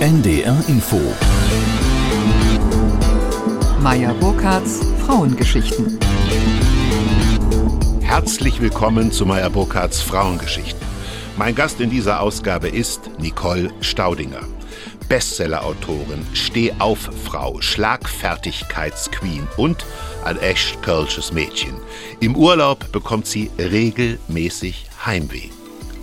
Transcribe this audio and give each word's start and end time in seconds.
NDR 0.00 0.62
Info. 0.66 1.00
Meier 3.80 4.12
Burkhardts 4.14 4.80
Frauengeschichten. 5.06 5.98
Herzlich 8.02 8.60
willkommen 8.60 9.12
zu 9.12 9.24
Meier 9.24 9.50
Burkhardts 9.50 10.02
Frauengeschichten. 10.02 10.84
Mein 11.36 11.54
Gast 11.54 11.80
in 11.80 11.90
dieser 11.90 12.20
Ausgabe 12.20 12.68
ist 12.68 13.02
Nicole 13.18 13.72
Staudinger. 13.80 14.42
Bestsellerautorin, 15.08 16.26
Steh-auf-Frau, 16.34 17.60
Schlagfertigkeitsqueen 17.60 19.46
und 19.56 19.86
ein 20.24 20.38
echt 20.38 20.82
kölsches 20.82 21.32
Mädchen. 21.32 21.74
Im 22.18 22.36
Urlaub 22.36 22.90
bekommt 22.90 23.26
sie 23.26 23.48
regelmäßig 23.58 24.86
Heimweh. 25.06 25.50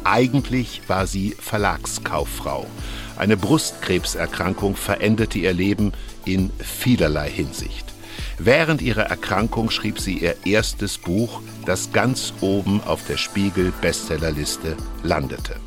Eigentlich 0.03 0.81
war 0.87 1.05
sie 1.05 1.35
Verlagskauffrau. 1.37 2.65
Eine 3.21 3.37
Brustkrebserkrankung 3.37 4.75
veränderte 4.75 5.37
ihr 5.37 5.53
Leben 5.53 5.91
in 6.25 6.49
vielerlei 6.57 7.29
Hinsicht. 7.29 7.85
Während 8.39 8.81
ihrer 8.81 9.03
Erkrankung 9.03 9.69
schrieb 9.69 9.99
sie 9.99 10.17
ihr 10.17 10.37
erstes 10.43 10.97
Buch, 10.97 11.43
das 11.67 11.93
ganz 11.93 12.33
oben 12.41 12.81
auf 12.83 13.05
der 13.05 13.17
Spiegel-Bestsellerliste 13.17 14.75
landete. 15.03 15.57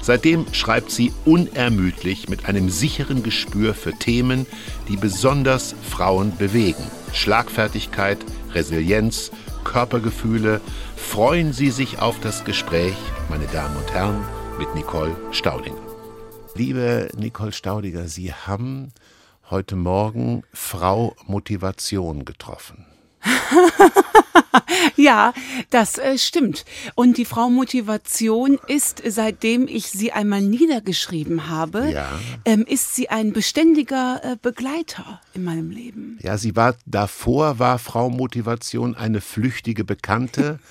Seitdem 0.00 0.46
schreibt 0.54 0.92
sie 0.92 1.12
unermüdlich 1.24 2.28
mit 2.28 2.46
einem 2.46 2.70
sicheren 2.70 3.24
Gespür 3.24 3.74
für 3.74 3.92
Themen, 3.92 4.46
die 4.88 4.96
besonders 4.96 5.74
Frauen 5.82 6.36
bewegen. 6.36 6.84
Schlagfertigkeit, 7.12 8.18
Resilienz, 8.54 9.32
Körpergefühle. 9.64 10.60
Freuen 10.94 11.52
Sie 11.52 11.72
sich 11.72 11.98
auf 11.98 12.20
das 12.20 12.44
Gespräch, 12.44 12.94
meine 13.28 13.48
Damen 13.48 13.76
und 13.76 13.92
Herren, 13.92 14.24
mit 14.60 14.72
Nicole 14.76 15.16
Staudinger. 15.32 15.89
Liebe 16.54 17.08
Nicole 17.16 17.52
Staudinger, 17.52 18.08
Sie 18.08 18.32
haben 18.32 18.92
heute 19.50 19.76
Morgen 19.76 20.42
Frau 20.52 21.14
Motivation 21.26 22.24
getroffen. 22.24 22.86
ja, 24.96 25.32
das 25.70 25.98
äh, 25.98 26.16
stimmt. 26.18 26.64
Und 26.94 27.18
die 27.18 27.24
Frau 27.24 27.50
Motivation 27.50 28.58
ist, 28.66 29.02
seitdem 29.06 29.68
ich 29.68 29.86
sie 29.88 30.12
einmal 30.12 30.40
niedergeschrieben 30.42 31.48
habe, 31.48 31.90
Ja. 31.92 32.08
ähm, 32.44 32.64
ist 32.66 32.94
sie 32.94 33.08
ein 33.10 33.32
beständiger 33.32 34.20
äh, 34.22 34.36
Begleiter 34.40 35.20
in 35.34 35.44
meinem 35.44 35.70
Leben. 35.70 36.18
Ja, 36.22 36.38
sie 36.38 36.56
war 36.56 36.74
davor 36.86 37.58
war 37.58 37.78
Frau 37.78 38.08
Motivation 38.10 38.94
eine 38.94 39.20
flüchtige 39.20 39.84
Bekannte, 39.84 40.58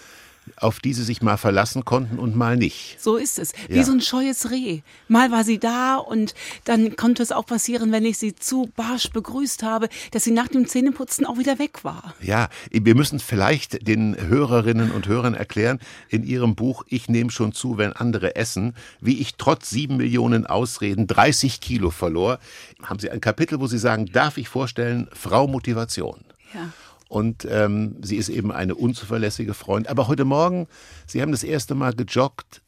auf 0.62 0.80
die 0.80 0.94
sie 0.94 1.04
sich 1.04 1.22
mal 1.22 1.38
verlassen 1.38 1.86
konnten 1.86 2.20
und 2.20 2.36
mal 2.36 2.58
nicht. 2.58 2.98
So 3.02 3.18
ist 3.18 3.40
es. 3.40 3.54
Wie 3.68 3.78
Ja. 3.78 3.84
so 3.84 3.92
ein 3.92 4.02
scheues 4.02 4.52
Reh. 4.52 4.82
Mal 5.08 5.32
war 5.32 5.44
sie 5.44 5.60
da 5.60 5.96
und 5.98 6.34
dann 6.66 6.96
konnte 6.96 7.24
es 7.24 7.32
auch 7.32 7.46
passieren, 7.46 7.92
wenn 7.92 8.06
ich 8.06 8.18
sie 8.18 8.36
zu 8.36 8.70
barsch 8.76 9.10
begrüßt 9.12 9.64
habe, 9.64 9.90
dass 10.12 10.24
sie 10.24 10.32
nach 10.32 10.48
dem 10.48 10.68
Zähneputzen 10.68 11.26
auch 11.26 11.38
wieder 11.38 11.60
weg 11.60 11.84
war. 11.84 12.14
Ja, 12.22 12.50
wir 12.72 12.96
müssen 12.96 13.20
vielleicht 13.20 13.88
den 13.88 14.16
Hörerinnen 14.20 14.92
und 14.92 15.08
Hörern 15.08 15.34
erklären, 15.34 15.80
in 16.10 16.24
ihrem 16.24 16.56
Buch 16.56 16.84
Ich 16.88 17.10
nehme 17.10 17.32
schon 17.32 17.52
zu, 17.54 17.78
wenn 17.78 17.94
andere 17.94 18.36
essen, 18.36 18.76
wie 19.02 19.20
ich 19.20 19.36
trotz 19.36 19.70
sieben 19.70 19.98
Millionen 19.98 20.46
Ausreden 20.46 21.08
30 21.08 21.62
Kilo 21.62 21.90
verlor, 21.92 22.40
haben 22.84 23.00
Sie 23.00 23.10
ein 23.10 23.22
Kapitel, 23.22 23.60
wo 23.60 23.68
Sie 23.68 23.78
sagen, 23.78 24.06
darf 24.12 24.38
ich 24.38 24.48
vorstellen, 24.50 25.08
Frau 25.14 25.48
Motivation. 25.48 26.20
Ja. 26.54 26.72
Und 27.10 27.46
ähm, 27.50 27.98
sie 28.02 28.18
ist 28.18 28.30
eben 28.30 28.52
eine 28.52 28.76
unzuverlässige 28.76 29.56
Freund. 29.56 29.90
Aber 29.90 30.08
heute 30.08 30.26
Morgen, 30.26 30.68
Sie 31.08 31.22
haben 31.22 31.32
das 31.32 31.44
erste 31.44 31.74
Mal 31.74 31.94
gejoggt 31.94 32.62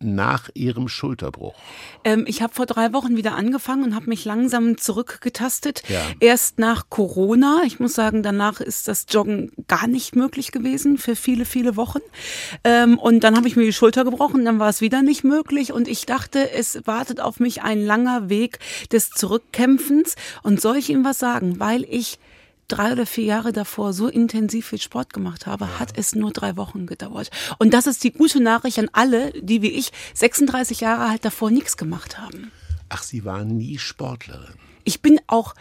nach 0.00 0.48
Ihrem 0.54 0.88
Schulterbruch. 0.88 1.54
Ähm, 2.04 2.24
ich 2.26 2.42
habe 2.42 2.54
vor 2.54 2.66
drei 2.66 2.92
Wochen 2.92 3.16
wieder 3.16 3.34
angefangen 3.34 3.84
und 3.84 3.94
habe 3.94 4.08
mich 4.08 4.24
langsam 4.24 4.78
zurückgetastet. 4.78 5.82
Ja. 5.88 6.00
Erst 6.20 6.58
nach 6.58 6.88
Corona. 6.88 7.62
Ich 7.66 7.80
muss 7.80 7.94
sagen, 7.94 8.22
danach 8.22 8.60
ist 8.60 8.88
das 8.88 9.06
Joggen 9.08 9.52
gar 9.66 9.86
nicht 9.86 10.14
möglich 10.14 10.52
gewesen 10.52 10.98
für 10.98 11.16
viele, 11.16 11.44
viele 11.44 11.76
Wochen. 11.76 12.00
Ähm, 12.64 12.98
und 12.98 13.24
dann 13.24 13.36
habe 13.36 13.48
ich 13.48 13.56
mir 13.56 13.64
die 13.64 13.72
Schulter 13.72 14.04
gebrochen, 14.04 14.44
dann 14.44 14.58
war 14.58 14.68
es 14.68 14.80
wieder 14.80 15.02
nicht 15.02 15.24
möglich. 15.24 15.72
Und 15.72 15.88
ich 15.88 16.06
dachte, 16.06 16.50
es 16.50 16.80
wartet 16.84 17.20
auf 17.20 17.40
mich 17.40 17.62
ein 17.62 17.84
langer 17.84 18.28
Weg 18.28 18.58
des 18.92 19.10
Zurückkämpfens. 19.10 20.16
Und 20.42 20.60
soll 20.60 20.76
ich 20.76 20.90
Ihnen 20.90 21.04
was 21.04 21.18
sagen? 21.18 21.58
Weil 21.58 21.84
ich 21.84 22.18
drei 22.68 22.92
oder 22.92 23.06
vier 23.06 23.24
Jahre 23.24 23.52
davor 23.52 23.92
so 23.92 24.08
intensiv 24.08 24.68
viel 24.68 24.80
Sport 24.80 25.12
gemacht 25.12 25.46
habe, 25.46 25.78
hat 25.78 25.96
es 25.96 26.14
nur 26.14 26.32
drei 26.32 26.56
Wochen 26.56 26.86
gedauert. 26.86 27.30
Und 27.58 27.74
das 27.74 27.86
ist 27.86 28.04
die 28.04 28.12
gute 28.12 28.40
Nachricht 28.40 28.78
an 28.78 28.90
alle, 28.92 29.32
die 29.32 29.62
wie 29.62 29.70
ich 29.70 29.90
36 30.14 30.80
Jahre 30.80 31.10
halt 31.10 31.24
davor 31.24 31.50
nichts 31.50 31.76
gemacht 31.76 32.18
haben. 32.18 32.52
Ach, 32.88 33.02
Sie 33.02 33.24
waren 33.24 33.56
nie 33.56 33.78
Sportlerin. 33.78 34.54
Ich 34.84 35.02
bin 35.02 35.20
auch, 35.26 35.54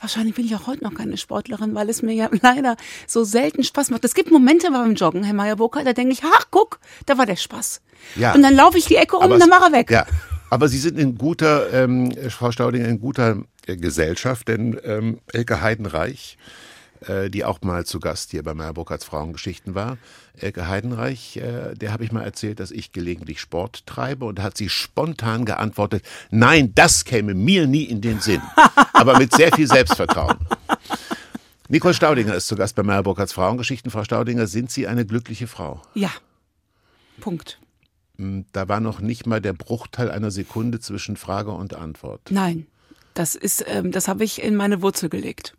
wahrscheinlich 0.00 0.34
bin 0.34 0.44
ich 0.44 0.54
auch 0.54 0.66
heute 0.66 0.84
noch 0.84 0.94
keine 0.94 1.16
Sportlerin, 1.16 1.74
weil 1.74 1.88
es 1.88 2.02
mir 2.02 2.12
ja 2.12 2.28
leider 2.42 2.76
so 3.06 3.24
selten 3.24 3.64
Spaß 3.64 3.90
macht. 3.90 4.04
Es 4.04 4.14
gibt 4.14 4.30
Momente 4.30 4.70
beim 4.70 4.94
Joggen, 4.94 5.24
Herr 5.24 5.34
Meyerburger, 5.34 5.84
da 5.84 5.92
denke 5.92 6.12
ich, 6.12 6.22
ach 6.24 6.46
guck, 6.50 6.78
da 7.06 7.18
war 7.18 7.26
der 7.26 7.36
Spaß. 7.36 7.80
Ja. 8.16 8.34
Und 8.34 8.42
dann 8.42 8.54
laufe 8.54 8.78
ich 8.78 8.86
die 8.86 8.96
Ecke 8.96 9.16
um 9.16 9.22
Aber 9.22 9.34
und 9.34 9.40
dann 9.40 9.50
war 9.50 9.62
er 9.62 9.72
weg. 9.72 9.90
Ja, 9.90 10.06
aber 10.50 10.68
Sie 10.68 10.78
sind 10.78 10.98
in 10.98 11.18
guter, 11.18 11.72
ähm, 11.72 12.12
Frau 12.28 12.52
Staudinger, 12.52 12.86
in 12.86 13.00
guter 13.00 13.42
Gesellschaft, 13.66 14.48
denn 14.48 14.78
ähm, 14.84 15.20
Elke 15.32 15.60
Heidenreich, 15.60 16.38
äh, 17.06 17.30
die 17.30 17.44
auch 17.44 17.60
mal 17.62 17.84
zu 17.84 18.00
Gast 18.00 18.30
hier 18.30 18.42
bei 18.42 18.54
Meyer 18.54 18.74
Burkhardts 18.74 19.04
Frauengeschichten 19.04 19.74
war, 19.74 19.98
Elke 20.36 20.68
Heidenreich, 20.68 21.36
äh, 21.36 21.74
der 21.74 21.92
habe 21.92 22.04
ich 22.04 22.12
mal 22.12 22.22
erzählt, 22.22 22.60
dass 22.60 22.70
ich 22.70 22.92
gelegentlich 22.92 23.40
Sport 23.40 23.86
treibe 23.86 24.24
und 24.24 24.42
hat 24.42 24.56
sie 24.56 24.68
spontan 24.68 25.44
geantwortet, 25.44 26.04
nein, 26.30 26.72
das 26.74 27.04
käme 27.04 27.34
mir 27.34 27.66
nie 27.66 27.84
in 27.84 28.00
den 28.00 28.20
Sinn, 28.20 28.42
aber 28.92 29.18
mit 29.18 29.34
sehr 29.34 29.52
viel 29.52 29.66
Selbstvertrauen. 29.66 30.36
Nicole 31.68 31.94
Staudinger 31.94 32.34
ist 32.34 32.46
zu 32.46 32.56
Gast 32.56 32.76
bei 32.76 32.82
Meyer 32.82 33.02
Burkhardts 33.02 33.32
Frauengeschichten. 33.32 33.90
Frau 33.90 34.04
Staudinger, 34.04 34.46
sind 34.46 34.70
Sie 34.70 34.86
eine 34.86 35.06
glückliche 35.06 35.46
Frau? 35.46 35.80
Ja. 35.94 36.10
Punkt. 37.20 37.58
Da 38.16 38.68
war 38.68 38.80
noch 38.80 39.00
nicht 39.00 39.26
mal 39.26 39.40
der 39.40 39.54
Bruchteil 39.54 40.10
einer 40.10 40.30
Sekunde 40.30 40.78
zwischen 40.78 41.16
Frage 41.16 41.50
und 41.50 41.74
Antwort. 41.74 42.20
Nein. 42.30 42.66
Das 43.14 43.36
ist, 43.36 43.64
ähm, 43.66 43.92
das 43.92 44.08
habe 44.08 44.24
ich 44.24 44.42
in 44.42 44.56
meine 44.56 44.82
Wurzel 44.82 45.08
gelegt. 45.08 45.56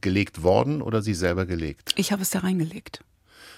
Gelegt 0.00 0.42
worden 0.42 0.82
oder 0.82 1.02
Sie 1.02 1.14
selber 1.14 1.46
gelegt? 1.46 1.92
Ich 1.96 2.12
habe 2.12 2.22
es 2.22 2.30
da 2.30 2.40
reingelegt. 2.40 3.04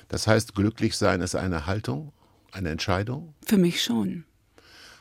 Das 0.09 0.27
heißt, 0.27 0.55
glücklich 0.55 0.97
sein 0.97 1.21
ist 1.21 1.35
eine 1.35 1.67
Haltung, 1.67 2.13
eine 2.53 2.71
Entscheidung. 2.71 3.35
Für 3.45 3.57
mich 3.57 3.83
schon. 3.83 4.25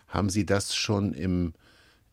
Haben 0.07 0.29
Sie 0.29 0.45
das 0.45 0.75
schon 0.75 1.13
im 1.13 1.53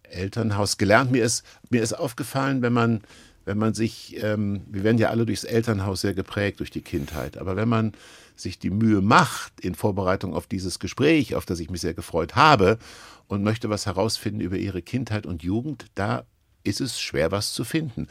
Elternhaus 0.02 0.78
gelernt? 0.78 1.12
Mir 1.12 1.24
ist, 1.24 1.44
mir 1.68 1.82
ist 1.82 1.92
aufgefallen, 1.92 2.62
wenn 2.62 2.72
man, 2.72 3.02
wenn 3.50 3.58
man 3.58 3.74
sich, 3.74 4.22
ähm, 4.22 4.60
wir 4.70 4.84
werden 4.84 4.98
ja 4.98 5.08
alle 5.08 5.26
durchs 5.26 5.42
Elternhaus 5.42 6.02
sehr 6.02 6.14
geprägt, 6.14 6.60
durch 6.60 6.70
die 6.70 6.82
Kindheit, 6.82 7.36
aber 7.36 7.56
wenn 7.56 7.68
man 7.68 7.94
sich 8.36 8.60
die 8.60 8.70
Mühe 8.70 9.00
macht 9.00 9.58
in 9.58 9.74
Vorbereitung 9.74 10.34
auf 10.34 10.46
dieses 10.46 10.78
Gespräch, 10.78 11.34
auf 11.34 11.46
das 11.46 11.58
ich 11.58 11.68
mich 11.68 11.80
sehr 11.80 11.92
gefreut 11.92 12.36
habe 12.36 12.78
und 13.26 13.42
möchte 13.42 13.68
was 13.68 13.86
herausfinden 13.86 14.40
über 14.40 14.56
Ihre 14.56 14.82
Kindheit 14.82 15.26
und 15.26 15.42
Jugend, 15.42 15.86
da 15.96 16.22
ist 16.62 16.80
es 16.80 17.00
schwer, 17.00 17.32
was 17.32 17.52
zu 17.52 17.64
finden. 17.64 18.06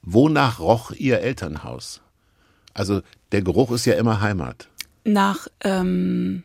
Wonach 0.00 0.58
roch 0.58 0.92
Ihr 0.92 1.20
Elternhaus? 1.20 2.00
Also 2.72 3.02
der 3.30 3.42
Geruch 3.42 3.72
ist 3.72 3.84
ja 3.84 3.92
immer 3.92 4.22
Heimat. 4.22 4.70
Nach 5.04 5.48
ähm, 5.60 6.44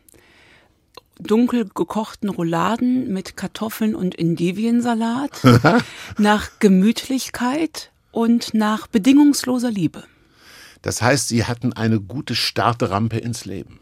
dunkel 1.18 1.64
gekochten 1.74 2.28
Rouladen 2.28 3.10
mit 3.10 3.38
Kartoffeln 3.38 3.94
und 3.94 4.18
Endiviensalat, 4.18 5.40
nach 6.18 6.50
Gemütlichkeit 6.58 7.90
und 8.10 8.54
nach 8.54 8.86
bedingungsloser 8.86 9.70
Liebe. 9.70 10.04
Das 10.82 11.02
heißt, 11.02 11.28
Sie 11.28 11.44
hatten 11.44 11.72
eine 11.72 12.00
gute 12.00 12.34
Startrampe 12.34 13.18
ins 13.18 13.44
Leben. 13.44 13.80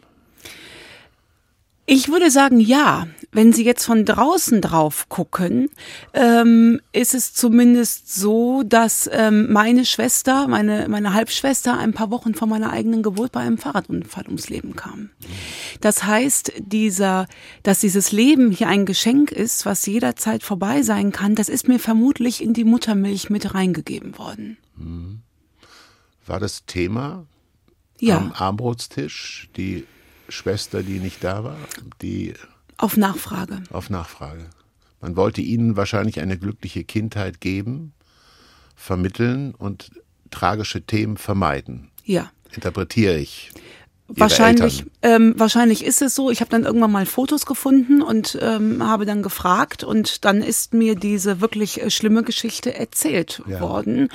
Ich 1.85 2.09
würde 2.09 2.31
sagen, 2.31 2.59
ja. 2.59 3.07
Wenn 3.37 3.53
Sie 3.53 3.67
jetzt 3.67 3.85
von 3.85 4.07
draußen 4.07 4.63
drauf 4.63 5.11
gucken, 5.11 5.69
ähm, 6.15 6.81
ist 6.93 7.15
es 7.15 7.35
zumindest 7.35 8.15
so, 8.15 8.63
dass 8.63 9.11
ähm, 9.13 9.53
meine 9.53 9.85
Schwester, 9.85 10.49
meine, 10.49 10.89
meine 10.89 11.13
Halbschwester, 11.13 11.77
ein 11.79 11.93
paar 11.93 12.11
Wochen 12.11 12.33
vor 12.33 12.49
meiner 12.49 12.73
eigenen 12.73 13.03
Geburt 13.03 13.33
bei 13.33 13.41
einem 13.41 13.59
Fahrradunfall 13.59 14.25
ums 14.25 14.49
Leben 14.49 14.75
kam. 14.75 15.11
Das 15.83 16.05
heißt, 16.05 16.55
dieser, 16.61 17.27
dass 17.63 17.81
dieses 17.81 18.11
Leben 18.11 18.51
hier 18.53 18.69
ein 18.69 18.87
Geschenk 18.87 19.33
ist, 19.33 19.67
was 19.67 19.85
jederzeit 19.85 20.43
vorbei 20.43 20.81
sein 20.81 21.13
kann, 21.13 21.35
das 21.35 21.51
ist 21.51 21.69
mir 21.69 21.79
vermutlich 21.79 22.43
in 22.43 22.55
die 22.55 22.65
Muttermilch 22.65 23.29
mit 23.29 23.53
reingegeben 23.55 24.17
worden. 24.17 24.57
War 26.25 26.41
das 26.41 26.65
Thema 26.65 27.27
Ja, 28.01 28.17
am 28.17 28.33
Armbrotstisch? 28.33 29.51
Die 29.59 29.85
Schwester, 30.31 30.83
die 30.83 31.01
nicht 31.01 31.23
da 31.23 31.45
war, 31.45 31.59
die 32.01 32.33
auf 32.79 32.97
Nachfrage. 32.97 33.63
auf 33.71 33.91
Nachfrage. 33.91 34.49
Man 35.01 35.17
wollte 35.17 35.41
ihnen 35.41 35.77
wahrscheinlich 35.77 36.21
eine 36.21 36.39
glückliche 36.39 36.85
Kindheit 36.85 37.41
geben, 37.41 37.93
vermitteln 38.75 39.55
und 39.55 39.91
tragische 40.31 40.83
Themen 40.83 41.17
vermeiden. 41.17 41.91
Ja. 42.05 42.31
Interpretiere 42.53 43.17
ich. 43.17 43.53
Wahrscheinlich, 44.09 44.85
ähm, 45.03 45.35
wahrscheinlich 45.37 45.85
ist 45.85 46.01
es 46.01 46.15
so. 46.15 46.31
Ich 46.31 46.41
habe 46.41 46.51
dann 46.51 46.65
irgendwann 46.65 46.93
mal 46.93 47.07
Fotos 47.07 47.45
gefunden 47.45 48.03
und 48.03 48.39
ähm, 48.41 48.87
habe 48.87 49.05
dann 49.05 49.21
gefragt 49.21 49.83
und 49.83 50.25
dann 50.25 50.43
ist 50.43 50.75
mir 50.75 50.95
diese 50.95 51.41
wirklich 51.41 51.83
äh, 51.83 51.91
schlimme 51.91 52.23
Geschichte 52.23 52.73
erzählt 52.73 53.43
ja. 53.49 53.61
worden. 53.61 54.09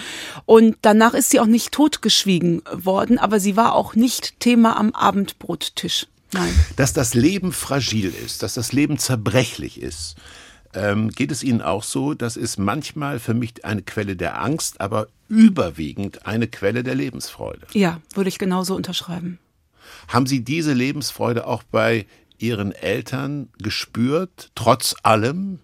Und 0.46 0.78
danach 0.82 1.14
ist 1.14 1.30
sie 1.30 1.42
auch 1.42 1.46
nicht 1.46 1.74
totgeschwiegen 1.74 2.62
worden, 2.72 3.20
aber 3.20 3.42
sie 3.42 3.58
war 3.58 3.76
auch 3.76 3.94
nicht 3.94 4.40
Thema 4.40 4.78
am 4.78 4.94
Abendbrottisch. 4.94 6.08
Nein. 6.34 6.54
Dass 6.76 6.94
das 6.94 7.14
Leben 7.14 7.52
fragil 7.52 8.14
ist, 8.26 8.44
dass 8.44 8.54
das 8.54 8.72
Leben 8.72 8.98
zerbrechlich 8.98 9.82
ist. 9.82 10.16
Ähm, 10.74 11.10
geht 11.10 11.32
es 11.32 11.44
Ihnen 11.44 11.62
auch 11.62 11.84
so, 11.84 12.14
das 12.14 12.38
ist 12.38 12.58
manchmal 12.58 13.20
für 13.20 13.34
mich 13.34 13.66
eine 13.66 13.82
Quelle 13.82 14.16
der 14.16 14.42
Angst, 14.42 14.80
aber 14.80 15.08
überwiegend 15.28 16.26
eine 16.26 16.48
Quelle 16.48 16.84
der 16.84 16.96
Lebensfreude? 16.96 17.68
Ja, 17.74 18.00
würde 18.14 18.30
ich 18.30 18.40
genauso 18.40 18.76
unterschreiben. 18.76 19.40
Haben 20.08 20.28
Sie 20.28 20.44
diese 20.44 20.74
Lebensfreude 20.74 21.46
auch 21.46 21.64
bei 21.64 22.06
Ihren 22.38 22.72
Eltern 22.72 23.50
gespürt, 23.58 24.52
trotz 24.56 24.96
allem? 25.04 25.60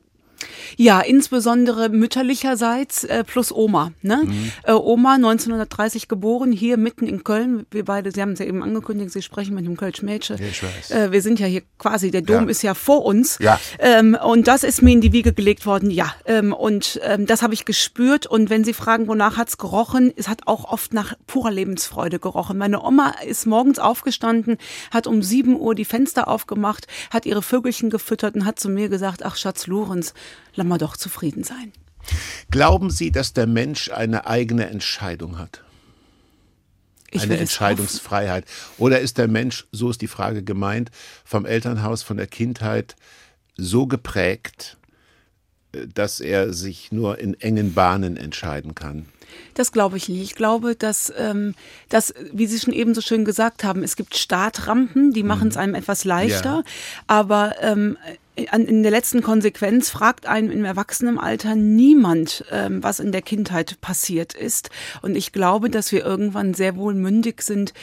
Ja, 0.77 1.01
insbesondere 1.01 1.89
mütterlicherseits 1.89 3.03
äh, 3.03 3.23
plus 3.23 3.51
Oma. 3.51 3.91
Ne? 4.01 4.23
Mhm. 4.25 4.51
Äh, 4.63 4.73
Oma 4.73 5.15
1930 5.15 6.07
geboren, 6.07 6.51
hier 6.51 6.77
mitten 6.77 7.07
in 7.07 7.23
Köln. 7.23 7.65
Wir 7.71 7.85
beide, 7.85 8.11
Sie 8.11 8.21
haben 8.21 8.31
es 8.31 8.39
ja 8.39 8.45
eben 8.45 8.63
angekündigt, 8.63 9.11
Sie 9.11 9.21
sprechen 9.21 9.55
mit 9.55 9.65
dem 9.65 9.77
Kölsch-Mädchen. 9.77 10.37
Ja, 10.37 10.47
ich 10.47 10.63
weiß. 10.63 10.91
Äh, 10.91 11.11
wir 11.11 11.21
sind 11.21 11.39
ja 11.39 11.47
hier 11.47 11.61
quasi, 11.77 12.11
der 12.11 12.21
Dom 12.21 12.45
ja. 12.45 12.49
ist 12.49 12.61
ja 12.61 12.73
vor 12.73 13.05
uns. 13.05 13.39
Ja. 13.39 13.59
Ähm, 13.79 14.17
und 14.21 14.47
das 14.47 14.63
ist 14.63 14.81
mir 14.81 14.91
in 14.91 15.01
die 15.01 15.13
Wiege 15.13 15.33
gelegt 15.33 15.65
worden, 15.65 15.89
ja. 15.91 16.13
Ähm, 16.25 16.53
und 16.53 16.99
ähm, 17.03 17.25
das 17.25 17.41
habe 17.41 17.53
ich 17.53 17.65
gespürt. 17.65 18.25
Und 18.27 18.49
wenn 18.49 18.63
Sie 18.63 18.73
fragen, 18.73 19.07
wonach 19.07 19.37
hat's 19.37 19.57
gerochen, 19.57 20.13
es 20.15 20.27
hat 20.27 20.41
auch 20.45 20.65
oft 20.65 20.93
nach 20.93 21.15
purer 21.25 21.51
Lebensfreude 21.51 22.19
gerochen. 22.19 22.57
Meine 22.57 22.83
Oma 22.83 23.15
ist 23.25 23.45
morgens 23.45 23.79
aufgestanden, 23.79 24.57
hat 24.91 25.07
um 25.07 25.21
7 25.21 25.59
Uhr 25.59 25.75
die 25.75 25.85
Fenster 25.85 26.27
aufgemacht, 26.27 26.87
hat 27.09 27.25
ihre 27.25 27.41
Vögelchen 27.41 27.89
gefüttert 27.89 28.35
und 28.35 28.45
hat 28.45 28.59
zu 28.59 28.69
mir 28.69 28.89
gesagt, 28.89 29.23
ach 29.23 29.35
Schatz 29.35 29.67
Lorenz, 29.67 30.13
lass 30.55 30.67
mal 30.67 30.77
doch 30.77 30.97
zufrieden 30.97 31.43
sein. 31.43 31.71
Glauben 32.51 32.89
Sie, 32.89 33.11
dass 33.11 33.33
der 33.33 33.47
Mensch 33.47 33.89
eine 33.89 34.27
eigene 34.27 34.69
Entscheidung 34.69 35.37
hat? 35.37 35.63
Ich 37.11 37.23
eine 37.23 37.37
Entscheidungsfreiheit. 37.37 38.45
Oder 38.77 38.99
ist 38.99 39.17
der 39.17 39.27
Mensch, 39.27 39.65
so 39.71 39.89
ist 39.89 40.01
die 40.01 40.07
Frage 40.07 40.43
gemeint, 40.43 40.91
vom 41.23 41.45
Elternhaus, 41.45 42.03
von 42.03 42.17
der 42.17 42.27
Kindheit 42.27 42.95
so 43.55 43.87
geprägt, 43.87 44.77
äh, 45.71 45.87
dass 45.87 46.19
er 46.19 46.53
sich 46.53 46.91
nur 46.91 47.19
in 47.19 47.33
engen 47.39 47.73
Bahnen 47.73 48.17
entscheiden 48.17 48.75
kann? 48.75 49.05
Das 49.53 49.71
glaube 49.71 49.97
ich 49.97 50.09
nicht. 50.09 50.21
Ich 50.21 50.35
glaube, 50.35 50.75
dass, 50.75 51.11
ähm, 51.17 51.55
dass, 51.89 52.13
wie 52.33 52.47
Sie 52.47 52.59
schon 52.59 52.73
eben 52.73 52.93
so 52.93 53.01
schön 53.01 53.25
gesagt 53.25 53.63
haben, 53.63 53.83
es 53.83 53.95
gibt 53.95 54.15
Startrampen, 54.15 55.11
die 55.11 55.23
machen 55.23 55.49
es 55.49 55.55
mhm. 55.55 55.61
einem 55.61 55.75
etwas 55.75 56.03
leichter. 56.03 56.55
Ja. 56.55 56.63
Aber 57.07 57.55
ähm, 57.61 57.97
in 58.37 58.83
der 58.83 58.91
letzten 58.91 59.23
Konsequenz 59.23 59.89
fragt 59.89 60.27
einem 60.27 60.51
im 60.51 60.63
Erwachsenenalter 60.63 61.55
niemand, 61.55 62.45
ähm, 62.51 62.83
was 62.83 62.99
in 62.99 63.11
der 63.11 63.23
Kindheit 63.23 63.81
passiert 63.81 64.35
ist. 64.35 64.69
Und 65.01 65.15
ich 65.15 65.31
glaube, 65.31 65.71
dass 65.71 65.91
wir 65.91 66.05
irgendwann 66.05 66.53
sehr 66.53 66.75
wohl 66.75 66.93
mündig 66.93 67.41
sind, 67.41 67.73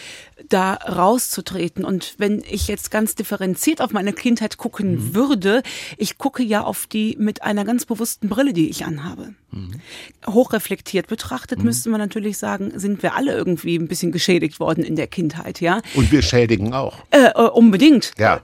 da 0.49 0.75
rauszutreten. 0.75 1.85
Und 1.85 2.15
wenn 2.19 2.43
ich 2.49 2.69
jetzt 2.69 2.93
ganz 2.93 3.17
differenziert 3.17 3.81
auf 3.81 3.93
meine 3.93 4.13
Kindheit 4.13 4.57
gucken 4.57 4.93
mhm. 4.93 5.15
würde, 5.15 5.63
ich 5.99 6.19
gucke 6.19 6.45
ja 6.45 6.63
auf 6.63 6.87
die 6.87 7.17
mit 7.19 7.43
einer 7.43 7.65
ganz 7.65 7.85
bewussten 7.85 8.29
Brille, 8.29 8.53
die 8.53 8.71
ich 8.71 8.85
anhabe. 8.85 9.35
Mhm. 9.51 9.81
Hochreflektiert 10.27 11.09
betrachtet 11.09 11.59
mhm. 11.59 11.65
müsste 11.65 11.91
man 11.91 12.01
natürlich 12.01 12.39
sagen, 12.39 12.73
sind 12.77 13.03
wir 13.03 13.17
alle 13.17 13.33
irgendwie 13.33 13.77
ein 13.77 13.89
bisschen 13.89 14.13
geschädigt 14.13 14.61
worden 14.61 14.85
in 14.85 14.95
der 14.95 15.09
Kindheit, 15.09 15.61
ja? 15.61 15.83
Und 15.95 16.13
wir 16.13 16.23
schädigen 16.23 16.75
auch. 16.75 16.99
Äh, 17.11 17.31
äh 17.35 17.49
unbedingt. 17.49 18.13
Ja. 18.19 18.43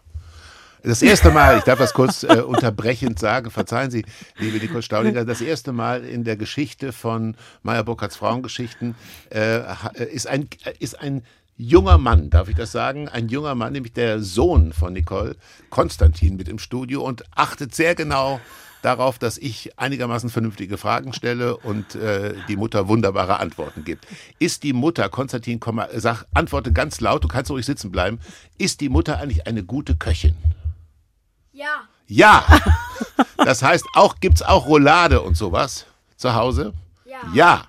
Das 0.82 1.02
erste 1.02 1.30
Mal, 1.30 1.58
ich 1.58 1.64
darf 1.64 1.78
das 1.78 1.92
kurz 1.92 2.22
äh, 2.22 2.40
unterbrechend 2.40 3.18
sagen, 3.18 3.50
verzeihen 3.50 3.90
Sie, 3.90 4.04
liebe 4.38 4.58
Nicole 4.58 4.82
Staudinger, 4.82 5.24
das 5.26 5.42
erste 5.42 5.72
Mal 5.72 6.04
in 6.04 6.24
der 6.24 6.36
Geschichte 6.36 6.92
von 6.92 7.36
Meyer 7.62 7.84
Burkhardts 7.84 8.16
Frauengeschichten 8.16 8.94
äh, 9.30 9.60
ist, 10.10 10.26
ein, 10.26 10.48
ist 10.78 10.98
ein 10.98 11.22
junger 11.58 11.98
Mann, 11.98 12.30
darf 12.30 12.48
ich 12.48 12.56
das 12.56 12.72
sagen? 12.72 13.08
Ein 13.08 13.28
junger 13.28 13.54
Mann, 13.54 13.74
nämlich 13.74 13.92
der 13.92 14.20
Sohn 14.20 14.72
von 14.72 14.94
Nicole, 14.94 15.36
Konstantin, 15.68 16.36
mit 16.36 16.48
im 16.48 16.58
Studio 16.58 17.02
und 17.02 17.24
achtet 17.36 17.74
sehr 17.74 17.94
genau 17.94 18.40
darauf, 18.80 19.18
dass 19.18 19.36
ich 19.36 19.78
einigermaßen 19.78 20.30
vernünftige 20.30 20.78
Fragen 20.78 21.12
stelle 21.12 21.58
und 21.58 21.94
äh, 21.94 22.34
die 22.48 22.56
Mutter 22.56 22.88
wunderbare 22.88 23.38
Antworten 23.38 23.84
gibt. 23.84 24.06
Ist 24.38 24.62
die 24.62 24.72
Mutter, 24.72 25.10
Konstantin, 25.10 25.60
komm, 25.60 25.82
sag, 25.94 26.24
antworte 26.32 26.72
ganz 26.72 27.00
laut, 27.00 27.22
du 27.22 27.28
kannst 27.28 27.50
ruhig 27.50 27.66
sitzen 27.66 27.92
bleiben, 27.92 28.18
ist 28.56 28.80
die 28.80 28.88
Mutter 28.88 29.18
eigentlich 29.18 29.46
eine 29.46 29.62
gute 29.62 29.96
Köchin? 29.96 30.34
Ja. 31.60 31.88
Ja. 32.06 32.44
Das 33.36 33.62
heißt, 33.62 33.84
auch 33.94 34.18
gibt's 34.20 34.40
auch 34.40 34.66
Roulade 34.66 35.20
und 35.20 35.36
sowas 35.36 35.84
zu 36.16 36.34
Hause? 36.34 36.72
Ja. 37.04 37.18
Ja. 37.34 37.66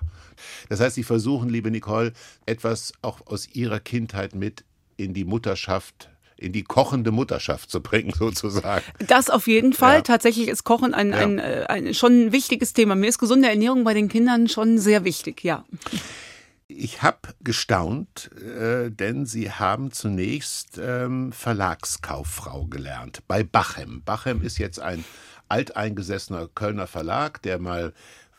Das 0.70 0.80
heißt, 0.80 0.94
Sie 0.94 1.04
versuchen, 1.04 1.50
liebe 1.50 1.70
Nicole, 1.70 2.14
etwas 2.46 2.94
auch 3.02 3.26
aus 3.26 3.48
Ihrer 3.52 3.80
Kindheit 3.80 4.34
mit 4.34 4.64
in 4.96 5.12
die 5.12 5.24
Mutterschaft 5.24 6.08
in 6.38 6.52
die 6.52 6.64
kochende 6.64 7.12
Mutterschaft 7.12 7.70
zu 7.70 7.80
bringen, 7.80 8.12
sozusagen. 8.18 8.84
Das 9.06 9.30
auf 9.30 9.46
jeden 9.46 9.74
Fall. 9.74 9.96
Ja. 9.96 10.02
Tatsächlich 10.02 10.48
ist 10.48 10.64
Kochen 10.64 10.92
ein, 10.92 11.10
ja. 11.10 11.18
ein, 11.18 11.38
ein, 11.38 11.60
äh, 11.60 11.66
ein, 11.68 11.94
schon 11.94 12.26
ein 12.26 12.32
wichtiges 12.32 12.72
Thema. 12.72 12.96
Mir 12.96 13.08
ist 13.08 13.18
gesunde 13.18 13.48
Ernährung 13.48 13.84
bei 13.84 13.94
den 13.94 14.08
Kindern 14.08 14.48
schon 14.48 14.78
sehr 14.78 15.04
wichtig, 15.04 15.44
ja. 15.44 15.64
Ich 16.68 17.02
habe 17.02 17.34
gestaunt, 17.40 18.30
äh, 18.40 18.90
denn 18.90 19.26
Sie 19.26 19.50
haben 19.50 19.92
zunächst 19.92 20.78
ähm, 20.82 21.32
Verlagskauffrau 21.32 22.66
gelernt 22.66 23.22
bei 23.28 23.42
Bachem. 23.42 24.02
Bachem 24.04 24.42
ist 24.42 24.58
jetzt 24.58 24.80
ein 24.80 25.04
alteingesessener 25.48 26.48
Kölner 26.48 26.86
Verlag, 26.86 27.42
der 27.42 27.58
mal 27.58 27.92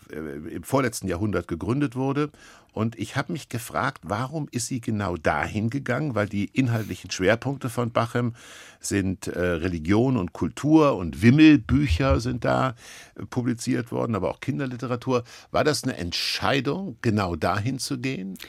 äh, 0.10 0.16
im 0.16 0.64
vorletzten 0.64 1.08
Jahrhundert 1.08 1.48
gegründet 1.48 1.96
wurde 1.96 2.32
und 2.74 2.98
ich 2.98 3.16
habe 3.16 3.32
mich 3.32 3.50
gefragt, 3.50 4.00
warum 4.04 4.48
ist 4.52 4.66
sie 4.66 4.82
genau 4.82 5.16
dahin 5.16 5.70
gegangen? 5.70 6.16
Weil 6.16 6.28
die 6.28 6.46
inhaltlichen 6.46 7.12
Schwerpunkte 7.12 7.70
von 7.70 7.92
Bachem 7.92 8.34
sind 8.80 9.28
äh, 9.28 9.40
Religion 9.40 10.18
und 10.18 10.34
Kultur 10.34 10.96
und 10.98 11.22
Wimmelbücher 11.22 12.20
sind 12.20 12.44
da 12.44 12.76
äh, 13.16 13.26
publiziert 13.28 13.92
worden, 13.92 14.16
aber 14.16 14.32
auch 14.32 14.40
Kinderliteratur. 14.40 15.24
War 15.52 15.64
das 15.64 15.84
eine 15.84 15.98
Entscheidung, 15.98 16.98
genau 17.02 17.36
dahin 17.36 17.78
zu 17.78 18.00
gehen? 18.00 18.40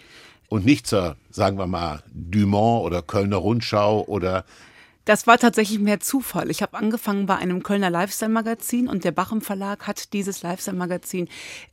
Und 0.48 0.64
nicht 0.64 0.86
zur, 0.86 1.16
sagen 1.30 1.58
wir 1.58 1.66
mal, 1.66 2.02
Dumont 2.12 2.84
oder 2.84 3.02
Kölner 3.02 3.36
Rundschau 3.36 4.04
oder 4.06 4.46
das 5.04 5.26
war 5.26 5.38
tatsächlich 5.38 5.78
mehr 5.78 6.00
Zufall. 6.00 6.50
Ich 6.50 6.62
habe 6.62 6.76
angefangen 6.76 7.26
bei 7.26 7.36
einem 7.36 7.62
Kölner 7.62 7.90
Lifestyle-Magazin 7.90 8.88
und 8.88 9.04
der 9.04 9.12
Bachem 9.12 9.42
Verlag 9.42 9.86
hat 9.86 10.12
dieses 10.12 10.42
Lifestyle-Magazin 10.42 11.28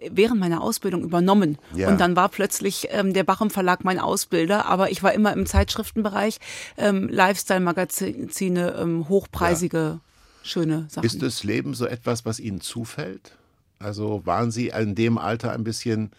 während 0.10 0.40
meiner 0.40 0.62
Ausbildung 0.62 1.04
übernommen. 1.04 1.58
Ja. 1.74 1.90
Und 1.90 2.00
dann 2.02 2.16
war 2.16 2.30
plötzlich 2.30 2.90
ähm, 2.92 3.14
der 3.14 3.24
Bachem 3.24 3.50
Verlag 3.50 3.84
mein 3.86 4.00
Ausbilder, 4.00 4.66
aber 4.66 4.92
ich 4.92 5.02
war 5.02 5.14
immer 5.14 5.32
im 5.34 5.46
Zeitschriftenbereich, 5.46 6.40
ähm, 6.78 7.08
Lifestyle-Magazine, 7.08 8.76
ähm, 8.78 9.08
hochpreisige, 9.08 9.78
ja. 9.78 10.00
schöne 10.44 10.88
Sachen. 10.90 11.06
Ist 11.06 11.22
das 11.22 11.44
Leben 11.44 11.74
so 11.74 11.86
etwas, 11.86 12.26
was 12.26 12.40
Ihnen 12.40 12.60
zufällt? 12.60 13.38
Also 13.80 14.26
waren 14.26 14.52
Sie 14.52 14.68
in 14.68 14.94
dem 14.94 15.18
Alter 15.18 15.54
ein 15.54 15.64
bisschen, 15.64 16.12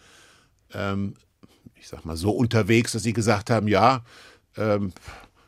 ähm, 0.73 1.13
ich 1.75 1.87
sag 1.87 2.05
mal, 2.05 2.17
so 2.17 2.31
unterwegs, 2.31 2.93
dass 2.93 3.03
Sie 3.03 3.13
gesagt 3.13 3.51
haben, 3.51 3.67
ja, 3.67 4.03
ähm, 4.57 4.93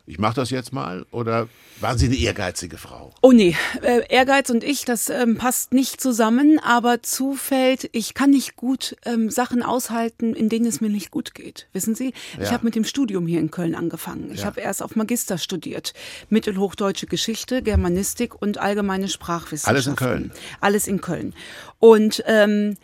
ich 0.08 0.20
mache 0.20 0.36
das 0.36 0.52
jetzt 0.52 0.72
mal? 0.72 1.06
Oder 1.12 1.48
waren 1.80 1.98
Sie 1.98 2.06
eine 2.06 2.16
ehrgeizige 2.16 2.78
Frau? 2.78 3.14
Oh 3.22 3.32
nee, 3.32 3.56
äh, 3.82 4.02
Ehrgeiz 4.08 4.50
und 4.52 4.64
ich, 4.64 4.86
das 4.86 5.10
ähm, 5.10 5.38
passt 5.38 5.74
nicht 5.74 6.00
zusammen, 6.00 6.60
aber 6.60 7.02
zufällt, 7.02 7.90
ich 7.92 8.14
kann 8.14 8.30
nicht 8.30 8.56
gut 8.56 8.96
ähm, 9.06 9.32
Sachen 9.32 9.64
aushalten, 9.64 10.36
in 10.36 10.48
denen 10.48 10.68
es 10.68 10.80
mir 10.80 10.90
nicht 10.90 11.10
gut 11.10 11.34
geht. 11.34 11.68
Wissen 11.74 11.96
Sie? 11.96 12.14
Ja. 12.38 12.44
Ich 12.44 12.52
habe 12.52 12.66
mit 12.66 12.76
dem 12.76 12.84
Studium 12.84 13.26
hier 13.26 13.40
in 13.40 13.50
Köln 13.50 13.74
angefangen. 13.74 14.30
Ich 14.32 14.42
ja. 14.42 14.46
habe 14.46 14.62
erst 14.62 14.84
auf 14.84 14.96
Magister 14.96 15.40
studiert. 15.40 15.94
Mittelhochdeutsche 16.30 17.08
Geschichte, 17.08 17.64
Germanistik 17.64 18.40
und 18.40 18.60
allgemeine 18.60 19.08
Sprachwissenschaften. 19.08 19.76
Alles 19.76 19.88
in 19.88 19.96
Köln? 19.96 20.32
Alles 20.62 20.88
in 20.88 21.02
Köln. 21.02 21.34
Und 21.80 22.24
ähm, 22.28 22.78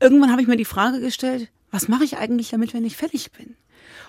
irgendwann 0.00 0.30
habe 0.30 0.40
ich 0.40 0.48
mir 0.48 0.56
die 0.56 0.64
Frage 0.64 1.00
gestellt, 1.00 1.50
was 1.70 1.88
mache 1.88 2.04
ich 2.04 2.16
eigentlich 2.16 2.50
damit, 2.50 2.72
wenn 2.72 2.84
ich 2.84 2.96
fertig 2.96 3.32
bin? 3.32 3.56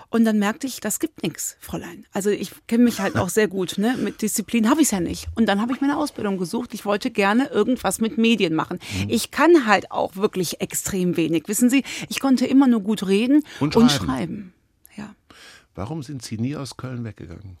Und 0.08 0.24
dann 0.24 0.38
merkte 0.38 0.66
ich, 0.66 0.80
das 0.80 0.98
gibt 0.98 1.22
nichts, 1.22 1.56
Fräulein. 1.60 2.06
Also 2.12 2.30
ich 2.30 2.52
kenne 2.66 2.84
mich 2.84 3.00
halt 3.00 3.16
auch 3.16 3.28
sehr 3.28 3.48
gut. 3.48 3.78
Ne? 3.78 3.96
Mit 3.96 4.22
Disziplin 4.22 4.70
habe 4.70 4.80
ich 4.80 4.86
es 4.86 4.90
ja 4.92 5.00
nicht. 5.00 5.26
Und 5.34 5.46
dann 5.46 5.60
habe 5.60 5.72
ich 5.72 5.80
meine 5.80 5.96
Ausbildung 5.96 6.38
gesucht. 6.38 6.74
Ich 6.74 6.84
wollte 6.84 7.10
gerne 7.10 7.48
irgendwas 7.48 8.00
mit 8.00 8.18
Medien 8.18 8.54
machen. 8.54 8.78
Mhm. 9.02 9.10
Ich 9.10 9.30
kann 9.30 9.66
halt 9.66 9.90
auch 9.90 10.16
wirklich 10.16 10.60
extrem 10.60 11.16
wenig. 11.16 11.48
Wissen 11.48 11.70
Sie, 11.70 11.82
ich 12.08 12.20
konnte 12.20 12.46
immer 12.46 12.66
nur 12.66 12.80
gut 12.80 13.06
reden 13.06 13.42
und 13.60 13.74
schreiben. 13.74 13.82
Und 13.82 13.90
schreiben. 13.90 14.52
Ja. 14.96 15.14
Warum 15.74 16.02
sind 16.02 16.22
Sie 16.22 16.38
nie 16.38 16.56
aus 16.56 16.76
Köln 16.76 17.04
weggegangen? 17.04 17.58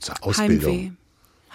Zur 0.00 0.22
Ausbildung. 0.22 0.72
Heimweh. 0.72 0.92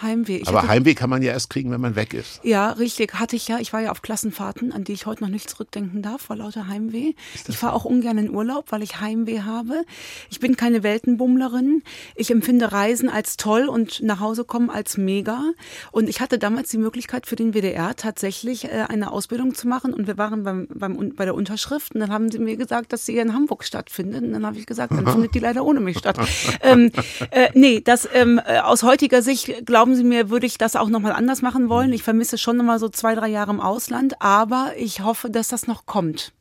Heimweh. 0.02 0.36
Ich 0.38 0.48
Aber 0.48 0.58
hatte- 0.62 0.68
Heimweh 0.68 0.94
kann 0.94 1.10
man 1.10 1.22
ja 1.22 1.32
erst 1.32 1.50
kriegen, 1.50 1.70
wenn 1.70 1.80
man 1.80 1.96
weg 1.96 2.14
ist. 2.14 2.40
Ja, 2.42 2.70
richtig. 2.70 3.14
Hatte 3.14 3.36
ich 3.36 3.48
ja. 3.48 3.58
Ich 3.58 3.72
war 3.72 3.80
ja 3.80 3.90
auf 3.90 4.02
Klassenfahrten, 4.02 4.72
an 4.72 4.84
die 4.84 4.92
ich 4.92 5.06
heute 5.06 5.22
noch 5.24 5.30
nicht 5.30 5.48
zurückdenken 5.48 6.02
darf, 6.02 6.22
vor 6.22 6.36
lauter 6.36 6.68
Heimweh. 6.68 7.12
Ich 7.48 7.56
fahre 7.58 7.74
auch 7.74 7.84
ungern 7.84 8.18
in 8.18 8.30
Urlaub, 8.34 8.66
weil 8.70 8.82
ich 8.82 9.00
Heimweh 9.00 9.40
habe. 9.42 9.82
Ich 10.30 10.40
bin 10.40 10.56
keine 10.56 10.82
Weltenbummlerin. 10.82 11.82
Ich 12.16 12.30
empfinde 12.30 12.72
Reisen 12.72 13.08
als 13.08 13.36
toll 13.36 13.66
und 13.68 14.02
nach 14.02 14.20
Hause 14.20 14.44
kommen 14.44 14.70
als 14.70 14.96
mega. 14.96 15.42
Und 15.90 16.08
ich 16.08 16.20
hatte 16.20 16.38
damals 16.38 16.70
die 16.70 16.78
Möglichkeit 16.78 17.26
für 17.26 17.36
den 17.36 17.52
WDR 17.54 17.94
tatsächlich 17.96 18.64
äh, 18.64 18.86
eine 18.88 19.12
Ausbildung 19.12 19.54
zu 19.54 19.68
machen. 19.68 19.92
Und 19.94 20.06
wir 20.06 20.18
waren 20.18 20.42
beim, 20.44 20.66
beim, 20.72 21.12
bei 21.14 21.24
der 21.24 21.34
Unterschrift. 21.34 21.94
Und 21.94 22.00
dann 22.00 22.10
haben 22.10 22.30
sie 22.30 22.38
mir 22.38 22.56
gesagt, 22.56 22.92
dass 22.92 23.06
sie 23.06 23.18
in 23.18 23.34
Hamburg 23.34 23.64
stattfindet. 23.64 24.22
Und 24.22 24.32
dann 24.32 24.46
habe 24.46 24.58
ich 24.58 24.66
gesagt, 24.66 24.92
dann 24.92 25.06
findet 25.12 25.34
die 25.34 25.38
leider 25.38 25.64
ohne 25.64 25.80
mich 25.80 25.98
statt. 25.98 26.18
ähm, 26.62 26.90
äh, 27.30 27.48
nee, 27.54 27.80
das 27.80 28.08
ähm, 28.12 28.40
äh, 28.44 28.58
aus 28.58 28.82
heutiger 28.82 29.22
Sicht, 29.22 29.66
glauben 29.66 29.91
Sie 29.94 30.04
mir, 30.04 30.30
würde 30.30 30.46
ich 30.46 30.58
das 30.58 30.76
auch 30.76 30.88
nochmal 30.88 31.12
anders 31.12 31.42
machen 31.42 31.68
wollen. 31.68 31.92
Ich 31.92 32.02
vermisse 32.02 32.38
schon 32.38 32.56
nochmal 32.56 32.78
so 32.78 32.88
zwei, 32.88 33.14
drei 33.14 33.28
Jahre 33.28 33.50
im 33.52 33.60
Ausland, 33.60 34.20
aber 34.20 34.72
ich 34.76 35.00
hoffe, 35.00 35.30
dass 35.30 35.48
das 35.48 35.66
noch 35.66 35.86
kommt. 35.86 36.32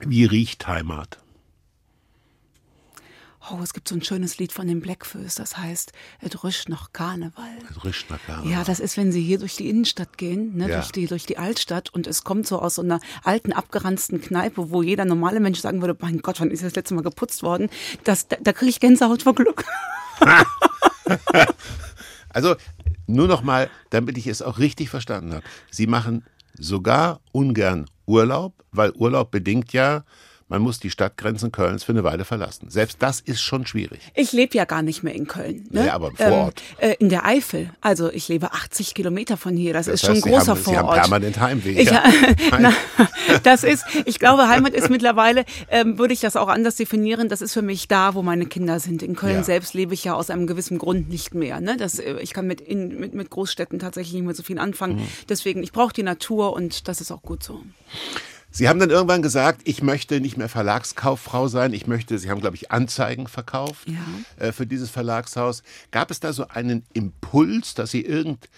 Wie 0.00 0.24
riecht 0.24 0.66
Heimat? 0.66 1.18
Oh, 3.50 3.60
es 3.62 3.72
gibt 3.72 3.88
so 3.88 3.94
ein 3.94 4.02
schönes 4.02 4.36
Lied 4.36 4.52
von 4.52 4.66
den 4.66 4.80
Blackfoes, 4.82 5.36
das 5.36 5.56
heißt, 5.56 5.92
es 6.20 6.44
rüscht 6.44 6.68
noch 6.68 6.92
Karneval. 6.92 7.48
Rischnacker. 7.82 8.42
Ja, 8.44 8.62
das 8.62 8.78
ist, 8.78 8.98
wenn 8.98 9.10
Sie 9.10 9.22
hier 9.22 9.38
durch 9.38 9.56
die 9.56 9.70
Innenstadt 9.70 10.18
gehen, 10.18 10.54
ne, 10.56 10.68
Ja. 10.68 10.74
durch, 10.76 10.92
die, 10.92 11.06
durch 11.06 11.24
die 11.24 11.38
Altstadt 11.38 11.88
und 11.94 12.06
es 12.06 12.24
kommt 12.24 12.46
so 12.46 12.58
aus 12.60 12.74
so 12.74 12.82
einer 12.82 13.00
alten, 13.24 13.54
abgeranzten 13.54 14.20
Kneipe, 14.20 14.70
wo 14.70 14.82
jeder 14.82 15.06
normale 15.06 15.40
Mensch 15.40 15.60
sagen 15.60 15.80
würde, 15.80 15.96
mein 16.00 16.18
Gott, 16.20 16.40
wann 16.40 16.50
ist 16.50 16.62
das 16.62 16.74
letzte 16.74 16.94
Mal 16.94 17.02
geputzt 17.02 17.42
worden? 17.42 17.70
Das, 18.04 18.28
da 18.28 18.36
da 18.42 18.52
kriege 18.52 18.68
ich 18.70 18.80
Gänsehaut 18.80 19.22
vor 19.22 19.34
Glück. 19.34 19.64
Also 22.30 22.56
nur 23.08 23.26
noch 23.26 23.42
mal, 23.42 23.68
damit 23.90 24.16
ich 24.18 24.26
es 24.26 24.42
auch 24.42 24.58
richtig 24.58 24.90
verstanden 24.90 25.32
habe. 25.34 25.44
Sie 25.70 25.86
machen 25.86 26.24
sogar 26.58 27.20
ungern 27.32 27.86
Urlaub, 28.06 28.64
weil 28.70 28.92
Urlaub 28.92 29.30
bedingt 29.30 29.72
ja, 29.72 30.04
man 30.48 30.62
muss 30.62 30.80
die 30.80 30.90
Stadtgrenzen 30.90 31.52
Kölns 31.52 31.84
für 31.84 31.92
eine 31.92 32.04
Weile 32.04 32.24
verlassen. 32.24 32.70
Selbst 32.70 32.96
das 33.00 33.20
ist 33.20 33.40
schon 33.40 33.66
schwierig. 33.66 34.00
Ich 34.14 34.32
lebe 34.32 34.56
ja 34.56 34.64
gar 34.64 34.82
nicht 34.82 35.02
mehr 35.02 35.14
in 35.14 35.26
Köln. 35.26 35.66
Ne? 35.70 35.86
Ja, 35.86 35.94
aber 35.94 36.08
im 36.08 36.16
Vorort. 36.16 36.62
Ähm, 36.80 36.90
äh, 36.90 36.94
in 36.98 37.08
der 37.10 37.26
Eifel. 37.26 37.70
Also 37.80 38.10
ich 38.10 38.28
lebe 38.28 38.52
80 38.52 38.94
Kilometer 38.94 39.36
von 39.36 39.56
hier. 39.56 39.74
Das, 39.74 39.88
ist 39.88 40.00
schon 40.00 40.14
heißt, 40.14 40.26
ein 40.26 40.32
großer 40.32 40.44
Sie 40.44 40.50
haben, 40.50 40.58
Sie 40.58 40.64
Vorort. 40.64 40.88
haben 40.88 41.00
permanent 41.00 41.40
Heimweh. 41.40 41.80
Ich, 41.82 41.90
ja. 41.90 42.02
na, 42.58 42.72
das 43.42 43.62
ist, 43.62 43.84
ich 44.06 44.18
glaube, 44.18 44.48
Heimat 44.48 44.72
ist 44.72 44.88
mittlerweile, 44.88 45.44
ähm, 45.70 45.98
würde 45.98 46.14
ich 46.14 46.20
das 46.20 46.36
auch 46.36 46.48
anders 46.48 46.76
definieren, 46.76 47.28
das 47.28 47.42
ist 47.42 47.52
für 47.52 47.62
mich 47.62 47.88
da, 47.88 48.14
wo 48.14 48.22
meine 48.22 48.46
Kinder 48.46 48.80
sind. 48.80 49.02
In 49.02 49.16
Köln 49.16 49.36
Ja. 49.36 49.42
selbst 49.44 49.74
lebe 49.74 49.92
ich 49.92 50.04
ja 50.04 50.14
aus 50.14 50.30
einem 50.30 50.46
gewissen 50.46 50.78
Grund 50.78 51.10
nicht 51.10 51.34
mehr. 51.34 51.60
Ne? 51.60 51.76
Das, 51.76 51.98
äh, 51.98 52.16
ich 52.20 52.32
kann 52.32 52.46
mit, 52.46 52.60
in, 52.60 52.98
mit, 52.98 53.14
mit 53.14 53.28
Großstädten 53.28 53.78
tatsächlich 53.78 54.14
nicht 54.14 54.24
mehr 54.24 54.34
so 54.34 54.42
viel 54.42 54.58
anfangen. 54.58 54.96
Mhm. 54.96 55.08
Deswegen, 55.28 55.62
ich 55.62 55.72
brauche 55.72 55.92
die 55.92 56.02
Natur 56.02 56.54
und 56.54 56.88
das 56.88 57.00
ist 57.00 57.10
auch 57.12 57.22
gut 57.22 57.42
so. 57.42 57.60
Sie 58.58 58.68
haben 58.68 58.80
dann 58.80 58.90
irgendwann 58.90 59.22
gesagt, 59.22 59.60
ich 59.66 59.84
möchte 59.84 60.20
nicht 60.20 60.36
mehr 60.36 60.48
Verlagskauffrau 60.48 61.46
sein. 61.46 61.72
Ich 61.72 61.86
möchte, 61.86 62.18
Sie 62.18 62.28
haben, 62.28 62.40
glaube 62.40 62.56
ich, 62.56 62.72
Anzeigen 62.72 63.28
verkauft 63.28 63.88
Ja. 63.88 64.44
äh, 64.46 64.50
für 64.50 64.66
dieses 64.66 64.90
Verlagshaus. 64.90 65.62
Gab 65.92 66.10
es 66.10 66.18
da 66.18 66.32
so 66.32 66.48
einen 66.48 66.84
Impuls, 66.92 67.74
dass 67.74 67.92
Sie 67.92 68.00
irgend, 68.04 68.48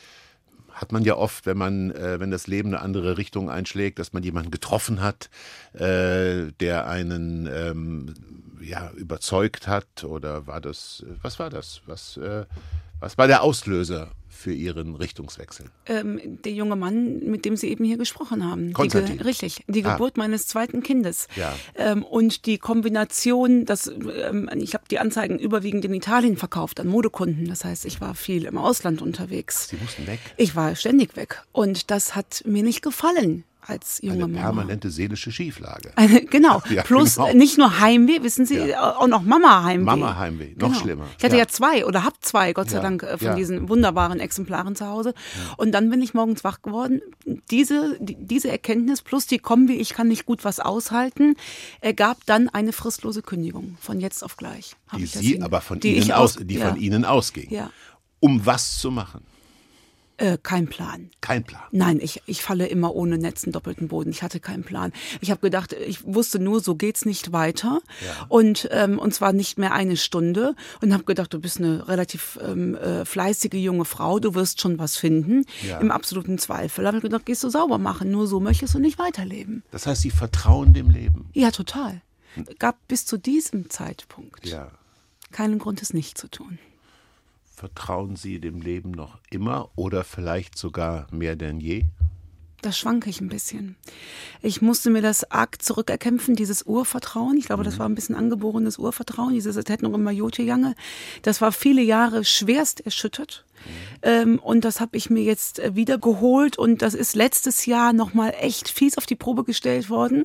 hat 0.72 0.90
man 0.92 1.02
ja 1.04 1.16
oft, 1.16 1.44
wenn 1.44 1.58
man, 1.58 1.90
äh, 1.90 2.18
wenn 2.18 2.30
das 2.30 2.46
Leben 2.46 2.70
eine 2.70 2.80
andere 2.80 3.18
Richtung 3.18 3.50
einschlägt, 3.50 3.98
dass 3.98 4.14
man 4.14 4.22
jemanden 4.22 4.50
getroffen 4.50 5.02
hat, 5.02 5.28
äh, 5.74 6.50
der 6.60 6.86
einen 6.88 7.46
ähm, 7.46 8.14
ja, 8.62 8.90
überzeugt 8.92 9.68
hat? 9.68 10.02
Oder 10.04 10.46
war 10.46 10.62
das, 10.62 11.04
was 11.20 11.38
war 11.38 11.50
das? 11.50 11.82
Was, 11.84 12.16
äh, 12.16 12.46
was 13.00 13.18
war 13.18 13.26
der 13.26 13.42
Auslöser 13.42 14.12
für 14.32 14.52
Ihren 14.52 14.94
Richtungswechsel? 14.94 15.66
ähm, 15.86 16.20
der 16.44 16.52
junge 16.52 16.76
Mann, 16.76 17.18
mit 17.24 17.44
dem 17.44 17.56
Sie 17.56 17.68
eben 17.68 17.84
hier 17.84 17.98
gesprochen 17.98 18.48
haben. 18.48 18.68
Die 18.68 18.72
Konstantin. 18.72 19.18
Ge 19.18 19.26
richtig, 19.26 19.64
die 19.66 19.84
Ah. 19.84 19.92
Geburt 19.92 20.16
meines 20.16 20.46
zweiten 20.46 20.82
Kindes. 20.82 21.26
Ja. 21.36 21.54
Ähm, 21.74 22.04
und 22.04 22.46
die 22.46 22.56
Kombination, 22.58 23.64
dass 23.66 23.86
ähm, 23.88 24.48
ich 24.56 24.74
habe 24.74 24.84
die 24.90 24.98
Anzeigen 24.98 25.38
überwiegend 25.38 25.84
in 25.84 25.92
Italien 25.94 26.36
verkauft 26.36 26.80
an 26.80 26.86
Modekunden. 26.88 27.48
Das 27.48 27.64
heißt, 27.64 27.84
ich 27.84 28.00
war 28.00 28.14
viel 28.14 28.44
im 28.44 28.56
Ausland 28.56 29.02
unterwegs. 29.02 29.68
Sie 29.68 29.76
mussten 29.76 30.06
weg. 30.06 30.20
Ich 30.36 30.54
war 30.56 30.74
ständig 30.76 31.16
weg. 31.16 31.42
Und 31.52 31.90
das 31.90 32.14
hat 32.14 32.42
mir 32.46 32.62
nicht 32.62 32.82
gefallen 32.82 33.44
als 33.70 34.00
junge 34.02 34.24
Eine 34.24 34.26
Mama. 34.28 34.40
permanente 34.42 34.90
seelische 34.90 35.32
Schieflage. 35.32 35.92
Eine, 35.96 36.24
genau. 36.26 36.62
Ja, 36.70 36.82
Plus 36.82 37.14
genau. 37.16 37.28
äh, 37.28 37.34
nicht 37.34 37.56
nur 37.58 37.80
Heimweh, 37.80 38.22
wissen 38.22 38.44
Sie, 38.46 38.56
Ja. 38.58 38.96
auch 38.96 39.06
noch 39.06 39.22
Mama-Heimweh. 39.22 39.84
Mama-Heimweh, 39.84 40.54
noch 40.56 40.74
schlimmer. 40.74 41.06
Ich 41.18 41.24
hatte 41.24 41.36
Ja. 41.36 41.42
ja, 41.44 41.48
zwei 41.48 41.86
oder 41.86 42.04
hab 42.04 42.22
zwei, 42.22 42.52
Gott 42.52 42.68
sei. 42.70 42.80
Dank, 42.80 43.02
äh, 43.02 43.16
von 43.18 43.36
diesen 43.36 43.68
wunderbaren 43.68 44.20
Exemplaren 44.20 44.76
zu 44.76 44.86
Hause. 44.86 45.14
Und 45.56 45.72
dann 45.72 45.88
bin 45.90 46.02
ich 46.02 46.12
morgens 46.14 46.44
wach 46.44 46.62
geworden. 46.62 47.00
Diese, 47.50 47.96
die, 48.00 48.16
diese 48.18 48.50
Erkenntnis 48.50 49.02
plus 49.02 49.26
die 49.26 49.38
Kombi, 49.38 49.74
ich 49.74 49.90
kann 49.94 50.08
nicht 50.08 50.26
gut 50.26 50.44
was 50.44 50.60
aushalten, 50.60 51.36
ergab 51.80 52.18
dann 52.26 52.48
eine 52.48 52.72
fristlose 52.72 53.22
Kündigung 53.22 53.76
von 53.80 54.00
jetzt 54.00 54.22
auf 54.24 54.36
gleich. 54.36 54.76
Die 54.96 55.06
Sie 55.06 55.40
aber 55.42 55.60
von 55.60 55.78
die 55.80 55.96
Ihnen 55.96 56.12
aus, 56.12 56.36
die 56.40 56.56
von 56.58 56.76
Ihnen 56.76 57.04
ausging. 57.04 57.48
Ja. 57.50 57.70
Um 58.20 58.44
was 58.44 58.78
zu 58.78 58.90
machen? 58.90 59.22
Äh, 60.20 60.36
kein 60.42 60.68
Plan. 60.68 61.10
Kein 61.22 61.44
Plan. 61.44 61.62
Nein, 61.72 61.98
ich, 61.98 62.22
ich 62.26 62.42
falle 62.42 62.66
immer 62.66 62.94
ohne 62.94 63.16
Netz 63.16 63.42
in 63.44 63.52
doppelten 63.52 63.88
Boden. 63.88 64.10
Ich 64.10 64.22
hatte 64.22 64.38
keinen 64.38 64.64
Plan. 64.64 64.92
Ich 65.22 65.30
habe 65.30 65.40
gedacht, 65.40 65.72
ich 65.72 66.04
wusste 66.04 66.38
nur, 66.38 66.60
so 66.60 66.74
geht's 66.74 67.06
nicht 67.06 67.32
weiter. 67.32 67.80
Und, 68.28 68.68
ähm, 68.70 68.98
und 68.98 69.14
zwar 69.14 69.32
nicht 69.32 69.58
mehr 69.58 69.72
eine 69.72 69.96
Stunde. 69.96 70.54
Und 70.82 70.92
habe 70.92 71.04
gedacht, 71.04 71.32
du 71.32 71.40
bist 71.40 71.56
eine 71.58 71.88
relativ 71.88 72.38
ähm, 72.46 72.74
äh, 72.74 73.06
fleißige 73.06 73.54
junge 73.54 73.86
Frau, 73.86 74.18
du 74.18 74.34
wirst 74.34 74.60
schon 74.60 74.78
was 74.78 74.98
finden. 74.98 75.46
Ja. 75.66 75.78
Im 75.78 75.90
absoluten 75.90 76.36
Zweifel. 76.38 76.86
Habe 76.86 76.98
ich 76.98 77.02
gedacht, 77.02 77.24
gehst 77.24 77.42
du 77.42 77.48
sauber 77.48 77.78
machen. 77.78 78.10
Nur 78.10 78.26
so 78.26 78.40
möchtest 78.40 78.74
du 78.74 78.78
nicht 78.78 78.98
weiterleben. 78.98 79.62
Das 79.70 79.86
heißt, 79.86 80.02
Sie 80.02 80.10
vertrauen 80.10 80.74
dem 80.74 80.90
Leben. 80.90 81.30
Ja, 81.32 81.50
total. 81.50 82.02
Gab 82.58 82.76
bis 82.88 83.06
zu 83.06 83.16
diesem 83.16 83.70
Zeitpunkt 83.70 84.46
Ja. 84.46 84.70
keinen 85.32 85.58
Grund, 85.58 85.80
es 85.80 85.94
nicht 85.94 86.18
zu 86.18 86.28
tun. 86.28 86.58
Vertrauen 87.60 88.16
Sie 88.16 88.40
dem 88.40 88.62
Leben 88.62 88.90
noch 88.90 89.18
immer 89.28 89.68
oder 89.76 90.02
vielleicht 90.02 90.56
sogar 90.56 91.06
mehr 91.10 91.36
denn 91.36 91.60
je? 91.60 91.84
Da 92.62 92.72
schwanke 92.72 93.10
ich 93.10 93.20
ein 93.20 93.28
bisschen. 93.28 93.76
Ich 94.40 94.62
musste 94.62 94.88
mir 94.88 95.02
das 95.02 95.30
arg 95.30 95.60
zurückerkämpfen, 95.60 96.36
dieses 96.36 96.62
Urvertrauen. 96.62 97.36
Ich 97.36 97.44
glaube, 97.44 97.62
das 97.62 97.78
war 97.78 97.86
ein 97.86 97.94
bisschen 97.94 98.14
angeborenes 98.14 98.78
Urvertrauen, 98.78 99.34
dieses 99.34 99.56
Ethetnung 99.56 99.92
im 99.92 100.02
Majote-Jange. 100.02 100.74
Das 101.20 101.42
war 101.42 101.52
viele 101.52 101.82
Jahre 101.82 102.24
schwerst 102.24 102.80
erschüttert. 102.80 103.44
Ähm, 104.00 104.38
und 104.38 104.64
das 104.64 104.80
habe 104.80 104.96
ich 104.96 105.10
mir 105.10 105.22
jetzt 105.22 105.58
äh, 105.58 105.76
wieder 105.76 105.98
geholt 105.98 106.56
und 106.56 106.80
das 106.80 106.94
ist 106.94 107.14
letztes 107.14 107.66
Jahr 107.66 107.92
nochmal 107.92 108.32
echt 108.40 108.70
fies 108.70 108.96
auf 108.96 109.04
die 109.04 109.16
Probe 109.16 109.44
gestellt 109.44 109.90
worden. 109.90 110.24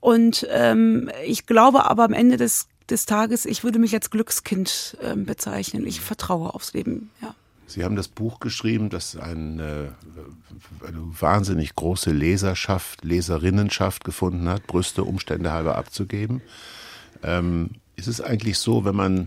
Und 0.00 0.46
ähm, 0.50 1.10
ich 1.24 1.46
glaube 1.46 1.88
aber 1.88 2.04
am 2.04 2.12
Ende 2.12 2.36
des, 2.36 2.68
des 2.90 3.06
Tages, 3.06 3.44
ich 3.44 3.64
würde 3.64 3.78
mich 3.78 3.94
als 3.94 4.10
Glückskind 4.10 4.96
ähm, 5.02 5.24
bezeichnen. 5.24 5.86
Ich 5.86 6.00
vertraue 6.00 6.54
aufs 6.54 6.72
Leben, 6.72 7.10
ja. 7.22 7.34
Sie 7.68 7.82
haben 7.82 7.96
das 7.96 8.06
Buch 8.06 8.38
geschrieben, 8.38 8.90
das 8.90 9.16
ein, 9.16 9.58
äh, 9.58 9.88
eine 10.86 11.20
wahnsinnig 11.20 11.74
große 11.74 12.12
Leserschaft, 12.12 13.04
Leserinnenschaft 13.04 14.04
gefunden 14.04 14.48
hat, 14.48 14.68
Brüste 14.68 15.02
Umstände 15.02 15.52
halber 15.52 15.76
abzugeben. 15.76 16.42
Ähm, 17.24 17.70
ist 17.96 18.06
es 18.06 18.20
eigentlich 18.20 18.58
so, 18.58 18.84
wenn 18.84 18.94
man 18.94 19.26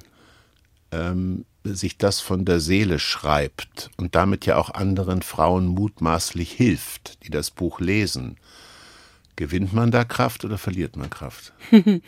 ähm, 0.91 1.43
sich 1.65 1.97
das 1.97 2.21
von 2.21 2.45
der 2.45 2.61
Seele 2.61 2.99
schreibt 2.99 3.91
und 3.97 4.15
damit 4.15 4.45
ja 4.45 4.55
auch 4.57 4.69
anderen 4.69 5.21
Frauen 5.21 5.67
mutmaßlich 5.67 6.51
hilft, 6.51 7.25
die 7.25 7.31
das 7.31 7.51
Buch 7.51 7.81
lesen, 7.81 8.37
gewinnt 9.35 9.73
man 9.73 9.91
da 9.91 10.05
Kraft 10.05 10.45
oder 10.45 10.57
verliert 10.57 10.95
man 10.95 11.09
Kraft? 11.09 11.53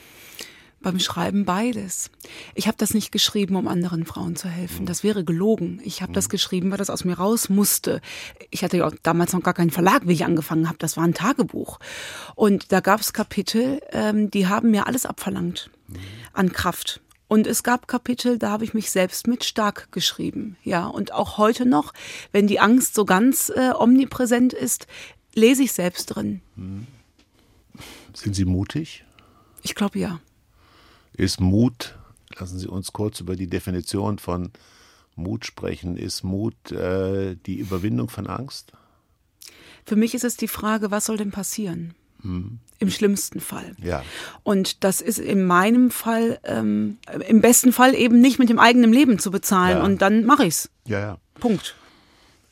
Beim 0.81 0.99
Schreiben 0.99 1.45
beides. 1.45 2.09
Ich 2.55 2.67
habe 2.67 2.77
das 2.77 2.93
nicht 2.93 3.11
geschrieben, 3.11 3.55
um 3.55 3.67
anderen 3.67 4.05
Frauen 4.05 4.35
zu 4.35 4.49
helfen. 4.49 4.85
Das 4.85 5.03
wäre 5.03 5.23
gelogen. 5.23 5.79
Ich 5.83 6.01
habe 6.01 6.11
das 6.11 6.27
geschrieben, 6.27 6.71
weil 6.71 6.77
das 6.77 6.89
aus 6.89 7.05
mir 7.05 7.13
raus 7.13 7.49
musste. 7.49 8.01
Ich 8.49 8.63
hatte 8.63 8.77
ja 8.77 8.91
damals 9.03 9.33
noch 9.33 9.43
gar 9.43 9.53
keinen 9.53 9.69
Verlag, 9.69 10.07
wie 10.07 10.13
ich 10.13 10.25
angefangen 10.25 10.67
habe. 10.67 10.79
Das 10.79 10.97
war 10.97 11.03
ein 11.03 11.13
Tagebuch. 11.13 11.79
Und 12.35 12.71
da 12.71 12.79
gab 12.79 12.99
es 12.99 13.13
Kapitel, 13.13 13.79
ähm, 13.91 14.31
die 14.31 14.47
haben 14.47 14.71
mir 14.71 14.87
alles 14.87 15.05
abverlangt 15.05 15.69
an 16.33 16.51
Kraft. 16.51 17.01
Und 17.27 17.47
es 17.47 17.63
gab 17.63 17.87
Kapitel, 17.87 18.37
da 18.37 18.49
habe 18.49 18.65
ich 18.65 18.73
mich 18.73 18.91
selbst 18.91 19.27
mit 19.27 19.45
stark 19.45 19.91
geschrieben. 19.91 20.57
Ja, 20.63 20.87
und 20.87 21.13
auch 21.13 21.37
heute 21.37 21.65
noch, 21.65 21.93
wenn 22.31 22.47
die 22.47 22.59
Angst 22.59 22.93
so 22.93 23.05
ganz 23.05 23.49
äh, 23.49 23.71
omnipräsent 23.73 24.51
ist, 24.51 24.87
lese 25.33 25.63
ich 25.63 25.71
selbst 25.71 26.07
drin. 26.07 26.41
Sind 28.13 28.35
Sie 28.35 28.45
mutig? 28.45 29.05
Ich 29.61 29.75
glaube 29.75 29.99
ja. 29.99 30.19
Ist 31.13 31.39
Mut, 31.39 31.97
lassen 32.37 32.59
Sie 32.59 32.67
uns 32.67 32.93
kurz 32.93 33.19
über 33.19 33.35
die 33.35 33.47
Definition 33.47 34.19
von 34.19 34.51
Mut 35.15 35.45
sprechen, 35.45 35.97
ist 35.97 36.23
Mut 36.23 36.71
äh, 36.71 37.35
die 37.35 37.57
Überwindung 37.57 38.09
von 38.09 38.27
Angst? 38.27 38.71
Für 39.85 39.95
mich 39.95 40.13
ist 40.13 40.23
es 40.23 40.37
die 40.37 40.47
Frage, 40.47 40.91
was 40.91 41.05
soll 41.05 41.17
denn 41.17 41.31
passieren? 41.31 41.95
Im 42.79 42.89
schlimmsten 42.89 43.39
Fall. 43.39 43.75
Ja. 43.81 44.03
Und 44.43 44.83
das 44.83 45.01
ist 45.01 45.17
in 45.17 45.45
meinem 45.45 45.89
Fall, 45.89 46.39
ähm, 46.43 46.97
im 47.27 47.41
besten 47.41 47.73
Fall 47.73 47.95
eben 47.95 48.21
nicht 48.21 48.37
mit 48.37 48.49
dem 48.49 48.59
eigenen 48.59 48.93
Leben 48.93 49.17
zu 49.19 49.31
bezahlen. 49.31 49.77
Ja. 49.77 49.83
Und 49.83 50.01
dann 50.01 50.25
mache 50.25 50.45
ich's. 50.45 50.69
Ja, 50.85 50.99
ja. 50.99 51.17
Punkt. 51.39 51.75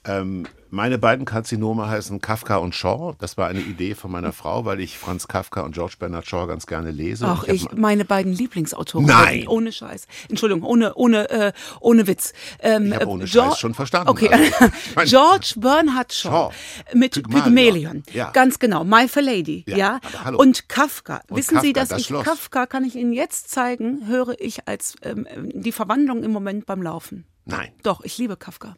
Ähm, 0.05 0.47
meine 0.71 0.97
beiden 0.97 1.25
Karzinome 1.25 1.87
heißen 1.87 2.21
Kafka 2.21 2.57
und 2.57 2.75
Shaw. 2.75 3.15
Das 3.19 3.37
war 3.37 3.47
eine 3.47 3.59
Idee 3.61 3.95
von 3.95 4.11
meiner 4.11 4.31
Frau, 4.33 4.65
weil 4.65 4.79
ich 4.79 4.97
Franz 4.97 5.27
Kafka 5.27 5.61
und 5.61 5.73
George 5.73 5.95
Bernard 5.99 6.27
Shaw 6.27 6.45
ganz 6.47 6.67
gerne 6.67 6.91
lese. 6.91 7.25
Ach, 7.27 7.41
hab 7.43 7.49
ich, 7.49 7.65
mal- 7.65 7.75
meine 7.79 8.05
beiden 8.05 8.33
Lieblingsautoren. 8.33 9.05
Nein. 9.07 9.47
Ohne 9.47 9.71
Scheiß. 9.71 10.05
Entschuldigung, 10.29 10.63
ohne, 10.63 10.93
ohne, 10.95 11.29
äh, 11.29 11.51
ohne 11.79 12.07
Witz. 12.07 12.33
Ähm, 12.59 12.87
Ich 12.87 12.93
hab 12.95 13.01
äh, 13.01 13.05
ohne 13.05 13.27
Scheiß 13.27 13.57
schon 13.59 13.73
verstanden. 13.73 14.09
Okay. 14.09 14.29
Also, 14.29 14.45
ich 14.45 14.95
meine- 14.95 15.09
George 15.09 15.53
Bernhard 15.57 16.13
Shaw, 16.13 16.51
Shaw. 16.51 16.97
mit 16.97 17.13
Pygmalion. 17.13 18.03
Ja. 18.13 18.31
Ganz 18.31 18.59
genau. 18.59 18.83
My 18.83 19.07
Fair 19.07 19.23
Lady. 19.23 19.63
Ja, 19.67 19.77
Ja. 19.77 19.99
hallo. 20.23 20.37
Und 20.39 20.69
Kafka. 20.69 21.21
Und 21.29 21.37
Wissen 21.37 21.59
Sie, 21.61 21.73
Kafka, 21.73 21.79
dass 21.79 21.89
das 21.89 21.99
ich 22.01 22.07
Schloss. 22.07 22.23
Kafka, 22.25 22.65
kann 22.65 22.83
ich 22.83 22.95
Ihnen 22.95 23.13
jetzt 23.13 23.49
zeigen, 23.49 24.07
höre 24.07 24.39
ich 24.39 24.67
als 24.67 24.95
ähm, 25.03 25.25
die 25.53 25.71
Verwandlung 25.71 26.23
im 26.23 26.31
Moment 26.31 26.65
beim 26.65 26.81
Laufen. 26.81 27.25
Nein. 27.45 27.69
Doch, 27.83 28.01
ich 28.03 28.17
liebe 28.19 28.37
Kafka. 28.37 28.75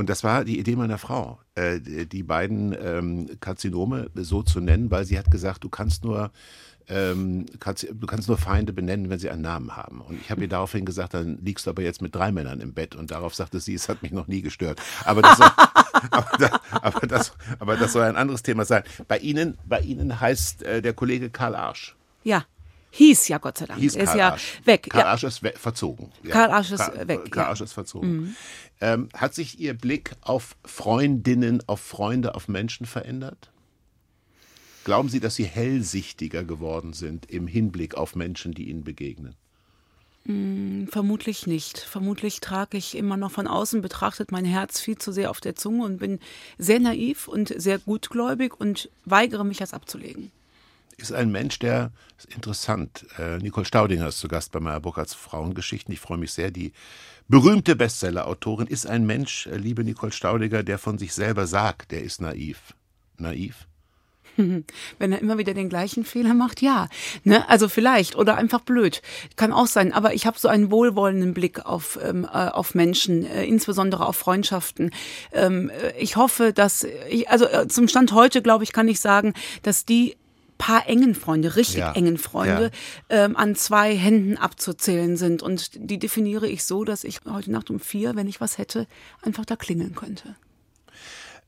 Und 0.00 0.08
das 0.08 0.24
war 0.24 0.46
die 0.46 0.58
Idee 0.58 0.76
meiner 0.76 0.96
Frau, 0.96 1.40
äh, 1.56 1.78
die 1.78 2.22
beiden 2.22 2.74
ähm, 2.82 3.28
Karzinome 3.38 4.08
so 4.14 4.42
zu 4.42 4.58
nennen, 4.58 4.90
weil 4.90 5.04
sie 5.04 5.18
hat 5.18 5.30
gesagt, 5.30 5.62
du 5.62 5.68
kannst 5.68 6.04
nur 6.04 6.30
ähm, 6.88 7.44
du 7.44 8.06
kannst 8.06 8.26
nur 8.26 8.38
Feinde 8.38 8.72
benennen, 8.72 9.10
wenn 9.10 9.18
sie 9.18 9.28
einen 9.28 9.42
Namen 9.42 9.76
haben. 9.76 10.00
Und 10.00 10.18
ich 10.18 10.30
habe 10.30 10.40
ihr 10.40 10.48
daraufhin 10.48 10.86
gesagt, 10.86 11.12
dann 11.12 11.36
liegst 11.42 11.66
du 11.66 11.70
aber 11.70 11.82
jetzt 11.82 12.00
mit 12.00 12.14
drei 12.14 12.32
Männern 12.32 12.60
im 12.60 12.72
Bett. 12.72 12.96
Und 12.96 13.10
darauf 13.10 13.34
sagte 13.34 13.60
sie, 13.60 13.74
es 13.74 13.90
hat 13.90 14.02
mich 14.02 14.10
noch 14.10 14.26
nie 14.26 14.40
gestört. 14.40 14.80
Aber 15.04 15.20
das 15.20 15.36
soll, 15.36 15.50
aber, 16.10 16.38
da, 16.38 16.60
aber, 16.80 17.06
das, 17.06 17.32
aber 17.58 17.76
das 17.76 17.92
soll 17.92 18.04
ein 18.04 18.16
anderes 18.16 18.42
Thema 18.42 18.64
sein. 18.64 18.84
Bei 19.06 19.18
Ihnen, 19.18 19.58
bei 19.66 19.80
Ihnen 19.80 20.18
heißt 20.18 20.62
äh, 20.62 20.80
der 20.80 20.94
Kollege 20.94 21.28
Karl 21.28 21.54
Arsch. 21.54 21.94
Ja. 22.24 22.46
Hieß 22.92 23.28
ja 23.28 23.38
Gott 23.38 23.58
sei 23.58 23.66
Dank. 23.66 23.78
Hieß 23.80 23.94
er 23.96 24.02
ist 24.02 24.08
Karl 24.08 24.18
ja 24.18 24.30
Arsch. 24.30 24.60
weg. 24.64 24.86
Karl 24.90 25.02
ja. 25.02 25.10
Arsch 25.10 25.24
ist 25.24 25.42
we 25.42 25.52
verzogen. 25.54 26.10
Ja. 26.24 26.30
Karl 26.30 26.50
Arsch 26.50 26.72
ist 26.72 26.80
Karl- 26.80 27.06
weg, 27.06 27.30
Karl 27.30 27.36
ja. 27.36 27.42
Mhm. 27.44 27.48
Arsch 27.50 27.60
ist 27.60 27.72
verzogen. 27.72 28.36
Ähm, 28.80 29.08
hat 29.14 29.34
sich 29.34 29.60
Ihr 29.60 29.74
Blick 29.74 30.12
auf 30.20 30.56
Freundinnen, 30.64 31.62
auf 31.66 31.80
Freunde, 31.80 32.34
auf 32.34 32.48
Menschen 32.48 32.86
verändert? 32.86 33.50
Glauben 34.84 35.08
Sie, 35.08 35.20
dass 35.20 35.34
Sie 35.34 35.44
hellsichtiger 35.44 36.44
geworden 36.44 36.94
sind 36.94 37.30
im 37.30 37.46
Hinblick 37.46 37.94
auf 37.94 38.16
Menschen, 38.16 38.52
die 38.52 38.70
Ihnen 38.70 38.82
begegnen? 38.82 39.36
Vermutlich 40.90 41.46
nicht. 41.46 41.78
Vermutlich 41.78 42.40
trage 42.40 42.76
ich 42.76 42.96
immer 42.96 43.16
noch 43.16 43.30
von 43.32 43.46
außen 43.46 43.80
betrachtet 43.80 44.30
mein 44.30 44.44
Herz 44.44 44.78
viel 44.78 44.98
zu 44.98 45.12
sehr 45.12 45.30
auf 45.30 45.40
der 45.40 45.56
Zunge 45.56 45.84
und 45.84 45.98
bin 45.98 46.18
sehr 46.58 46.78
naiv 46.78 47.26
und 47.26 47.52
sehr 47.56 47.78
gutgläubig 47.78 48.58
und 48.58 48.90
weigere 49.04 49.44
mich, 49.44 49.58
das 49.58 49.72
abzulegen. 49.72 50.30
Ist 51.00 51.12
ein 51.12 51.32
Mensch, 51.32 51.58
der 51.58 51.92
ist 52.18 52.34
interessant. 52.34 53.06
Äh, 53.18 53.38
Nicole 53.38 53.64
Staudinger 53.64 54.08
ist 54.08 54.18
zu 54.18 54.28
Gast 54.28 54.52
bei 54.52 54.60
Meyer 54.60 54.80
Burkhardts 54.80 55.14
Frauengeschichten. 55.14 55.94
Ich 55.94 56.00
freue 56.00 56.18
mich 56.18 56.32
sehr. 56.32 56.50
Die 56.50 56.72
berühmte 57.26 57.74
Bestseller-Autorin 57.74 58.66
ist 58.66 58.86
ein 58.86 59.06
Mensch, 59.06 59.46
äh, 59.46 59.56
liebe 59.56 59.82
Nicole 59.82 60.12
Staudinger, 60.12 60.62
der 60.62 60.78
von 60.78 60.98
sich 60.98 61.14
selber 61.14 61.46
sagt, 61.46 61.92
der 61.92 62.02
ist 62.02 62.20
naiv. 62.20 62.74
Naiv? 63.16 63.66
Wenn 64.36 65.12
er 65.12 65.20
immer 65.20 65.38
wieder 65.38 65.54
den 65.54 65.70
gleichen 65.70 66.04
Fehler 66.04 66.34
macht, 66.34 66.60
ja. 66.60 66.88
Ne? 67.24 67.48
Also 67.48 67.68
vielleicht 67.68 68.16
oder 68.16 68.36
einfach 68.36 68.60
blöd. 68.60 69.00
Kann 69.36 69.52
auch 69.52 69.66
sein. 69.66 69.94
Aber 69.94 70.12
ich 70.12 70.26
habe 70.26 70.38
so 70.38 70.48
einen 70.48 70.70
wohlwollenden 70.70 71.32
Blick 71.32 71.64
auf, 71.64 71.98
ähm, 72.02 72.24
äh, 72.24 72.48
auf 72.48 72.74
Menschen, 72.74 73.24
äh, 73.24 73.44
insbesondere 73.44 74.06
auf 74.06 74.16
Freundschaften. 74.16 74.90
Ähm, 75.32 75.70
äh, 75.70 75.98
ich 75.98 76.16
hoffe, 76.16 76.52
dass 76.52 76.86
ich, 77.08 77.30
also 77.30 77.46
äh, 77.46 77.68
zum 77.68 77.88
Stand 77.88 78.12
heute, 78.12 78.42
glaube 78.42 78.64
ich, 78.64 78.72
kann 78.72 78.88
ich 78.88 79.00
sagen, 79.00 79.32
dass 79.62 79.86
die 79.86 80.16
paar 80.60 80.88
engen 80.88 81.14
Freunde, 81.14 81.56
richtig 81.56 81.78
Ja. 81.78 81.92
engen 81.92 82.18
Freunde, 82.18 82.70
ähm, 83.08 83.36
an 83.36 83.54
zwei 83.56 83.96
Händen 83.96 84.36
abzuzählen 84.36 85.16
sind. 85.16 85.42
Und 85.42 85.70
die 85.74 85.98
definiere 85.98 86.46
ich 86.48 86.62
so, 86.64 86.84
dass 86.84 87.02
ich 87.04 87.20
heute 87.28 87.50
Nacht 87.50 87.70
um 87.70 87.80
vier, 87.80 88.14
wenn 88.16 88.28
ich 88.28 88.40
was 88.40 88.58
hätte, 88.58 88.86
einfach 89.22 89.44
da 89.44 89.56
klingeln 89.56 89.94
könnte. 89.94 90.36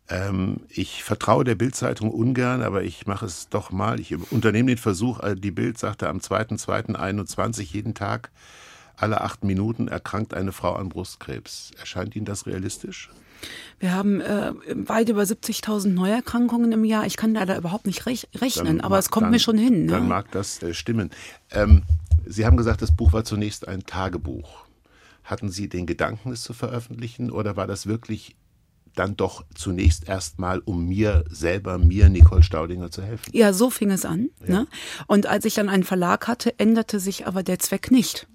Ähm, 0.08 0.60
ich 0.68 1.04
vertraue 1.04 1.44
der 1.44 1.54
Bildzeitung 1.54 2.10
ungern, 2.10 2.62
aber 2.62 2.82
ich 2.82 3.06
mache 3.06 3.26
es 3.26 3.48
doch 3.48 3.70
mal. 3.70 4.00
Ich 4.00 4.14
unternehme 4.32 4.68
den 4.68 4.78
Versuch. 4.78 5.20
äh, 5.20 5.36
Die 5.36 5.52
Bild 5.52 5.78
sagte 5.78 6.08
am 6.08 6.18
2.2.21 6.18 7.62
jeden 7.72 7.94
Tag, 7.94 8.30
alle 8.96 9.20
acht 9.20 9.44
Minuten 9.44 9.88
erkrankt 9.88 10.34
eine 10.34 10.52
Frau 10.52 10.74
an 10.74 10.88
Brustkrebs. 10.88 11.70
Erscheint 11.78 12.14
Ihnen 12.16 12.26
das 12.26 12.46
realistisch? 12.46 13.10
Wir 13.80 13.92
haben 13.92 14.20
äh, 14.20 14.52
weit 14.74 15.08
über 15.08 15.22
70.000 15.22 15.88
Neuerkrankungen 15.88 16.72
im 16.72 16.84
Jahr. 16.84 17.06
Ich 17.06 17.16
kann 17.16 17.34
leider 17.34 17.56
überhaupt 17.56 17.86
nicht 17.86 18.06
rech 18.06 18.28
rechnen, 18.36 18.80
aber 18.80 18.90
mag- 18.96 19.00
es 19.00 19.10
kommt 19.10 19.24
dann- 19.24 19.30
mir 19.32 19.38
schon 19.40 19.58
hin. 19.58 19.88
Dann 19.88 20.02
Ne? 20.04 20.08
mag 20.08 20.30
das 20.32 20.62
äh, 20.62 20.72
stimmen. 20.74 21.10
Ähm, 21.50 21.82
Sie 22.24 22.46
haben 22.46 22.56
gesagt, 22.56 22.82
das 22.82 22.94
Buch 22.94 23.12
war 23.12 23.24
zunächst 23.24 23.66
ein 23.66 23.84
Tagebuch. 23.84 24.64
Hatten 25.24 25.50
Sie 25.50 25.68
den 25.68 25.86
Gedanken, 25.86 26.30
es 26.32 26.42
zu 26.42 26.52
veröffentlichen, 26.52 27.30
oder 27.32 27.56
war 27.56 27.66
das 27.66 27.86
wirklich 27.86 28.36
dann 28.94 29.16
doch 29.16 29.44
zunächst 29.54 30.06
erstmal, 30.08 30.58
um 30.60 30.86
mir 30.86 31.24
selber, 31.30 31.78
mir, 31.78 32.08
Nicole 32.10 32.42
Staudinger, 32.42 32.90
zu 32.90 33.02
helfen? 33.02 33.30
Ja, 33.32 33.52
so 33.52 33.70
fing 33.70 33.90
es 33.90 34.04
an. 34.04 34.28
Ne? 34.46 34.66
Und 35.06 35.26
als 35.26 35.44
ich 35.46 35.54
dann 35.54 35.68
einen 35.68 35.82
Verlag 35.84 36.28
hatte, 36.28 36.58
änderte 36.58 37.00
sich 37.00 37.26
aber 37.26 37.42
der 37.42 37.58
Zweck 37.58 37.90
nicht. 37.90 38.28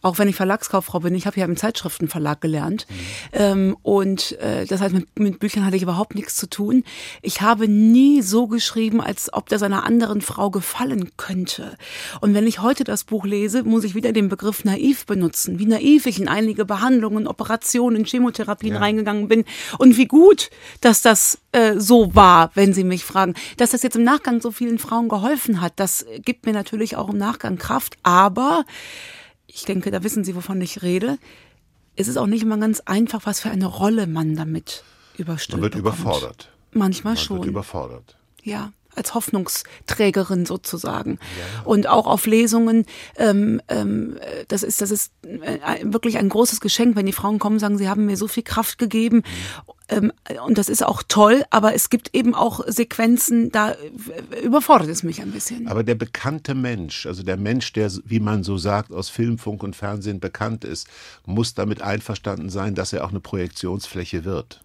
Auch 0.00 0.18
wenn 0.18 0.28
ich 0.28 0.36
Verlagskauffrau 0.36 1.00
bin, 1.00 1.14
ich 1.14 1.26
habe 1.26 1.40
ja 1.40 1.46
im 1.46 1.56
Zeitschriftenverlag 1.56 2.40
gelernt. 2.40 2.86
Ähm, 3.32 3.76
und 3.82 4.38
äh, 4.40 4.64
das 4.64 4.80
heißt, 4.80 4.94
mit, 4.94 5.18
mit 5.18 5.38
Büchern 5.40 5.64
hatte 5.64 5.76
ich 5.76 5.82
überhaupt 5.82 6.14
nichts 6.14 6.36
zu 6.36 6.48
tun. 6.48 6.84
Ich 7.22 7.40
habe 7.40 7.66
nie 7.66 8.22
so 8.22 8.46
geschrieben, 8.46 9.00
als 9.00 9.32
ob 9.32 9.48
das 9.48 9.62
einer 9.62 9.84
anderen 9.84 10.20
Frau 10.20 10.50
gefallen 10.50 11.10
könnte. 11.16 11.76
Und 12.20 12.34
wenn 12.34 12.46
ich 12.46 12.62
heute 12.62 12.84
das 12.84 13.04
Buch 13.04 13.24
lese, 13.24 13.64
muss 13.64 13.84
ich 13.84 13.94
wieder 13.94 14.12
den 14.12 14.28
Begriff 14.28 14.64
naiv 14.64 15.06
benutzen. 15.06 15.58
Wie 15.58 15.66
naiv 15.66 16.06
ich 16.06 16.20
in 16.20 16.28
einige 16.28 16.64
Behandlungen, 16.64 17.26
Operationen, 17.26 18.04
Chemotherapien 18.04 18.76
reingegangen 18.76 19.28
bin. 19.28 19.44
Und 19.78 19.96
wie 19.96 20.06
gut, 20.06 20.50
dass 20.80 21.02
das 21.02 21.38
äh, 21.52 21.74
so 21.76 22.14
war, 22.14 22.50
wenn 22.54 22.72
Sie 22.72 22.84
mich 22.84 23.04
fragen. 23.04 23.34
Dass 23.56 23.70
das 23.70 23.82
jetzt 23.82 23.96
im 23.96 24.04
Nachgang 24.04 24.40
so 24.40 24.52
vielen 24.52 24.78
Frauen 24.78 25.08
geholfen 25.08 25.60
hat, 25.60 25.72
das 25.76 26.06
gibt 26.24 26.46
mir 26.46 26.52
natürlich 26.52 26.96
auch 26.96 27.08
im 27.08 27.18
Nachgang 27.18 27.58
Kraft. 27.58 27.96
Aber 28.02 28.64
ich 29.48 29.64
denke, 29.64 29.90
da 29.90 30.04
wissen 30.04 30.22
Sie, 30.22 30.36
wovon 30.36 30.60
ich 30.60 30.82
rede. 30.82 31.18
Es 31.96 32.06
ist 32.06 32.16
auch 32.16 32.26
nicht 32.28 32.42
immer 32.42 32.58
ganz 32.58 32.78
einfach, 32.80 33.26
was 33.26 33.40
für 33.40 33.50
eine 33.50 33.66
Rolle 33.66 34.06
man 34.06 34.36
damit 34.36 34.84
überstülpt 35.16 35.54
Man 35.54 35.62
wird 35.62 35.82
bekommt. 35.82 35.98
überfordert. 36.00 36.52
Manchmal 36.72 37.14
Man 37.14 37.22
schon. 37.24 37.38
wird 37.38 37.46
überfordert. 37.48 38.16
Ja, 38.44 38.72
als 38.98 39.14
Hoffnungsträgerin 39.14 40.44
sozusagen. 40.44 41.18
Und 41.64 41.86
auch 41.86 42.06
auf 42.06 42.26
Lesungen, 42.26 42.84
ähm, 43.16 43.62
ähm, 43.68 44.18
das 44.48 44.62
ist, 44.62 44.82
das 44.82 44.90
ist 44.90 45.12
äh, 45.22 45.58
wirklich 45.84 46.18
ein 46.18 46.28
großes 46.28 46.60
Geschenk, 46.60 46.96
wenn 46.96 47.06
die 47.06 47.12
Frauen 47.12 47.38
kommen 47.38 47.56
und 47.56 47.60
sagen, 47.60 47.78
sie 47.78 47.88
haben 47.88 48.06
mir 48.06 48.16
so 48.16 48.28
viel 48.28 48.42
Kraft 48.42 48.78
gegeben. 48.78 49.22
Ähm, 49.88 50.12
und 50.46 50.58
das 50.58 50.68
ist 50.68 50.84
auch 50.84 51.02
toll, 51.06 51.44
aber 51.50 51.74
es 51.74 51.88
gibt 51.88 52.14
eben 52.14 52.34
auch 52.34 52.60
Sequenzen, 52.66 53.50
da 53.50 53.72
äh, 53.72 54.40
überfordert 54.42 54.88
es 54.88 55.02
mich 55.02 55.22
ein 55.22 55.30
bisschen. 55.30 55.66
Aber 55.66 55.82
der 55.82 55.94
bekannte 55.94 56.54
Mensch, 56.54 57.06
also 57.06 57.22
der 57.22 57.38
Mensch, 57.38 57.72
der, 57.72 57.90
wie 58.04 58.20
man 58.20 58.44
so 58.44 58.58
sagt, 58.58 58.92
aus 58.92 59.08
Film, 59.08 59.38
Funk 59.38 59.62
und 59.62 59.74
Fernsehen 59.74 60.20
bekannt 60.20 60.64
ist, 60.64 60.88
muss 61.24 61.54
damit 61.54 61.80
einverstanden 61.80 62.50
sein, 62.50 62.74
dass 62.74 62.92
er 62.92 63.04
auch 63.04 63.10
eine 63.10 63.20
Projektionsfläche 63.20 64.24
wird. 64.24 64.60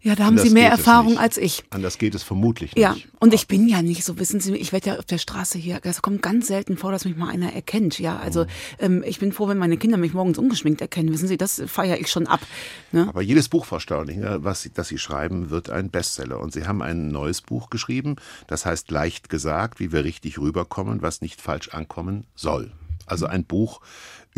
Ja, 0.00 0.14
da 0.14 0.24
haben 0.24 0.30
Anders 0.30 0.48
Sie 0.48 0.54
mehr 0.54 0.70
Erfahrung 0.70 1.18
als 1.18 1.36
ich. 1.36 1.64
Anders 1.70 1.98
geht 1.98 2.14
es 2.14 2.22
vermutlich 2.22 2.72
Ja, 2.76 2.92
nicht. 2.94 3.08
und 3.18 3.34
ich 3.34 3.48
bin 3.48 3.66
ja 3.68 3.82
nicht 3.82 4.04
so, 4.04 4.18
wissen 4.18 4.38
Sie, 4.40 4.54
ich 4.56 4.72
werde 4.72 4.90
ja 4.90 4.98
auf 4.98 5.04
der 5.04 5.18
Straße 5.18 5.58
hier, 5.58 5.80
es 5.82 6.02
kommt 6.02 6.22
ganz 6.22 6.46
selten 6.46 6.76
vor, 6.76 6.92
dass 6.92 7.04
mich 7.04 7.16
mal 7.16 7.28
einer 7.28 7.52
erkennt, 7.52 7.98
ja, 7.98 8.16
also 8.18 8.46
ähm, 8.78 9.02
ich 9.04 9.18
bin 9.18 9.32
froh, 9.32 9.48
wenn 9.48 9.58
meine 9.58 9.76
Kinder 9.76 9.96
mich 9.96 10.14
morgens 10.14 10.38
ungeschminkt 10.38 10.80
erkennen, 10.80 11.12
wissen 11.12 11.26
Sie, 11.26 11.36
das 11.36 11.60
feiere 11.66 11.98
ich 11.98 12.08
schon 12.10 12.26
ab. 12.28 12.40
Ne? 12.92 13.08
Aber 13.08 13.22
jedes 13.22 13.48
Buch, 13.48 13.64
Frau 13.64 13.80
Staudinger, 13.80 14.44
was 14.44 14.62
Sie, 14.62 14.70
das 14.72 14.88
Sie 14.88 14.98
schreiben, 14.98 15.50
wird 15.50 15.68
ein 15.70 15.90
Bestseller. 15.90 16.38
Und 16.38 16.52
Sie 16.52 16.66
haben 16.66 16.80
ein 16.82 17.08
neues 17.08 17.42
Buch 17.42 17.68
geschrieben, 17.68 18.16
das 18.46 18.64
heißt 18.66 18.90
Leicht 18.90 19.28
gesagt, 19.28 19.80
wie 19.80 19.90
wir 19.90 20.04
richtig 20.04 20.38
rüberkommen, 20.38 21.02
was 21.02 21.20
nicht 21.20 21.40
falsch 21.40 21.70
ankommen 21.70 22.24
soll. 22.36 22.72
Also 23.06 23.26
ein 23.26 23.44
Buch 23.44 23.80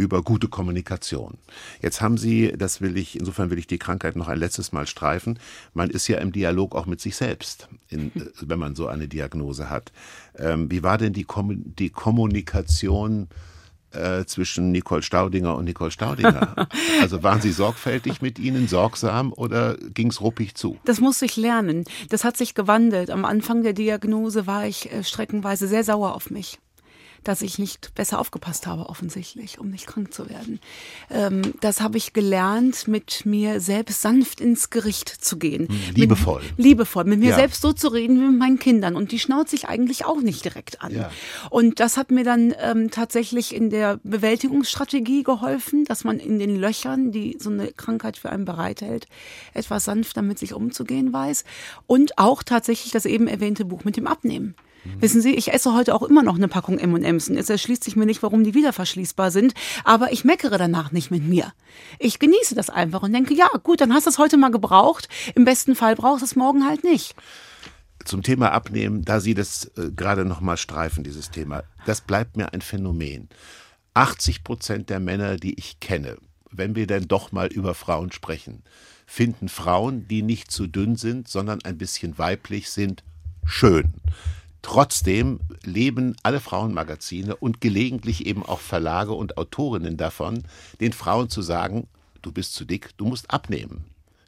über 0.00 0.22
gute 0.22 0.48
Kommunikation. 0.48 1.38
Jetzt 1.82 2.00
haben 2.00 2.16
Sie, 2.16 2.52
das 2.56 2.80
will 2.80 2.96
ich, 2.96 3.18
insofern 3.18 3.50
will 3.50 3.58
ich 3.58 3.66
die 3.66 3.78
Krankheit 3.78 4.16
noch 4.16 4.28
ein 4.28 4.38
letztes 4.38 4.72
Mal 4.72 4.86
streifen, 4.86 5.38
man 5.74 5.90
ist 5.90 6.08
ja 6.08 6.18
im 6.18 6.32
Dialog 6.32 6.74
auch 6.74 6.86
mit 6.86 7.00
sich 7.00 7.16
selbst, 7.16 7.68
in, 7.88 8.10
wenn 8.40 8.58
man 8.58 8.74
so 8.74 8.86
eine 8.88 9.08
Diagnose 9.08 9.68
hat. 9.68 9.92
Ähm, 10.38 10.70
wie 10.70 10.82
war 10.82 10.98
denn 10.98 11.12
die, 11.12 11.26
Kommu- 11.26 11.62
die 11.78 11.90
Kommunikation 11.90 13.28
äh, 13.92 14.24
zwischen 14.24 14.70
Nicole 14.72 15.02
Staudinger 15.02 15.54
und 15.54 15.66
Nicole 15.66 15.90
Staudinger? 15.90 16.68
also 17.00 17.22
waren 17.22 17.42
Sie 17.42 17.52
sorgfältig 17.52 18.22
mit 18.22 18.38
ihnen, 18.38 18.68
sorgsam 18.68 19.32
oder 19.34 19.76
ging 19.76 20.08
es 20.08 20.22
ruppig 20.22 20.54
zu? 20.54 20.78
Das 20.86 21.00
musste 21.00 21.26
ich 21.26 21.36
lernen. 21.36 21.84
Das 22.08 22.24
hat 22.24 22.38
sich 22.38 22.54
gewandelt. 22.54 23.10
Am 23.10 23.26
Anfang 23.26 23.62
der 23.62 23.74
Diagnose 23.74 24.46
war 24.46 24.66
ich 24.66 24.90
äh, 24.90 25.04
streckenweise 25.04 25.68
sehr 25.68 25.84
sauer 25.84 26.14
auf 26.14 26.30
mich. 26.30 26.58
Dass 27.24 27.42
ich 27.42 27.58
nicht 27.58 27.94
besser 27.94 28.18
aufgepasst 28.18 28.66
habe, 28.66 28.88
offensichtlich, 28.88 29.58
um 29.58 29.70
nicht 29.70 29.86
krank 29.86 30.12
zu 30.12 30.28
werden. 30.28 30.60
Ähm, 31.10 31.42
das 31.60 31.80
habe 31.80 31.98
ich 31.98 32.12
gelernt, 32.12 32.88
mit 32.88 33.26
mir 33.26 33.60
selbst 33.60 34.02
sanft 34.02 34.40
ins 34.40 34.70
Gericht 34.70 35.08
zu 35.08 35.38
gehen. 35.38 35.68
Liebevoll. 35.94 36.42
Mit, 36.56 36.58
liebevoll, 36.64 37.04
mit 37.04 37.20
mir 37.20 37.30
Ja. 37.30 37.36
selbst 37.36 37.62
so 37.62 37.72
zu 37.72 37.88
reden 37.88 38.20
wie 38.20 38.26
mit 38.26 38.38
meinen 38.38 38.58
Kindern. 38.58 38.96
Und 38.96 39.12
die 39.12 39.18
schnauze 39.18 39.54
ich 39.56 39.68
eigentlich 39.68 40.04
auch 40.04 40.20
nicht 40.20 40.44
direkt 40.44 40.82
an. 40.82 40.94
Ja. 40.94 41.10
Und 41.50 41.80
das 41.80 41.96
hat 41.96 42.10
mir 42.10 42.24
dann 42.24 42.54
ähm, 42.60 42.90
tatsächlich 42.90 43.54
in 43.54 43.70
der 43.70 43.98
Bewältigungsstrategie 44.04 45.22
geholfen, 45.22 45.84
dass 45.84 46.04
man 46.04 46.18
in 46.18 46.38
den 46.38 46.56
Löchern, 46.56 47.12
die 47.12 47.36
so 47.38 47.50
eine 47.50 47.72
Krankheit 47.72 48.16
für 48.16 48.30
einen 48.30 48.44
bereithält, 48.44 49.06
etwas 49.54 49.84
sanfter 49.84 50.22
mit 50.22 50.38
sich 50.38 50.54
umzugehen 50.54 51.12
weiß. 51.12 51.44
Und 51.86 52.18
auch 52.18 52.42
tatsächlich 52.42 52.92
das 52.92 53.04
eben 53.04 53.26
erwähnte 53.28 53.64
Buch 53.64 53.84
mit 53.84 53.96
dem 53.96 54.06
Abnehmen. 54.06 54.54
Wissen 54.98 55.20
Sie, 55.20 55.34
ich 55.34 55.52
esse 55.52 55.74
heute 55.74 55.94
auch 55.94 56.02
immer 56.02 56.22
noch 56.22 56.36
eine 56.36 56.48
Packung 56.48 56.78
M&M's 56.78 57.28
und 57.28 57.36
es 57.36 57.50
erschließt 57.50 57.84
sich 57.84 57.96
mir 57.96 58.06
nicht, 58.06 58.22
warum 58.22 58.44
die 58.44 58.54
wieder 58.54 58.72
verschließbar 58.72 59.30
sind, 59.30 59.54
aber 59.84 60.12
ich 60.12 60.24
meckere 60.24 60.58
danach 60.58 60.92
nicht 60.92 61.10
mit 61.10 61.22
mir. 61.22 61.52
Ich 61.98 62.18
genieße 62.18 62.54
das 62.54 62.70
einfach 62.70 63.02
und 63.02 63.12
denke, 63.12 63.34
ja, 63.34 63.48
gut, 63.62 63.80
dann 63.80 63.92
hast 63.92 64.06
du 64.06 64.10
es 64.10 64.18
heute 64.18 64.36
mal 64.36 64.50
gebraucht, 64.50 65.08
im 65.34 65.44
besten 65.44 65.74
Fall 65.74 65.96
brauchst 65.96 66.22
du 66.22 66.26
es 66.26 66.36
morgen 66.36 66.66
halt 66.66 66.84
nicht. 66.84 67.14
Zum 68.04 68.22
Thema 68.22 68.52
Abnehmen, 68.52 69.04
da 69.04 69.20
Sie 69.20 69.34
das 69.34 69.66
äh, 69.76 69.90
gerade 69.94 70.24
noch 70.24 70.40
mal 70.40 70.56
streifen, 70.56 71.04
dieses 71.04 71.30
Thema, 71.30 71.64
das 71.84 72.00
bleibt 72.00 72.36
mir 72.36 72.54
ein 72.54 72.62
Phänomen. 72.62 73.28
80 73.94 74.44
Prozent 74.44 74.88
der 74.88 75.00
Männer, 75.00 75.36
die 75.36 75.58
ich 75.58 75.80
kenne, 75.80 76.16
wenn 76.50 76.74
wir 76.74 76.86
denn 76.86 77.08
doch 77.08 77.32
mal 77.32 77.48
über 77.48 77.74
Frauen 77.74 78.12
sprechen, 78.12 78.62
finden 79.06 79.48
Frauen, 79.48 80.08
die 80.08 80.22
nicht 80.22 80.50
zu 80.50 80.66
dünn 80.66 80.96
sind, 80.96 81.28
sondern 81.28 81.62
ein 81.64 81.76
bisschen 81.76 82.16
weiblich 82.16 82.70
sind, 82.70 83.04
schön. 83.44 83.94
Trotzdem 84.62 85.40
leben 85.64 86.16
alle 86.22 86.40
Frauenmagazine 86.40 87.36
und 87.36 87.60
gelegentlich 87.60 88.26
eben 88.26 88.44
auch 88.44 88.60
Verlage 88.60 89.12
und 89.12 89.38
Autorinnen 89.38 89.96
davon, 89.96 90.44
den 90.80 90.92
Frauen 90.92 91.30
zu 91.30 91.42
sagen, 91.42 91.88
du 92.22 92.30
bist 92.30 92.54
zu 92.54 92.64
dick, 92.64 92.90
du 92.98 93.06
musst 93.06 93.30
abnehmen. 93.30 93.84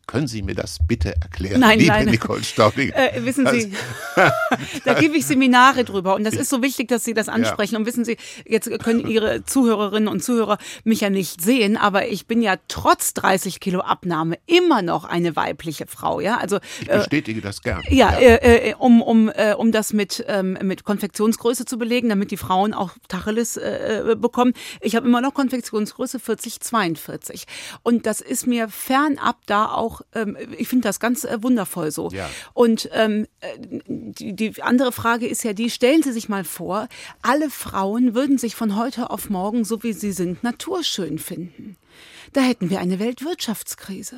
Können 0.07 0.27
Sie 0.27 0.43
mir 0.43 0.55
das 0.55 0.79
bitte 0.87 1.15
erklären, 1.21 1.61
Nein, 1.61 1.79
liebe 1.79 1.93
nein. 1.93 2.07
Nicole 2.07 2.43
Staubing? 2.43 2.91
Äh, 2.91 3.25
wissen 3.25 3.47
Sie, 3.47 3.73
da 4.85 4.95
gebe 4.95 5.17
ich 5.17 5.25
Seminare 5.27 5.85
drüber 5.85 6.15
und 6.15 6.25
das 6.25 6.35
ist 6.35 6.51
so 6.51 6.63
wichtig, 6.63 6.89
dass 6.89 7.05
Sie 7.05 7.15
das 7.15 7.29
ansprechen. 7.29 7.77
Und 7.77 7.87
wissen 7.87 8.05
Sie, 8.05 8.17
jetzt 8.47 8.69
können 8.81 9.07
Ihre 9.07 9.45
Zuhörerinnen 9.45 10.09
und 10.09 10.23
Zuhörer 10.23 10.59
mich 10.85 11.01
ja 11.01 11.11
nicht 11.11 11.41
sehen, 11.41 11.77
aber 11.77 12.09
ich 12.09 12.27
bin 12.27 12.43
ja 12.43 12.57
trotz 12.69 13.15
30 13.15 13.61
Kilo 13.61 13.81
Abnahme 13.81 14.39
immer 14.47 14.83
noch 14.83 15.05
eine 15.05 15.37
weibliche 15.37 15.87
Frau. 15.87 16.21
Ja, 16.21 16.37
also 16.39 16.59
Ich 16.81 16.91
äh, 16.91 16.99
bestätige 16.99 17.41
das 17.41 17.63
gern. 17.63 17.83
ja, 17.89 18.11
Äh, 18.19 18.71
äh, 18.71 18.75
um, 18.75 19.03
um, 19.03 19.29
äh, 19.31 19.55
um 19.55 19.73
das 19.73 19.93
mit, 19.93 20.25
ähm, 20.29 20.59
mit 20.63 20.85
Konfektionsgröße 20.85 21.65
zu 21.65 21.79
belegen, 21.79 22.09
damit 22.09 22.31
die 22.31 22.37
Frauen 22.37 22.75
auch 22.75 22.91
Tacheles 23.09 23.57
äh, 23.57 24.13
äh, 24.13 24.17
bekommen. 24.17 24.53
Ich 24.81 24.97
habe 24.97 25.07
immer 25.07 25.21
noch 25.21 25.35
Konfektionsgröße 25.35 26.19
40, 26.19 26.61
42. 26.61 27.45
Und 27.83 28.07
das 28.07 28.21
ist 28.21 28.47
mir 28.47 28.69
fernab 28.69 29.37
da 29.47 29.67
auch, 29.67 29.92
ähm, 30.15 30.37
ich 30.57 30.69
finde 30.69 30.89
das 30.89 31.01
ganz 31.01 31.25
äh, 31.25 31.43
wundervoll 31.43 31.91
so. 31.91 32.11
Ja. 32.11 32.31
Und 32.55 32.89
ähm, 32.93 33.27
äh, 33.41 33.59
die, 33.87 34.35
die 34.35 34.63
andere 34.63 34.93
Frage 34.93 35.27
ist 35.27 35.45
ja 35.45 35.53
die, 35.53 35.69
stellen 35.69 36.03
Sie 36.03 36.13
sich 36.13 36.29
mal 36.29 36.45
vor, 36.45 36.89
alle 37.21 37.51
Frauen 37.51 38.15
würden 38.15 38.39
sich 38.39 38.57
von 38.57 38.77
heute 38.77 39.11
auf 39.11 39.29
morgen, 39.29 39.65
so 39.65 39.83
wie 39.83 39.93
sie 39.93 40.13
sind, 40.13 40.43
naturschön 40.43 41.19
finden. 41.19 41.77
Da 42.33 42.41
hätten 42.41 42.71
wir 42.71 42.81
eine 42.81 42.99
Weltwirtschaftskrise. 42.99 44.17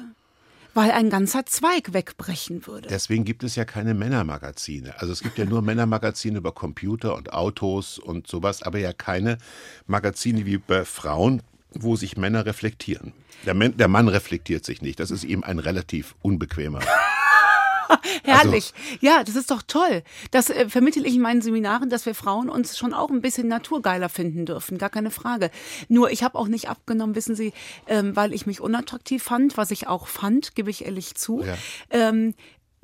Weil 0.77 0.91
ein 0.91 1.09
ganzer 1.09 1.47
Zweig 1.47 1.93
wegbrechen 1.93 2.67
würde. 2.67 2.89
Deswegen 2.89 3.25
gibt 3.25 3.45
es 3.45 3.55
ja 3.55 3.65
keine 3.65 3.95
Männermagazine. 3.95 4.99
Also 4.99 5.13
es 5.13 5.23
gibt 5.23 5.39
ja 5.39 5.45
nur 5.45 5.63
Männermagazine 5.63 6.39
über 6.39 6.51
Computer 6.51 7.15
und 7.15 7.33
Autos 7.33 8.01
und 8.01 8.27
sowas, 8.27 8.65
aber 8.65 8.81
ja 8.81 8.93
keine 8.93 9.39
Magazine 9.87 10.47
wie 10.47 10.59
bei 10.59 10.85
Frauen, 10.85 11.43
wo 11.75 11.97
sich 11.97 12.17
Männer 12.17 12.47
reflektieren. 12.47 13.13
Der, 13.47 13.55
Mann- 13.55 13.77
der 13.77 13.89
Mann 13.89 14.09
reflektiert 14.09 14.65
sich 14.65 14.83
nicht. 14.83 15.01
Das 15.01 15.11
ist 15.11 15.25
ihm 15.25 15.43
ein 15.45 15.59
relativ 15.59 16.15
unbequemer. 16.23 16.81
Herrlich. 18.25 18.73
ja, 19.01 19.23
das 19.25 19.37
ist 19.37 19.51
doch 19.51 19.63
toll. 19.63 20.03
Das 20.31 20.49
äh, 20.51 20.69
vermittle 20.69 21.07
ich 21.07 21.15
in 21.17 21.21
meinen 21.21 21.43
Seminaren, 21.43 21.91
dass 21.91 22.07
wir 22.07 22.15
Frauen 22.15 22.49
uns 22.49 22.79
schon 22.79 22.95
auch 22.95 23.11
ein 23.11 23.21
bisschen 23.21 23.47
naturgeiler 23.49 24.09
finden 24.09 24.47
dürfen. 24.47 24.79
Gar 24.79 24.89
keine 24.91 25.11
Frage. 25.11 25.51
Nur 25.89 26.11
ich 26.11 26.23
habe 26.23 26.39
auch 26.39 26.49
nicht 26.49 26.69
abgenommen, 26.69 27.15
wissen 27.15 27.37
Sie, 27.37 27.53
ähm, 27.87 28.17
weil 28.17 28.33
ich 28.33 28.47
mich 28.47 28.61
unattraktiv 28.61 29.23
fand, 29.23 29.57
was 29.59 29.71
ich 29.71 29.87
auch 29.87 30.07
fand, 30.07 30.55
gebe 30.55 30.71
ich 30.71 30.85
ehrlich 30.87 31.15
zu. 31.15 31.43
Ja. 31.45 31.57
Ähm, 31.91 32.35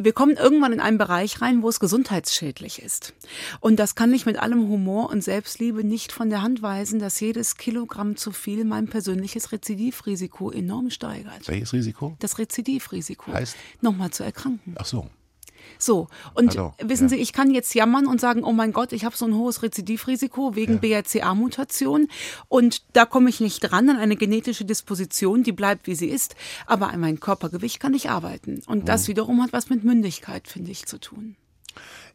wir 0.04 0.12
kommen 0.12 0.36
irgendwann 0.36 0.72
in 0.72 0.80
einen 0.80 0.98
Bereich 0.98 1.40
rein, 1.40 1.62
wo 1.62 1.68
es 1.68 1.80
gesundheitsschädlich 1.80 2.82
ist. 2.82 3.12
Und 3.60 3.76
das 3.76 3.94
kann 3.94 4.12
ich 4.12 4.26
mit 4.26 4.38
allem 4.38 4.68
Humor 4.68 5.10
und 5.10 5.22
Selbstliebe 5.22 5.84
nicht 5.84 6.12
von 6.12 6.30
der 6.30 6.42
Hand 6.42 6.62
weisen, 6.62 6.98
dass 6.98 7.20
jedes 7.20 7.56
Kilogramm 7.56 8.16
zu 8.16 8.32
viel 8.32 8.64
mein 8.64 8.88
persönliches 8.88 9.52
Rezidivrisiko 9.52 10.50
enorm 10.50 10.90
steigert. 10.90 11.46
Welches 11.46 11.72
Risiko? 11.72 12.16
Das 12.18 12.38
Rezidivrisiko. 12.38 13.32
Heißt? 13.32 13.56
Nochmal 13.80 14.10
zu 14.10 14.24
erkranken. 14.24 14.74
Ach 14.78 14.86
so. 14.86 15.08
So, 15.80 16.08
und 16.34 16.48
Also, 16.50 16.74
wissen 16.78 17.04
ja. 17.04 17.08
Sie, 17.08 17.16
ich 17.16 17.32
kann 17.32 17.50
jetzt 17.50 17.74
jammern 17.74 18.06
und 18.06 18.20
sagen, 18.20 18.44
oh 18.44 18.52
mein 18.52 18.72
Gott, 18.72 18.92
ich 18.92 19.04
habe 19.04 19.16
so 19.16 19.24
ein 19.24 19.34
hohes 19.34 19.62
Rezidivrisiko 19.62 20.54
wegen 20.54 20.78
BRCA-Mutation 20.78 22.08
und 22.48 22.82
da 22.92 23.06
komme 23.06 23.30
ich 23.30 23.40
nicht 23.40 23.60
dran 23.60 23.88
an 23.88 23.96
eine 23.96 24.16
genetische 24.16 24.64
Disposition, 24.64 25.42
die 25.42 25.52
bleibt, 25.52 25.86
wie 25.86 25.94
sie 25.94 26.08
ist, 26.08 26.36
aber 26.66 26.90
an 26.90 27.00
mein 27.00 27.18
Körpergewicht 27.18 27.80
kann 27.80 27.94
ich 27.94 28.10
arbeiten. 28.10 28.62
Und 28.66 28.88
das 28.88 29.04
Mhm. 29.04 29.08
wiederum 29.08 29.42
hat 29.42 29.52
was 29.52 29.70
mit 29.70 29.82
Mündigkeit, 29.82 30.46
finde 30.48 30.70
ich, 30.70 30.86
zu 30.86 30.98
tun. 31.00 31.36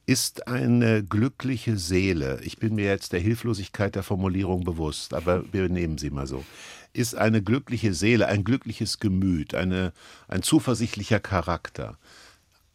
Ist 0.05 0.47
eine 0.47 1.03
glückliche 1.03 1.77
Seele, 1.77 2.39
ich 2.43 2.57
bin 2.59 2.75
mir 2.75 2.85
jetzt 2.85 3.11
der 3.13 3.19
Hilflosigkeit 3.19 3.95
der 3.95 4.03
Formulierung 4.03 4.63
bewusst, 4.63 5.15
aber 5.15 5.43
wir 5.51 5.67
nehmen 5.69 5.97
sie 5.97 6.11
mal 6.11 6.27
so, 6.27 6.45
ist 6.93 7.15
eine 7.15 7.41
glückliche 7.41 7.93
Seele, 7.95 8.27
ein 8.27 8.43
glückliches 8.43 8.99
Gemüt, 8.99 9.55
eine, 9.55 9.93
ein 10.27 10.43
zuversichtlicher 10.43 11.19
Charakter, 11.19 11.97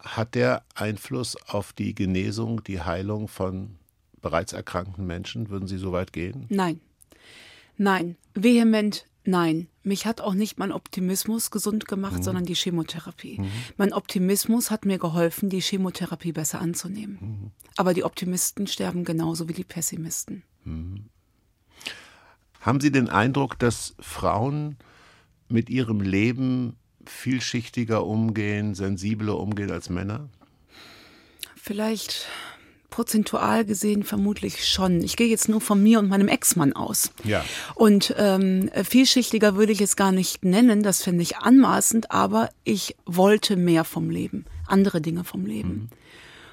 hat 0.00 0.34
der 0.34 0.64
Einfluss 0.74 1.36
auf 1.48 1.72
die 1.72 1.94
Genesung, 1.94 2.62
die 2.64 2.80
Heilung 2.80 3.28
von 3.28 3.76
bereits 4.20 4.52
erkrankten 4.52 5.06
Menschen? 5.06 5.48
Würden 5.50 5.68
Sie 5.68 5.78
so 5.78 5.92
weit 5.92 6.12
gehen? 6.12 6.46
Nein. 6.48 6.80
Nein. 7.76 8.16
Vehement 8.34 9.06
nein. 9.24 9.68
Mich 9.82 10.06
hat 10.06 10.20
auch 10.20 10.34
nicht 10.34 10.58
mein 10.58 10.72
Optimismus 10.72 11.50
gesund 11.50 11.86
gemacht, 11.86 12.18
Mhm. 12.18 12.22
sondern 12.22 12.44
die 12.46 12.54
Chemotherapie. 12.54 13.40
Mein 13.76 13.92
Optimismus 13.92 14.70
hat 14.70 14.84
mir 14.84 14.98
geholfen, 14.98 15.48
die 15.50 15.60
Chemotherapie 15.60 16.32
besser 16.32 16.60
anzunehmen. 16.60 17.18
Mhm. 17.20 17.50
Aber 17.76 17.94
die 17.94 18.04
Optimisten 18.04 18.66
sterben 18.66 19.04
genauso 19.04 19.48
wie 19.48 19.52
die 19.54 19.64
Pessimisten. 19.64 20.42
Haben 22.60 22.80
Sie 22.80 22.90
den 22.92 23.08
Eindruck, 23.08 23.58
dass 23.58 23.94
Frauen 24.00 24.76
mit 25.48 25.70
ihrem 25.70 26.00
Leben 26.00 26.76
vielschichtiger 27.10 28.06
umgehen, 28.06 28.74
sensibler 28.74 29.38
umgehen 29.38 29.70
als 29.70 29.90
Männer? 29.90 30.28
Vielleicht 31.56 32.28
prozentual 32.88 33.64
gesehen 33.64 34.02
vermutlich 34.02 34.66
schon. 34.66 35.02
Ich 35.02 35.16
gehe 35.16 35.28
jetzt 35.28 35.48
nur 35.48 35.60
von 35.60 35.82
mir 35.82 35.98
und 35.98 36.08
meinem 36.08 36.28
Ex-Mann 36.28 36.72
aus. 36.72 37.12
Ja. 37.24 37.44
Und 37.74 38.14
ähm, 38.18 38.70
vielschichtiger 38.82 39.56
würde 39.56 39.72
ich 39.72 39.80
es 39.80 39.96
gar 39.96 40.12
nicht 40.12 40.44
nennen, 40.44 40.82
das 40.82 41.02
finde 41.02 41.22
ich 41.22 41.36
anmaßend, 41.38 42.10
aber 42.10 42.50
ich 42.64 42.96
wollte 43.06 43.56
mehr 43.56 43.84
vom 43.84 44.10
Leben, 44.10 44.44
andere 44.66 45.00
Dinge 45.00 45.24
vom 45.24 45.46
Leben. 45.46 45.90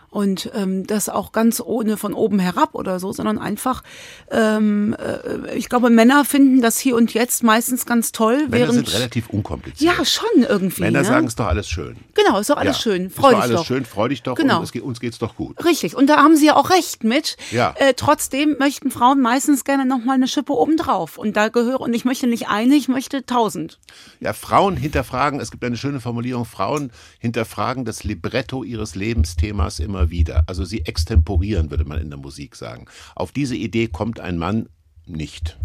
Und 0.09 0.49
ähm, 0.55 0.87
das 0.87 1.09
auch 1.09 1.31
ganz 1.33 1.59
ohne 1.63 1.97
von 1.97 2.13
oben 2.13 2.39
herab 2.39 2.75
oder 2.75 2.99
so, 2.99 3.11
sondern 3.11 3.37
einfach, 3.37 3.83
ähm, 4.31 4.95
äh, 4.97 5.53
ich 5.55 5.67
glaube, 5.69 5.89
Männer 5.89 6.23
finden 6.23 6.61
das 6.61 6.77
hier 6.79 6.95
und 6.95 7.13
jetzt 7.13 7.43
meistens 7.43 7.85
ganz 7.85 8.13
toll, 8.13 8.37
Männer 8.47 8.51
während. 8.51 8.73
sind 8.75 8.93
relativ 8.93 9.29
unkompliziert. 9.29 9.97
ja, 9.97 10.05
schon 10.05 10.43
irgendwie. 10.43 10.81
Männer 10.81 10.99
ne? 10.99 11.05
sagen 11.05 11.27
es 11.27 11.35
doch 11.35 11.47
alles 11.47 11.67
schön. 11.69 11.97
Genau, 12.15 12.39
ist 12.39 12.49
doch 12.49 12.57
alles 12.57 12.77
Ja. 12.77 12.81
schön. 12.83 13.05
Ist 13.07 13.15
Freu 13.15 13.31
doch 13.31 13.35
dich 13.37 13.43
alles 13.43 13.55
doch. 13.57 13.65
schön, 13.65 13.85
freu 13.85 14.07
dich 14.07 14.23
doch 14.23 14.35
Genau. 14.35 14.57
und 14.59 14.63
es 14.63 14.71
geht, 14.71 14.81
uns 14.81 14.99
geht's 15.01 15.19
doch 15.19 15.35
gut. 15.35 15.63
Richtig, 15.65 15.95
und 15.95 16.07
da 16.07 16.17
haben 16.17 16.37
sie 16.37 16.47
ja 16.47 16.55
auch 16.55 16.69
recht 16.69 17.03
mit. 17.03 17.35
Ja. 17.51 17.73
Äh, 17.77 17.93
trotzdem 17.95 18.55
möchten 18.59 18.91
Frauen 18.91 19.19
meistens 19.21 19.65
gerne 19.65 19.85
noch 19.85 20.03
mal 20.03 20.13
eine 20.13 20.27
Schippe 20.29 20.53
obendrauf. 20.53 21.17
Und 21.17 21.35
da 21.35 21.49
gehöre, 21.49 21.81
und 21.81 21.93
ich 21.93 22.05
möchte 22.05 22.27
nicht 22.27 22.47
eine, 22.47 22.75
ich 22.75 22.87
möchte 22.87 23.25
tausend. 23.25 23.79
Ja, 24.21 24.31
Frauen 24.33 24.77
hinterfragen, 24.77 25.39
es 25.41 25.51
gibt 25.51 25.63
eine 25.65 25.77
schöne 25.77 25.99
Formulierung, 25.99 26.45
Frauen 26.45 26.91
hinterfragen 27.19 27.83
das 27.83 28.03
Libretto 28.05 28.63
ihres 28.63 28.95
Lebensthemas 28.95 29.79
immer 29.79 29.96
wieder. 30.09 30.43
Also 30.47 30.65
sie 30.65 30.85
extemporieren, 30.85 31.71
würde 31.71 31.85
man 31.85 31.99
in 31.99 32.09
der 32.09 32.19
Musik 32.19 32.55
sagen. 32.55 32.85
Auf 33.15 33.31
diese 33.31 33.55
Idee 33.55 33.87
kommt 33.87 34.19
ein 34.19 34.37
Mann 34.37 34.69
nicht. 35.05 35.57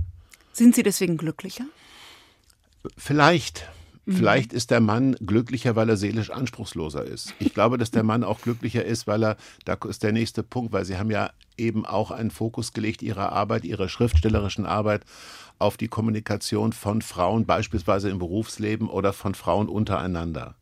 Sind 0.53 0.75
sie 0.75 0.83
deswegen 0.83 1.17
glücklicher? 1.17 1.65
Vielleicht. 2.97 3.69
Vielleicht 4.05 4.53
ist 4.53 4.73
der 4.73 4.81
Mann 4.81 5.15
glücklicher, 5.25 5.77
weil 5.77 5.89
er 5.89 5.97
seelisch 5.97 6.31
anspruchsloser 6.31 7.05
ist. 7.05 7.35
Ich 7.39 7.55
glaube, 7.55 7.79
dass 7.79 7.93
der 7.93 8.03
Mann 8.03 8.25
auch 8.25 8.41
glücklicher 8.41 8.85
ist, 8.85 9.07
weil 9.07 9.23
er, 9.23 9.37
da 9.65 9.75
ist 9.89 10.03
der 10.03 10.11
nächste 10.11 10.43
Punkt, 10.43 10.73
weil 10.73 10.85
sie 10.85 10.99
haben 10.99 11.11
ja 11.13 11.31
eben 11.57 11.87
auch 11.87 12.11
einen 12.11 12.33
Fokus 12.33 12.73
gelegt, 12.73 13.03
ihrer 13.03 13.31
Arbeit, 13.31 13.65
ihrer 13.65 13.89
schriftstellerischen 13.89 14.67
Arbeit 14.67 15.05
auf 15.61 15.77
die 15.77 15.87
Kommunikation 15.87 16.73
von 16.73 17.01
Frauen, 17.01 17.47
beispielsweise 17.47 18.11
im 18.11 18.19
Berufsleben 18.19 18.89
oder 18.89 19.13
von 19.13 19.37
Frauen 19.37 19.69
untereinander. 19.69 20.57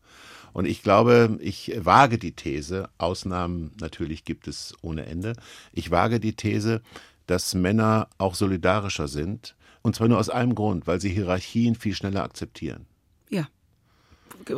Und 0.52 0.66
ich 0.66 0.82
glaube, 0.82 1.38
ich 1.40 1.72
wage 1.76 2.18
die 2.18 2.32
These, 2.32 2.88
Ausnahmen 2.98 3.72
natürlich 3.80 4.24
gibt 4.24 4.48
es 4.48 4.74
ohne 4.82 5.06
Ende, 5.06 5.34
ich 5.72 5.90
wage 5.90 6.20
die 6.20 6.34
These, 6.34 6.82
dass 7.26 7.54
Männer 7.54 8.08
auch 8.18 8.34
solidarischer 8.34 9.08
sind. 9.08 9.54
Und 9.82 9.96
zwar 9.96 10.08
nur 10.08 10.18
aus 10.18 10.28
einem 10.28 10.54
Grund, 10.54 10.86
weil 10.86 11.00
sie 11.00 11.08
Hierarchien 11.10 11.74
viel 11.74 11.94
schneller 11.94 12.22
akzeptieren. 12.22 12.86
Ja. 13.30 13.48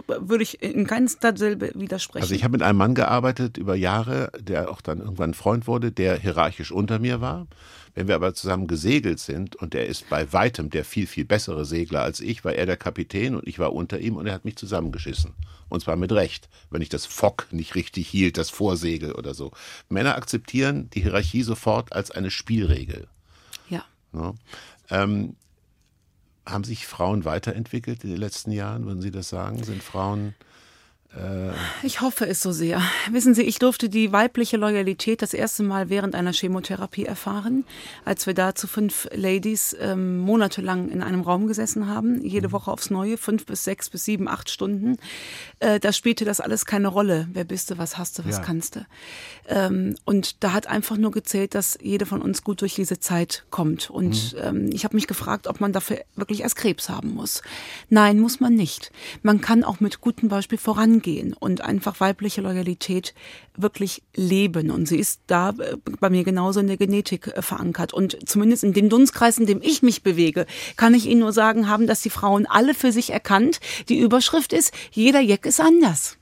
Würde 0.06 0.42
ich 0.42 0.62
in 0.62 0.86
keinster 0.86 1.36
Silbe 1.36 1.72
widersprechen. 1.74 2.22
Also 2.22 2.34
ich 2.34 2.44
habe 2.44 2.52
mit 2.52 2.62
einem 2.62 2.78
Mann 2.78 2.94
gearbeitet 2.94 3.56
über 3.56 3.74
Jahre, 3.74 4.30
der 4.38 4.70
auch 4.70 4.80
dann 4.80 5.00
irgendwann 5.00 5.30
ein 5.30 5.34
Freund 5.34 5.66
wurde, 5.66 5.92
der 5.92 6.18
hierarchisch 6.18 6.72
unter 6.72 6.98
mir 6.98 7.20
war. 7.20 7.46
Wenn 7.94 8.08
wir 8.08 8.14
aber 8.14 8.34
zusammen 8.34 8.66
gesegelt 8.66 9.20
sind 9.20 9.56
und 9.56 9.74
er 9.74 9.86
ist 9.86 10.08
bei 10.08 10.32
weitem 10.32 10.70
der 10.70 10.84
viel, 10.84 11.06
viel 11.06 11.24
bessere 11.24 11.64
Segler 11.64 12.02
als 12.02 12.20
ich, 12.20 12.44
war 12.44 12.54
er 12.54 12.64
der 12.64 12.76
Kapitän 12.76 13.34
und 13.34 13.46
ich 13.46 13.58
war 13.58 13.72
unter 13.72 13.98
ihm 13.98 14.16
und 14.16 14.26
er 14.26 14.34
hat 14.34 14.44
mich 14.44 14.56
zusammengeschissen. 14.56 15.34
Und 15.68 15.80
zwar 15.80 15.96
mit 15.96 16.12
Recht, 16.12 16.48
wenn 16.70 16.82
ich 16.82 16.88
das 16.88 17.06
Fock 17.06 17.46
nicht 17.50 17.74
richtig 17.74 18.08
hielt, 18.08 18.38
das 18.38 18.50
Vorsegel 18.50 19.12
oder 19.12 19.34
so. 19.34 19.52
Männer 19.88 20.16
akzeptieren 20.16 20.88
die 20.90 21.02
Hierarchie 21.02 21.42
sofort 21.42 21.92
als 21.92 22.10
eine 22.10 22.30
Spielregel. 22.30 23.08
ja. 23.68 23.84
Ne? 24.12 24.34
Ähm, 24.90 25.36
haben 26.44 26.64
sich 26.64 26.86
Frauen 26.86 27.24
weiterentwickelt 27.24 28.02
in 28.04 28.10
den 28.10 28.18
letzten 28.18 28.50
Jahren, 28.50 28.84
würden 28.84 29.00
Sie 29.00 29.12
das 29.12 29.28
sagen? 29.28 29.62
Sind 29.62 29.82
Frauen 29.82 30.34
Ich 31.82 32.00
hoffe 32.00 32.26
es 32.26 32.40
so 32.40 32.52
sehr. 32.52 32.80
Wissen 33.10 33.34
Sie, 33.34 33.42
ich 33.42 33.58
durfte 33.58 33.90
die 33.90 34.12
weibliche 34.12 34.56
Loyalität 34.56 35.20
das 35.20 35.34
erste 35.34 35.62
Mal 35.62 35.90
während 35.90 36.14
einer 36.14 36.32
Chemotherapie 36.32 37.04
erfahren, 37.04 37.64
als 38.06 38.26
wir 38.26 38.32
da 38.32 38.54
zu 38.54 38.66
fünf 38.66 39.08
Ladies 39.12 39.76
ähm, 39.78 40.18
monatelang 40.20 40.88
in 40.88 41.02
einem 41.02 41.20
Raum 41.20 41.48
gesessen 41.48 41.86
haben, 41.86 42.24
jede 42.24 42.50
Woche 42.50 42.70
aufs 42.70 42.88
Neue, 42.88 43.18
fünf 43.18 43.44
bis 43.44 43.62
sechs 43.64 43.90
bis 43.90 44.06
sieben, 44.06 44.26
acht 44.26 44.48
Stunden. 44.48 44.96
Äh, 45.60 45.80
da 45.80 45.92
spielte 45.92 46.24
das 46.24 46.40
alles 46.40 46.64
keine 46.64 46.88
Rolle. 46.88 47.28
Wer 47.34 47.44
bist 47.44 47.70
du, 47.70 47.76
was 47.76 47.98
hast 47.98 48.18
du, 48.18 48.24
was 48.24 48.38
Ja. 48.38 48.42
kannst 48.42 48.76
du? 48.76 48.86
Ähm, 49.48 49.96
und 50.06 50.42
da 50.42 50.54
hat 50.54 50.66
einfach 50.66 50.96
nur 50.96 51.10
gezählt, 51.10 51.54
dass 51.54 51.76
jede 51.82 52.06
von 52.06 52.22
uns 52.22 52.42
gut 52.42 52.62
durch 52.62 52.74
diese 52.74 53.00
Zeit 53.00 53.44
kommt. 53.50 53.90
Und 53.90 54.34
ähm, 54.42 54.70
ich 54.72 54.84
habe 54.84 54.96
mich 54.96 55.06
gefragt, 55.08 55.46
ob 55.46 55.60
man 55.60 55.74
dafür 55.74 55.98
wirklich 56.16 56.40
erst 56.40 56.56
Krebs 56.56 56.88
haben 56.88 57.12
muss. 57.12 57.42
Nein, 57.90 58.18
muss 58.18 58.40
man 58.40 58.54
nicht. 58.54 58.92
Man 59.22 59.42
kann 59.42 59.62
auch 59.62 59.80
mit 59.80 60.00
gutem 60.00 60.30
Beispiel 60.30 60.56
vorangehen 60.56 61.01
und 61.38 61.60
einfach 61.60 62.00
weibliche 62.00 62.40
Loyalität 62.40 63.14
wirklich 63.56 64.02
leben. 64.14 64.70
Und 64.70 64.86
sie 64.86 64.98
ist 64.98 65.20
da 65.26 65.50
äh, 65.50 65.76
bei 66.00 66.10
mir 66.10 66.24
genauso 66.24 66.60
in 66.60 66.66
der 66.66 66.76
Genetik 66.76 67.28
äh, 67.28 67.42
verankert. 67.42 67.92
Und 67.92 68.28
zumindest 68.28 68.64
in 68.64 68.72
dem 68.72 68.88
Dunstkreis, 68.88 69.38
in 69.38 69.46
dem 69.46 69.60
ich 69.62 69.82
mich 69.82 70.02
bewege, 70.02 70.46
kann 70.76 70.94
ich 70.94 71.06
Ihnen 71.06 71.20
nur 71.20 71.32
sagen, 71.32 71.68
haben 71.68 71.86
das 71.86 72.02
die 72.02 72.10
Frauen 72.10 72.46
alle 72.46 72.74
für 72.74 72.92
sich 72.92 73.10
erkannt. 73.10 73.60
Die 73.88 73.98
Überschrift 73.98 74.52
ist, 74.52 74.72
jeder 74.90 75.20
Jeck 75.20 75.46
ist 75.46 75.60
anders. 75.60 76.16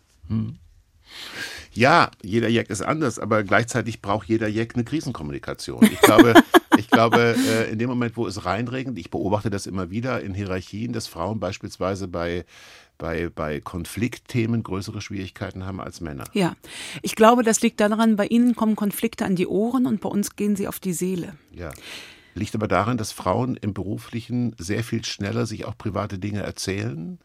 Ja, 1.72 2.10
jeder 2.22 2.48
Jack 2.48 2.68
ist 2.70 2.82
anders, 2.82 3.18
aber 3.18 3.44
gleichzeitig 3.44 4.02
braucht 4.02 4.28
jeder 4.28 4.48
Jack 4.48 4.74
eine 4.74 4.84
Krisenkommunikation. 4.84 5.84
Ich 5.84 6.00
glaube, 6.00 6.34
ich 6.76 6.90
glaube, 6.90 7.36
äh, 7.36 7.70
in 7.70 7.78
dem 7.78 7.88
Moment, 7.88 8.16
wo 8.16 8.26
es 8.26 8.44
reinregnet, 8.44 8.98
ich 8.98 9.10
beobachte 9.10 9.50
das 9.50 9.66
immer 9.66 9.90
wieder 9.90 10.20
in 10.20 10.34
Hierarchien, 10.34 10.92
dass 10.92 11.06
Frauen 11.06 11.38
beispielsweise 11.38 12.08
bei 12.08 12.44
bei, 13.00 13.30
bei 13.34 13.60
Konfliktthemen 13.60 14.62
größere 14.62 15.00
Schwierigkeiten 15.00 15.66
haben 15.66 15.80
als 15.80 16.00
Männer. 16.00 16.24
Ja, 16.32 16.54
ich 17.02 17.16
glaube, 17.16 17.42
das 17.42 17.62
liegt 17.62 17.80
daran, 17.80 18.14
bei 18.14 18.26
Ihnen 18.26 18.54
kommen 18.54 18.76
Konflikte 18.76 19.24
an 19.24 19.34
die 19.34 19.48
Ohren 19.48 19.86
und 19.86 20.00
bei 20.00 20.08
uns 20.08 20.36
gehen 20.36 20.54
sie 20.54 20.68
auf 20.68 20.78
die 20.78 20.92
Seele. 20.92 21.34
Ja. 21.52 21.72
Liegt 22.34 22.54
aber 22.54 22.68
daran, 22.68 22.96
dass 22.96 23.10
Frauen 23.10 23.56
im 23.56 23.74
Beruflichen 23.74 24.54
sehr 24.58 24.84
viel 24.84 25.04
schneller 25.04 25.46
sich 25.46 25.64
auch 25.64 25.76
private 25.76 26.18
Dinge 26.18 26.42
erzählen, 26.42 27.18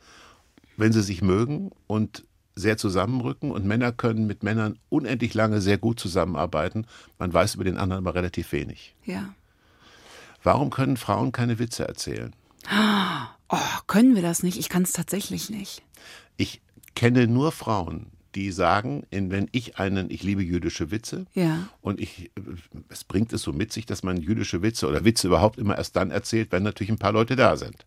wenn 0.78 0.94
sie 0.94 1.04
sich 1.04 1.22
mögen 1.22 1.72
und 1.86 2.24
sehr 2.56 2.78
zusammenrücken 2.78 3.52
und 3.52 3.66
Männer 3.66 3.92
können 3.92 4.26
mit 4.26 4.42
Männern 4.42 4.80
unendlich 4.90 5.34
lange 5.34 5.60
sehr 5.60 5.78
gut 5.78 6.00
zusammenarbeiten. 6.00 6.88
Man 7.20 7.34
weiß 7.34 7.56
über 7.56 7.66
den 7.66 7.78
anderen 7.78 8.08
aber 8.08 8.16
relativ 8.16 8.54
wenig. 8.54 8.96
Ja. 9.04 9.36
Warum 10.42 10.70
können 10.70 10.96
Frauen 10.96 11.34
keine 11.34 11.60
Witze 11.60 11.86
erzählen? 11.88 12.34
Oh, 13.50 13.58
können 13.88 14.16
wir 14.16 14.22
das 14.22 14.44
nicht? 14.44 14.58
Ich 14.58 14.70
kann 14.70 14.84
es 14.84 14.92
tatsächlich 14.92 15.50
nicht. 15.50 15.84
Ich 16.38 16.62
kenne 16.96 17.28
nur 17.28 17.52
Frauen, 17.52 18.08
die 18.34 18.52
sagen, 18.52 19.06
wenn 19.12 19.48
ich 19.52 19.78
einen, 19.78 20.10
ich 20.10 20.24
liebe 20.24 20.44
jüdische 20.44 20.92
Witze 20.92 21.26
Ja. 21.34 21.70
und 21.82 22.02
ich, 22.02 22.32
es 22.90 23.04
bringt 23.04 23.32
es 23.34 23.44
so 23.44 23.54
mit 23.54 23.72
sich, 23.72 23.86
dass 23.86 24.04
man 24.04 24.18
jüdische 24.18 24.62
Witze 24.62 24.88
oder 24.88 25.06
Witze 25.06 25.28
überhaupt 25.28 25.58
immer 25.58 25.78
erst 25.78 25.96
dann 25.96 26.12
erzählt, 26.12 26.52
wenn 26.52 26.64
natürlich 26.64 26.92
ein 26.92 26.98
paar 27.00 27.14
Leute 27.14 27.36
da 27.36 27.56
sind. 27.56 27.86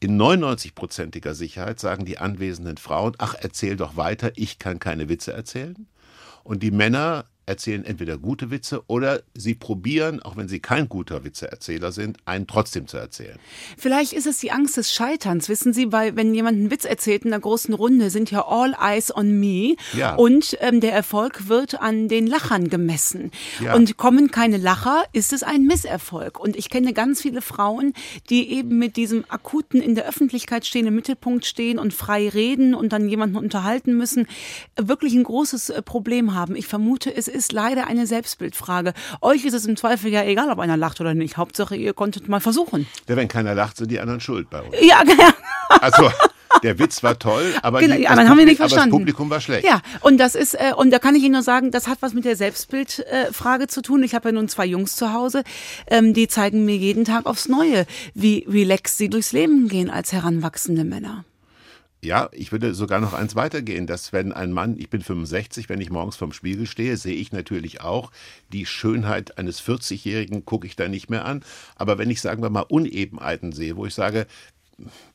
In 0.00 0.16
99-prozentiger 0.20 1.34
Sicherheit 1.34 1.80
sagen 1.80 2.04
die 2.04 2.18
anwesenden 2.18 2.76
Frauen, 2.76 3.14
ach, 3.18 3.34
erzähl 3.38 3.76
doch 3.76 3.96
weiter, 3.96 4.30
ich 4.36 4.58
kann 4.60 4.78
keine 4.78 5.08
Witze 5.08 5.32
erzählen. 5.32 5.88
Und 6.44 6.62
die 6.62 6.70
Männer 6.70 7.24
erzählen 7.48 7.84
entweder 7.84 8.18
gute 8.18 8.50
Witze 8.50 8.82
oder 8.86 9.22
sie 9.34 9.54
probieren, 9.54 10.20
auch 10.20 10.36
wenn 10.36 10.48
sie 10.48 10.60
kein 10.60 10.88
guter 10.88 11.24
Witzeerzähler 11.24 11.92
sind, 11.92 12.18
einen 12.26 12.46
trotzdem 12.46 12.86
zu 12.86 12.98
erzählen. 12.98 13.38
Vielleicht 13.76 14.12
ist 14.12 14.26
es 14.26 14.38
die 14.38 14.52
Angst 14.52 14.76
des 14.76 14.92
Scheiterns. 14.92 15.48
Wissen 15.48 15.72
Sie, 15.72 15.90
weil 15.90 16.14
wenn 16.14 16.34
jemand 16.34 16.58
einen 16.58 16.70
Witz 16.70 16.84
erzählt 16.84 17.24
in 17.24 17.32
einer 17.32 17.40
großen 17.40 17.74
Runde, 17.74 18.10
sind 18.10 18.30
ja 18.30 18.46
all 18.46 18.76
eyes 18.80 19.14
on 19.14 19.40
me. 19.40 19.76
Ja. 19.96 20.14
Und 20.14 20.56
ähm, 20.60 20.80
der 20.80 20.92
Erfolg 20.92 21.48
wird 21.48 21.80
an 21.80 22.08
den 22.08 22.26
Lachern 22.26 22.68
gemessen. 22.68 23.30
Ja. 23.62 23.74
Und 23.74 23.96
kommen 23.96 24.30
keine 24.30 24.58
Lacher, 24.58 25.04
ist 25.12 25.32
es 25.32 25.42
ein 25.42 25.64
Misserfolg. 25.64 26.38
Und 26.38 26.54
ich 26.54 26.68
kenne 26.68 26.92
ganz 26.92 27.22
viele 27.22 27.40
Frauen, 27.40 27.94
die 28.28 28.52
eben 28.52 28.78
mit 28.78 28.96
diesem 28.96 29.24
akuten 29.28 29.80
in 29.80 29.94
der 29.94 30.06
Öffentlichkeit 30.06 30.66
stehen, 30.66 30.86
im 30.86 30.94
Mittelpunkt 30.94 31.46
stehen 31.46 31.78
und 31.78 31.94
frei 31.94 32.28
reden 32.28 32.74
und 32.74 32.92
dann 32.92 33.08
jemanden 33.08 33.36
unterhalten 33.36 33.96
müssen, 33.96 34.26
wirklich 34.76 35.14
ein 35.14 35.24
großes 35.24 35.70
äh, 35.70 35.82
Problem 35.82 36.34
haben. 36.34 36.54
Ich 36.54 36.66
vermute, 36.66 37.14
es 37.14 37.28
ist 37.28 37.37
leider 37.52 37.86
eine 37.86 38.06
Selbstbildfrage. 38.06 38.92
Euch 39.20 39.44
ist 39.44 39.54
es 39.54 39.66
im 39.66 39.76
Zweifel 39.76 40.10
ja 40.10 40.24
egal, 40.24 40.50
ob 40.50 40.58
einer 40.58 40.76
lacht 40.76 41.00
oder 41.00 41.14
nicht. 41.14 41.36
Hauptsache, 41.36 41.76
ihr 41.76 41.94
konntet 41.94 42.28
mal 42.28 42.40
versuchen. 42.40 42.86
Ja, 43.08 43.16
wenn 43.16 43.28
keiner 43.28 43.54
lacht, 43.54 43.76
sind 43.76 43.90
die 43.90 44.00
anderen 44.00 44.20
schuld 44.20 44.50
bei 44.50 44.60
uns. 44.60 44.74
Ja, 44.80 45.02
ja. 45.06 45.34
Also, 45.80 46.10
der 46.62 46.78
Witz 46.78 47.02
war 47.02 47.18
toll, 47.18 47.54
aber, 47.62 47.80
Genau, 47.80 47.96
die, 47.96 48.02
das, 48.04 48.10
haben 48.10 48.38
wir 48.38 48.44
nicht 48.44 48.58
Publikum- 48.58 48.60
aber 48.60 48.64
das 48.64 48.72
verstanden. 48.72 48.90
Publikum 48.90 49.30
war 49.30 49.40
schlecht. 49.40 49.66
Ja, 49.66 49.80
und 50.00 50.18
das 50.18 50.34
ist, 50.34 50.54
äh, 50.54 50.72
und 50.76 50.90
da 50.90 50.98
kann 50.98 51.14
ich 51.14 51.22
Ihnen 51.22 51.34
nur 51.34 51.42
sagen, 51.42 51.70
das 51.70 51.86
hat 51.88 51.98
was 52.00 52.14
mit 52.14 52.24
der 52.24 52.36
Selbstbildfrage 52.36 53.64
äh, 53.64 53.68
zu 53.68 53.82
tun. 53.82 54.02
Ich 54.02 54.14
habe 54.14 54.30
ja 54.30 54.32
nun 54.32 54.48
zwei 54.48 54.66
Jungs 54.66 54.96
zu 54.96 55.12
Hause, 55.12 55.44
ähm, 55.88 56.14
die 56.14 56.26
zeigen 56.26 56.64
mir 56.64 56.76
jeden 56.76 57.04
Tag 57.04 57.26
aufs 57.26 57.48
Neue, 57.48 57.86
wie 58.14 58.46
relaxed 58.48 58.96
sie 58.98 59.08
durchs 59.10 59.32
Leben 59.32 59.68
gehen 59.68 59.90
als 59.90 60.12
heranwachsende 60.12 60.84
Männer. 60.84 61.24
Ja, 62.00 62.28
ich 62.32 62.52
würde 62.52 62.74
sogar 62.74 63.00
noch 63.00 63.12
eins 63.12 63.34
weitergehen, 63.34 63.88
dass 63.88 64.12
wenn 64.12 64.32
ein 64.32 64.52
Mann, 64.52 64.76
ich 64.78 64.88
bin 64.88 65.02
65, 65.02 65.68
wenn 65.68 65.80
ich 65.80 65.90
morgens 65.90 66.14
vorm 66.14 66.32
Spiegel 66.32 66.66
stehe, 66.66 66.96
sehe 66.96 67.16
ich 67.16 67.32
natürlich 67.32 67.80
auch 67.80 68.12
die 68.52 68.66
Schönheit 68.66 69.36
eines 69.36 69.60
40-Jährigen, 69.60 70.44
gucke 70.44 70.68
ich 70.68 70.76
da 70.76 70.86
nicht 70.88 71.10
mehr 71.10 71.24
an. 71.24 71.42
Aber 71.74 71.98
wenn 71.98 72.08
ich, 72.10 72.20
sagen 72.20 72.40
wir 72.42 72.50
mal, 72.50 72.60
Unebenheiten 72.68 73.50
sehe, 73.50 73.76
wo 73.76 73.84
ich 73.84 73.94
sage, 73.94 74.28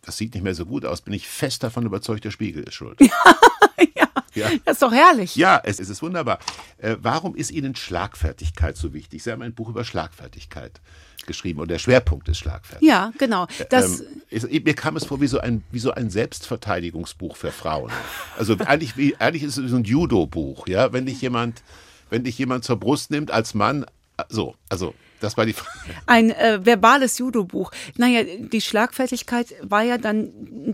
das 0.01 0.17
sieht 0.17 0.33
nicht 0.33 0.43
mehr 0.43 0.55
so 0.55 0.65
gut 0.65 0.83
aus, 0.85 0.99
bin 1.01 1.13
ich 1.13 1.25
fest 1.29 1.63
davon 1.63 1.85
überzeugt, 1.85 2.25
der 2.25 2.31
Spiegel 2.31 2.63
ist 2.63 2.73
schuld. 2.73 2.99
ja, 3.95 4.07
Ja. 4.33 4.49
das 4.65 4.73
ist 4.75 4.81
doch 4.81 4.91
herrlich. 4.91 5.37
Ja, 5.37 5.61
es, 5.63 5.79
es 5.79 5.89
ist 5.89 6.01
wunderbar. 6.01 6.39
Äh, 6.79 6.97
warum 6.99 7.33
ist 7.35 7.49
Ihnen 7.51 7.75
Schlagfertigkeit 7.77 8.75
so 8.75 8.93
wichtig? 8.93 9.23
Sie 9.23 9.31
haben 9.31 9.41
ein 9.41 9.53
Buch 9.53 9.69
über 9.69 9.85
Schlagfertigkeit 9.85 10.81
geschrieben 11.27 11.59
und 11.59 11.69
der 11.69 11.79
Schwerpunkt 11.79 12.27
ist 12.29 12.39
Schlagfertigkeit. 12.39 12.87
Ja, 12.87 13.11
genau. 13.17 13.47
Das, 13.69 14.01
ähm, 14.01 14.07
ist, 14.29 14.51
mir 14.51 14.73
kam 14.73 14.95
es 14.95 15.05
vor 15.05 15.21
wie 15.21 15.27
so 15.27 15.39
ein, 15.39 15.63
wie 15.71 15.79
so 15.79 15.91
ein 15.91 16.09
Selbstverteidigungsbuch 16.09 17.35
für 17.35 17.51
Frauen. 17.51 17.91
Also 18.37 18.55
eigentlich, 18.65 18.97
wie, 18.97 19.15
eigentlich 19.17 19.43
ist 19.43 19.57
es 19.57 19.69
so 19.69 19.75
ein 19.75 19.83
Judo-Buch, 19.83 20.67
ja. 20.67 20.93
Wenn 20.93 21.05
dich 21.05 21.21
jemand, 21.21 21.63
wenn 22.09 22.23
dich 22.23 22.37
jemand 22.37 22.63
zur 22.63 22.77
Brust 22.77 23.11
nimmt 23.11 23.31
als 23.31 23.53
Mann, 23.53 23.85
so, 24.29 24.55
also 24.69 24.93
das 25.23 25.37
war 25.37 25.45
die 25.45 25.53
Frage. 25.53 25.71
Ein 26.05 26.31
äh, 26.31 26.59
verbales 26.65 27.17
Judo-Buch. 27.17 27.71
Naja, 27.97 28.21
die 28.23 28.61
Schlagfertigkeit 28.61 29.55
war 29.61 29.81
ja 29.83 29.97
dann 29.97 30.29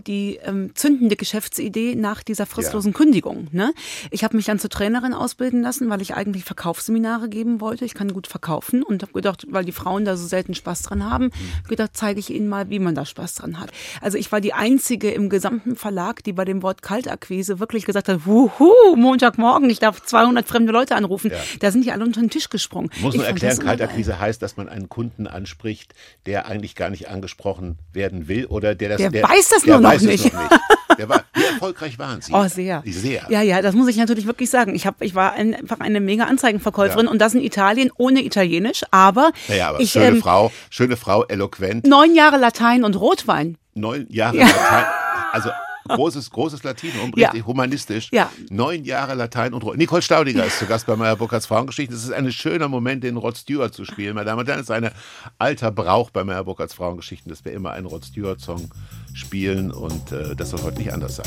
die 0.06 0.38
ähm, 0.44 0.72
zündende 0.74 1.16
Geschäftsidee 1.16 1.94
nach 1.94 2.22
dieser 2.22 2.46
fristlosen 2.46 2.92
Kündigung. 2.92 3.48
Ne? 3.52 3.72
Ich 4.10 4.24
habe 4.24 4.36
mich 4.36 4.46
dann 4.46 4.58
zur 4.58 4.70
Trainerin 4.70 5.14
ausbilden 5.14 5.62
lassen, 5.62 5.88
weil 5.90 6.02
ich 6.02 6.14
eigentlich 6.14 6.44
Verkaufsseminare 6.44 7.28
geben 7.28 7.60
wollte. 7.60 7.84
Ich 7.84 7.94
kann 7.94 8.12
gut 8.12 8.26
verkaufen 8.26 8.82
und 8.82 9.02
habe 9.02 9.12
gedacht, 9.12 9.46
weil 9.50 9.64
die 9.64 9.72
Frauen 9.72 10.04
da 10.04 10.16
so 10.16 10.26
selten 10.26 10.54
Spaß 10.54 10.82
dran 10.82 11.08
haben, 11.08 11.24
Mhm. 11.26 11.68
gedacht, 11.68 11.90
zeige 11.94 12.18
ich 12.20 12.30
ihnen 12.30 12.48
mal, 12.48 12.70
wie 12.70 12.78
man 12.78 12.94
da 12.94 13.04
Spaß 13.04 13.36
dran 13.36 13.60
hat. 13.60 13.70
Also 14.00 14.18
ich 14.18 14.32
war 14.32 14.40
die 14.40 14.52
einzige 14.52 15.10
im 15.10 15.28
gesamten 15.28 15.76
Verlag, 15.76 16.24
die 16.24 16.32
bei 16.32 16.44
dem 16.44 16.62
Wort 16.62 16.82
Kaltakquise 16.82 17.60
wirklich 17.60 17.84
gesagt 17.86 18.08
hat, 18.08 18.26
wuhu, 18.26 18.72
Montagmorgen, 18.96 19.70
ich 19.70 19.78
darf 19.78 20.02
200 20.02 20.46
fremde 20.46 20.72
Leute 20.72 20.96
anrufen. 20.96 21.30
Ja. 21.30 21.36
Da 21.60 21.70
sind 21.70 21.84
die 21.84 21.92
alle 21.92 22.04
unter 22.04 22.20
den 22.20 22.30
Tisch 22.30 22.48
gesprungen. 22.50 22.90
Muss 23.00 23.14
nur 23.14 23.24
fand 23.24 23.42
erklären. 23.42 23.58
Kaltakquise 23.66 24.18
heißt, 24.18 24.39
dass 24.42 24.56
man 24.56 24.68
einen 24.68 24.88
Kunden 24.88 25.26
anspricht, 25.26 25.94
der 26.26 26.46
eigentlich 26.46 26.74
gar 26.74 26.90
nicht 26.90 27.08
angesprochen 27.08 27.78
werden 27.92 28.28
will 28.28 28.46
oder 28.46 28.74
der 28.74 28.88
das 28.90 28.98
Der 28.98 29.10
der, 29.10 29.22
weiß 29.24 29.48
das 29.48 29.62
der 29.62 29.74
nur 29.74 29.80
noch 29.82 29.90
weiß 29.90 30.02
es 30.02 30.06
nicht. 30.08 30.32
noch 30.34 30.42
nicht. 30.50 30.60
Der 30.98 31.08
war, 31.08 31.24
wie 31.34 31.44
erfolgreich 31.44 31.98
waren 31.98 32.20
Sie? 32.20 32.32
Oh, 32.32 32.46
sehr. 32.48 32.82
Sehr. 32.84 33.24
Ja, 33.30 33.40
ja, 33.42 33.62
das 33.62 33.74
muss 33.74 33.88
ich 33.88 33.96
natürlich 33.96 34.26
wirklich 34.26 34.50
sagen. 34.50 34.74
Ich, 34.74 34.86
hab, 34.86 35.00
ich 35.00 35.14
war 35.14 35.32
ein, 35.32 35.54
einfach 35.54 35.80
eine 35.80 36.00
mega 36.00 36.24
Anzeigenverkäuferin 36.24 37.06
Ja. 37.06 37.10
und 37.12 37.18
das 37.20 37.32
in 37.34 37.40
Italien 37.40 37.90
ohne 37.96 38.22
Italienisch, 38.22 38.82
aber, 38.90 39.30
Naja, 39.48 39.68
aber 39.70 39.80
ich 39.80 39.92
schöne 39.92 40.06
ähm, 40.08 40.20
Frau, 40.20 40.50
schöne 40.68 40.96
Frau, 40.96 41.24
eloquent, 41.24 41.86
neun 41.86 42.14
Jahre 42.14 42.36
Latein 42.38 42.84
und 42.84 42.96
Rotwein. 43.00 43.56
neun 43.74 44.06
Jahre 44.10 44.36
Ja. 44.36 44.46
Latein. 44.46 44.84
Also 45.32 45.50
Großes, 45.88 46.30
großes 46.30 46.62
Latinum, 46.62 47.12
Ja. 47.16 47.28
richtig 47.28 47.46
humanistisch. 47.46 48.08
Ja. 48.12 48.30
Neun 48.50 48.84
Jahre 48.84 49.14
Latein 49.14 49.54
und 49.54 49.64
Nicole 49.76 50.02
Staudinger 50.02 50.44
ist 50.44 50.58
zu 50.58 50.66
Gast 50.66 50.86
bei 50.86 50.96
Meyer 50.96 51.16
Burkhardts 51.16 51.46
Frauengeschichten. 51.46 51.96
Es 51.96 52.04
ist 52.04 52.12
ein 52.12 52.30
schöner 52.32 52.68
Moment, 52.68 53.02
den 53.04 53.16
Rod 53.16 53.36
Stewart 53.36 53.74
zu 53.74 53.84
spielen. 53.84 54.14
Meine 54.14 54.26
Damen 54.26 54.40
und 54.40 54.46
Herren, 54.48 54.60
es 54.60 54.64
ist 54.66 54.70
ein 54.70 54.90
alter 55.38 55.70
Brauch 55.70 56.10
bei 56.10 56.22
Meyer 56.24 56.44
Burkhardts 56.44 56.74
Frauengeschichten, 56.74 57.30
dass 57.30 57.44
wir 57.44 57.52
immer 57.52 57.70
einen 57.72 57.86
Rod 57.86 58.04
Stewart-Song 58.04 58.70
spielen 59.14 59.70
und 59.72 60.12
äh, 60.12 60.36
das 60.36 60.50
soll 60.50 60.62
heute 60.62 60.78
nicht 60.78 60.92
anders 60.92 61.16
sein. 61.16 61.26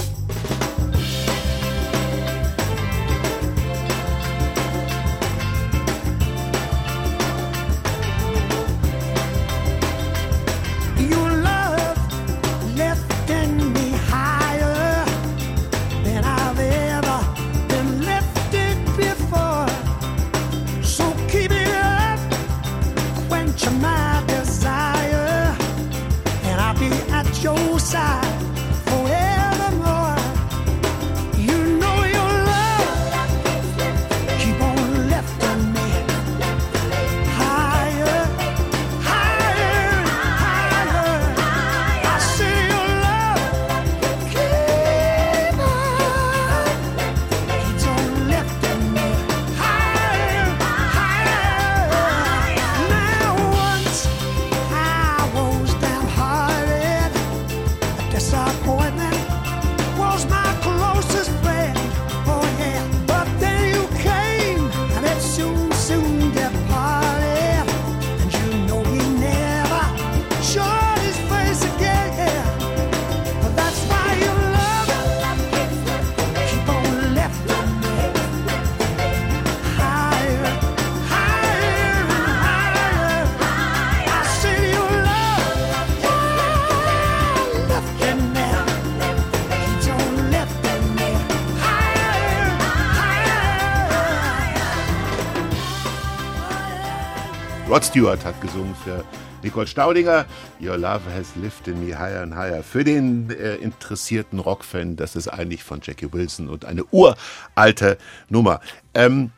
Stewart 97.94 98.26
hat 98.26 98.42
gesungen 98.42 98.74
für 98.84 99.06
Nicole 99.44 99.68
Staudinger. 99.68 100.26
Your 100.60 100.78
love 100.78 101.02
has 101.14 101.36
lifted 101.36 101.78
me 101.78 101.96
higher 101.96 102.24
and 102.24 102.34
higher. 102.34 102.64
Für 102.64 102.84
den 102.84 103.30
äh, 103.30 103.58
interessierten 103.58 104.40
Rockfan, 104.40 104.96
das 104.96 105.16
ist 105.16 105.28
eigentlich 105.28 105.64
von 105.64 105.80
Jackie 105.84 106.12
Wilson 106.12 106.50
und 106.50 106.66
eine 106.66 106.86
uralte 106.86 108.00
Nummer. 108.30 108.62
Ähm, 108.96 109.30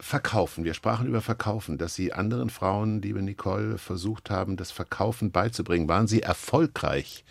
Verkaufen. 0.00 0.64
Wir 0.64 0.74
sprachen 0.74 1.06
über 1.06 1.20
Verkaufen, 1.20 1.78
dass 1.78 1.94
Sie 1.94 2.12
anderen 2.12 2.50
Frauen, 2.50 3.02
liebe 3.02 3.22
Nicole, 3.22 3.78
versucht 3.78 4.30
haben, 4.30 4.56
das 4.56 4.72
Verkaufen 4.72 5.30
beizubringen. 5.30 5.86
Waren 5.86 6.08
Sie 6.08 6.22
erfolgreich 6.22 7.24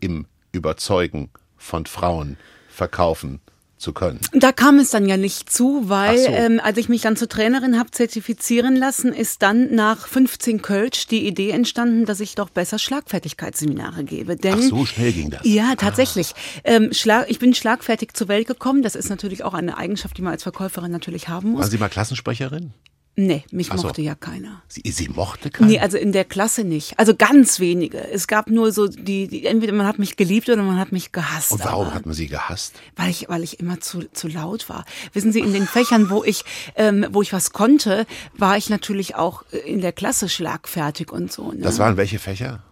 im 0.00 0.26
Überzeugen 0.52 1.30
von 1.56 1.86
Frauen 1.86 2.36
verkaufen 2.68 3.40
zu 3.84 3.92
können? 3.92 4.18
Da 4.32 4.50
kam 4.50 4.78
es 4.78 4.90
dann 4.90 5.06
ja 5.06 5.16
nicht 5.16 5.52
zu, 5.52 5.88
weil 5.88 6.18
so. 6.18 6.28
ähm, 6.28 6.60
als 6.62 6.78
ich 6.78 6.88
mich 6.88 7.02
dann 7.02 7.16
zur 7.16 7.28
Trainerin 7.28 7.78
habe 7.78 7.90
zertifizieren 7.90 8.74
lassen, 8.74 9.12
ist 9.12 9.42
dann 9.42 9.74
nach 9.74 10.08
15 10.08 10.62
Kölsch 10.62 11.06
die 11.06 11.26
Idee 11.26 11.50
entstanden, 11.50 12.06
dass 12.06 12.18
ich 12.20 12.34
doch 12.34 12.48
besser 12.48 12.78
Schlagfertigkeitsseminare 12.78 14.04
gebe. 14.04 14.36
Denn 14.36 14.54
Ach, 14.58 14.62
so 14.62 14.86
schnell 14.86 15.12
ging 15.12 15.30
das. 15.30 15.42
Ja, 15.44 15.74
tatsächlich. 15.76 16.34
Ähm, 16.64 16.92
Schlag, 16.92 17.26
ich 17.28 17.38
bin 17.38 17.54
schlagfertig 17.54 18.14
zur 18.14 18.28
Welt 18.28 18.48
gekommen. 18.48 18.82
Das 18.82 18.94
ist 18.96 19.10
natürlich 19.10 19.44
auch 19.44 19.54
eine 19.54 19.76
Eigenschaft, 19.76 20.16
die 20.16 20.22
man 20.22 20.32
als 20.32 20.42
Verkäuferin 20.42 20.90
natürlich 20.90 21.28
haben 21.28 21.50
muss. 21.50 21.60
Waren 21.60 21.70
Sie 21.70 21.78
mal 21.78 21.88
Klassensprecherin? 21.88 22.72
Nee, 23.16 23.44
mich 23.50 23.68
so. 23.68 23.74
mochte 23.74 24.02
ja 24.02 24.14
keiner. 24.14 24.62
Sie, 24.68 24.82
sie 24.90 25.08
mochte 25.08 25.50
keinen? 25.50 25.68
Nee, 25.68 25.78
also 25.80 25.96
in 25.96 26.12
der 26.12 26.24
Klasse 26.24 26.64
nicht. 26.64 26.98
Also 26.98 27.14
ganz 27.14 27.60
wenige. 27.60 27.98
Es 28.10 28.26
gab 28.26 28.48
nur 28.48 28.72
so 28.72 28.88
die, 28.88 29.28
die 29.28 29.46
entweder 29.46 29.72
man 29.72 29.86
hat 29.86 29.98
mich 29.98 30.16
geliebt 30.16 30.48
oder 30.48 30.62
man 30.62 30.78
hat 30.78 30.92
mich 30.92 31.12
gehasst. 31.12 31.52
Und 31.52 31.64
warum 31.64 31.86
aber- 31.86 31.94
hat 31.94 32.06
man 32.06 32.14
sie 32.14 32.26
gehasst? 32.28 32.74
weil 32.96 33.10
ich, 33.10 33.28
weil 33.28 33.42
ich 33.42 33.60
immer 33.60 33.80
zu, 33.80 34.04
zu 34.12 34.28
laut 34.28 34.68
war. 34.68 34.84
Wissen 35.12 35.32
Sie, 35.32 35.40
in 35.40 35.52
den 35.52 35.66
Fächern, 35.66 36.10
wo 36.10 36.24
ich, 36.24 36.44
ähm, 36.76 37.06
wo 37.10 37.22
ich 37.22 37.32
was 37.32 37.52
konnte, 37.52 38.06
war 38.36 38.56
ich 38.56 38.70
natürlich 38.70 39.14
auch 39.16 39.44
äh, 39.52 39.58
in 39.58 39.80
der 39.80 39.92
Klasse 39.92 40.28
schlagfertig 40.28 41.10
und 41.12 41.32
so. 41.32 41.52
Ne? 41.52 41.60
Das 41.62 41.78
waren 41.78 41.96
welche 41.96 42.18
Fächer? 42.18 42.62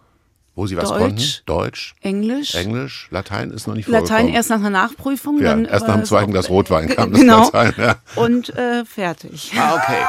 Wo 0.55 0.67
Sie 0.67 0.77
was 0.77 0.89
Deutsch. 0.89 0.99
konnten? 0.99 1.23
Deutsch, 1.47 1.95
Englisch, 2.01 2.53
Englisch, 2.53 3.07
Latein 3.09 3.49
ist 3.49 3.65
noch 3.65 3.73
nicht 3.73 3.87
Latein 3.87 4.05
vorgekommen. 4.07 4.33
erst 4.35 4.49
nach 4.51 4.57
einer 4.59 4.69
Nachprüfung. 4.69 5.39
Ja, 5.41 5.49
dann, 5.49 5.65
erst 5.65 5.87
nach 5.87 5.95
äh, 5.95 5.97
dem 6.01 6.05
zweiten 6.05 6.27
so- 6.27 6.31
Glas 6.33 6.49
Rotwein 6.49 6.89
kam 6.89 7.09
das 7.11 7.19
genau. 7.21 7.39
Latein. 7.45 7.73
Ja. 7.77 7.95
Und 8.15 8.49
äh, 8.55 8.85
fertig. 8.85 9.51
Ah, 9.57 9.73
okay. 9.73 10.03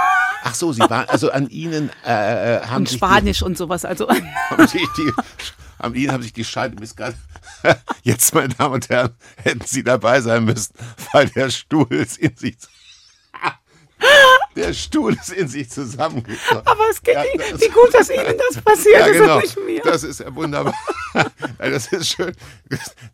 Ach 0.47 0.55
so, 0.55 0.75
Sie 0.75 0.81
waren, 0.81 1.09
also 1.09 1.31
an 1.31 1.49
Ihnen 1.49 1.91
äh, 2.05 2.59
äh, 2.59 2.67
haben 2.67 2.83
Und 2.83 2.89
sich 2.91 2.99
Spanisch 2.99 3.43
und 3.43 3.57
sowas. 3.57 3.87
Also 3.87 4.07
Die, 4.07 4.23
haben 4.51 4.67
sich 4.67 4.87
die, 4.99 5.11
an 5.79 5.95
Ihnen 5.95 6.13
haben 6.13 6.23
sich 6.23 6.35
die 6.35 6.45
Scheide 6.45 6.77
bis 6.77 6.95
gerade. 6.95 7.17
Jetzt, 8.03 8.35
meine 8.35 8.51
Damen 8.51 8.75
und 8.75 8.91
Herren, 8.91 9.15
hätten 9.37 9.65
Sie 9.65 9.83
dabei 9.83 10.21
sein 10.21 10.45
müssen, 10.45 10.75
weil 11.13 11.31
der 11.31 11.49
Stuhl 11.49 11.91
ist 11.91 12.19
in 12.19 12.37
sich. 12.37 12.59
Der 14.57 14.73
Stuhl 14.73 15.15
ist 15.15 15.33
in 15.33 15.49
sich 15.49 15.71
zusammengekommen. 15.71 16.63
aber 16.67 16.83
es 16.91 17.03
geht 17.03 17.15
Ja, 17.15 17.25
Ihnen, 17.25 17.61
wie 17.61 17.69
gut, 17.69 17.93
dass 17.93 18.09
Ihnen 18.11 18.35
das 18.53 18.63
passiert 18.63 19.01
Ja, 19.01 19.07
ist 19.07 19.19
genau. 19.21 19.37
und 19.37 19.43
nicht 19.43 19.59
mir. 19.67 19.83
Das 19.83 20.03
ist 20.05 20.21
ja 20.21 20.35
wunderbar. 20.35 20.75
Das 21.59 21.87
ist 21.93 22.09
schön. 22.09 22.33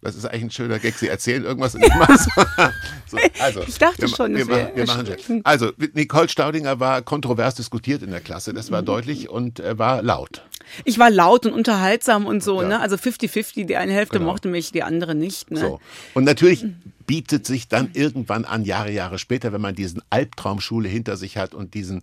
Das 0.01 0.15
ist 0.17 0.25
eigentlich 0.25 0.45
ein 0.45 0.51
schöner 0.51 0.79
Gag. 0.79 0.95
Sie 0.95 1.09
erzählen 1.09 1.45
irgendwas 1.45 1.75
und 1.75 1.85
ich 1.85 1.95
mach's. 1.95 2.27
So, 3.11 3.19
also, 3.41 3.63
Ich 3.67 3.77
dachte 3.79 4.03
wir, 4.03 4.09
schon, 4.09 4.37
wir, 4.37 4.47
wäre 4.47 4.71
wir 4.75 4.87
machen 4.87 5.05
schon. 5.27 5.41
Also, 5.43 5.73
Nicole 5.95 6.29
Staudinger 6.29 6.79
war 6.79 7.03
kontrovers 7.03 7.57
diskutiert 7.57 8.03
in 8.03 8.11
der 8.13 8.21
Klasse. 8.21 8.55
Das 8.55 8.69
Mhm. 8.71 8.75
war 8.75 8.83
deutlich 8.83 9.29
und 9.29 9.59
äh, 9.59 9.77
war 9.79 10.01
laut. 10.03 10.43
Ich 10.85 10.99
war 11.01 11.11
laut 11.11 11.45
und 11.47 11.53
unterhaltsam 11.53 12.25
und 12.27 12.43
so, 12.45 12.63
Ja. 12.63 12.69
ne? 12.69 12.81
Also 12.81 12.95
50-50, 12.97 13.67
die 13.67 13.77
eine 13.77 13.93
Hälfte 13.93 14.19
Genau. 14.19 14.31
mochte 14.31 14.47
mich, 14.49 14.71
die 14.71 14.85
andere 14.85 15.17
nicht. 15.17 15.51
Ne? 15.51 15.59
So. 15.61 15.81
Und 16.15 16.23
natürlich 16.25 16.65
bietet 17.07 17.45
sich 17.47 17.67
dann 17.67 17.91
irgendwann 17.95 18.45
an, 18.45 18.65
Jahre, 18.65 18.93
Jahre 18.93 19.19
später, 19.19 19.53
wenn 19.53 19.61
man 19.61 19.75
diesen 19.75 20.01
Albtraumschule 20.11 20.89
hinter 20.89 21.17
sich 21.17 21.30
hat 21.37 21.55
und 21.55 21.75
diesen, 21.75 22.03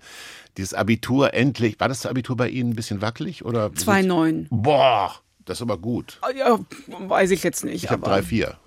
dieses 0.58 0.74
Abitur 0.74 1.34
endlich. 1.34 1.80
War 1.80 1.88
das 1.90 2.06
Abitur 2.06 2.36
bei 2.38 2.50
Ihnen 2.50 2.72
ein 2.72 2.76
bisschen 2.76 3.02
wackelig? 3.02 3.44
Oder 3.46 3.68
2,9. 3.68 4.48
Boah, 4.50 5.14
das 5.46 5.58
ist 5.60 5.62
aber 5.62 5.78
gut. 5.78 6.20
Ah, 6.22 6.30
Ja, 6.36 6.60
weiß 6.88 7.32
ich 7.32 7.44
jetzt 7.44 7.64
nicht. 7.64 7.84
Ich 7.84 7.90
habe 7.90 8.06
aber- 8.06 8.16
drei, 8.16 8.24
vier. 8.24 8.58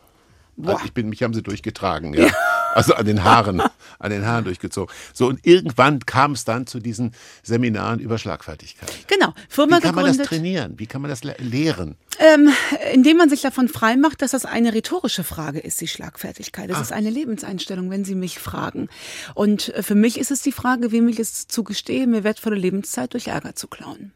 Boah. 0.56 0.72
Also 0.74 0.84
ich 0.84 0.92
bin, 0.92 1.08
mich 1.08 1.22
haben 1.22 1.32
sie 1.34 1.42
durchgetragen, 1.42 2.12
ja. 2.14 2.28
Also 2.74 2.94
an 2.94 3.04
den 3.04 3.24
Haaren, 3.24 3.60
an 3.98 4.10
den 4.10 4.26
Haaren 4.26 4.44
durchgezogen. 4.44 4.94
So, 5.12 5.26
und 5.26 5.46
irgendwann 5.46 6.00
kam 6.00 6.32
es 6.32 6.44
dann 6.44 6.66
zu 6.66 6.80
diesen 6.80 7.12
Seminaren 7.42 8.00
über 8.00 8.18
Schlagfertigkeit. 8.18 8.90
Genau, 9.06 9.34
Firma 9.48 9.78
Wie 9.78 9.80
kann 9.80 9.94
man 9.94 10.04
das 10.04 10.18
gegründet, 10.18 10.28
trainieren? 10.28 10.78
Wie 10.78 10.86
kann 10.86 11.02
man 11.02 11.10
das 11.10 11.24
le 11.24 11.34
lehren? 11.38 11.96
ähm, 12.20 12.52
indem 12.92 13.16
man 13.16 13.30
sich 13.30 13.40
davon 13.40 13.68
frei 13.68 13.96
macht, 13.96 14.20
dass 14.20 14.32
das 14.32 14.44
eine 14.44 14.74
rhetorische 14.74 15.24
Frage 15.24 15.58
ist, 15.58 15.80
die 15.80 15.88
Schlagfertigkeit. 15.88 16.68
Das 16.68 16.80
ist 16.80 16.92
eine 16.92 17.08
Lebenseinstellung, 17.08 17.90
wenn 17.90 18.04
Sie 18.04 18.14
mich 18.14 18.38
fragen. 18.38 18.88
Und 19.34 19.74
äh, 19.74 19.82
für 19.82 19.94
mich 19.94 20.18
ist 20.18 20.30
es 20.30 20.42
die 20.42 20.52
Frage, 20.52 20.92
wem 20.92 21.08
ich 21.08 21.18
es 21.18 21.48
zugestehe, 21.48 22.06
mir 22.06 22.22
wertvolle 22.22 22.56
Lebenszeit 22.56 23.14
durch 23.14 23.28
Ärger 23.28 23.54
zu 23.54 23.68
klauen. 23.68 24.12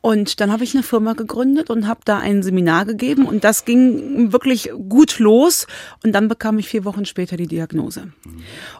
Und 0.00 0.40
dann 0.40 0.52
habe 0.52 0.62
ich 0.62 0.74
eine 0.74 0.84
Firma 0.84 1.14
gegründet 1.14 1.70
und 1.70 1.88
habe 1.88 2.00
da 2.04 2.18
ein 2.18 2.44
Seminar 2.44 2.84
gegeben 2.84 3.26
und 3.26 3.42
das 3.42 3.64
ging 3.64 4.32
wirklich 4.32 4.70
gut 4.88 5.18
los 5.18 5.66
und 6.04 6.12
dann 6.12 6.28
bekam 6.28 6.56
ich 6.60 6.68
vier 6.68 6.84
Wochen 6.84 7.04
später 7.04 7.36
die 7.36 7.48
Diagnose. 7.48 8.12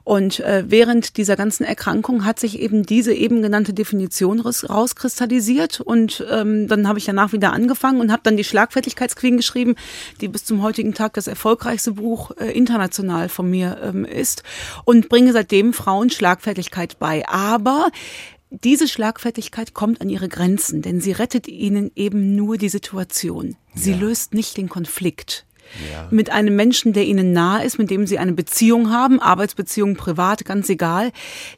Und 0.05 0.39
äh, 0.39 0.65
während 0.69 1.17
dieser 1.17 1.35
ganzen 1.35 1.65
Erkrankung 1.65 2.25
hat 2.25 2.39
sich 2.39 2.61
eben 2.61 2.87
diese 2.87 3.13
eben 3.13 3.43
genannte 3.43 3.75
Definition 3.75 4.39
raus- 4.39 4.71
rauskristallisiert 4.71 5.81
und 5.81 6.25
ähm, 6.31 6.69
dann 6.69 6.87
habe 6.87 7.01
ich 7.01 7.07
danach 7.07 7.33
wieder 7.33 7.53
angefangen 7.53 8.01
und 8.01 8.13
habe 8.13 8.23
dann 8.23 8.37
die 8.37 8.45
Schlagfertigkeitsqueen 8.45 9.37
geschrieben, 9.37 9.75
die 10.21 10.29
bis 10.29 10.45
zum 10.45 10.63
heutigen 10.63 10.95
Tag 10.95 11.15
das 11.15 11.27
erfolgreichste 11.27 11.93
Buch 11.93 12.31
äh, 12.39 12.53
international 12.53 13.29
von 13.29 13.51
mir 13.51 13.79
ähm, 13.83 14.05
ist 14.05 14.45
und 14.85 15.09
bringe 15.09 15.33
seitdem 15.33 15.73
Frauen 15.73 16.11
Schlagfertigkeit 16.11 17.01
bei. 17.01 17.29
Aber 17.29 17.89
diese 18.51 18.89
Schlagfertigkeit 18.89 19.75
kommt 19.75 20.01
an 20.01 20.09
ihre 20.09 20.29
Grenzen, 20.29 20.83
denn 20.83 21.01
sie 21.01 21.13
rettet 21.13 21.49
ihnen 21.49 21.91
eben 21.95 22.35
nur 22.35 22.57
die 22.57 22.69
Situation. 22.69 23.57
Sie 23.75 23.93
löst 23.93 24.35
nicht 24.35 24.57
den 24.57 24.69
Konflikt. 24.69 25.45
Ja. 25.93 26.09
mit 26.11 26.31
einem 26.31 26.57
Menschen, 26.57 26.95
der 26.95 27.05
ihnen 27.05 27.35
nahe 27.35 27.63
ist, 27.63 27.79
mit 27.79 27.91
dem 27.91 28.07
sie 28.07 28.19
eine 28.19 28.33
Beziehung 28.33 28.91
haben, 28.91 29.21
Arbeitsbeziehung, 29.21 29.97
privat, 29.97 30.47
ganz 30.47 30.71
egal, 30.71 31.13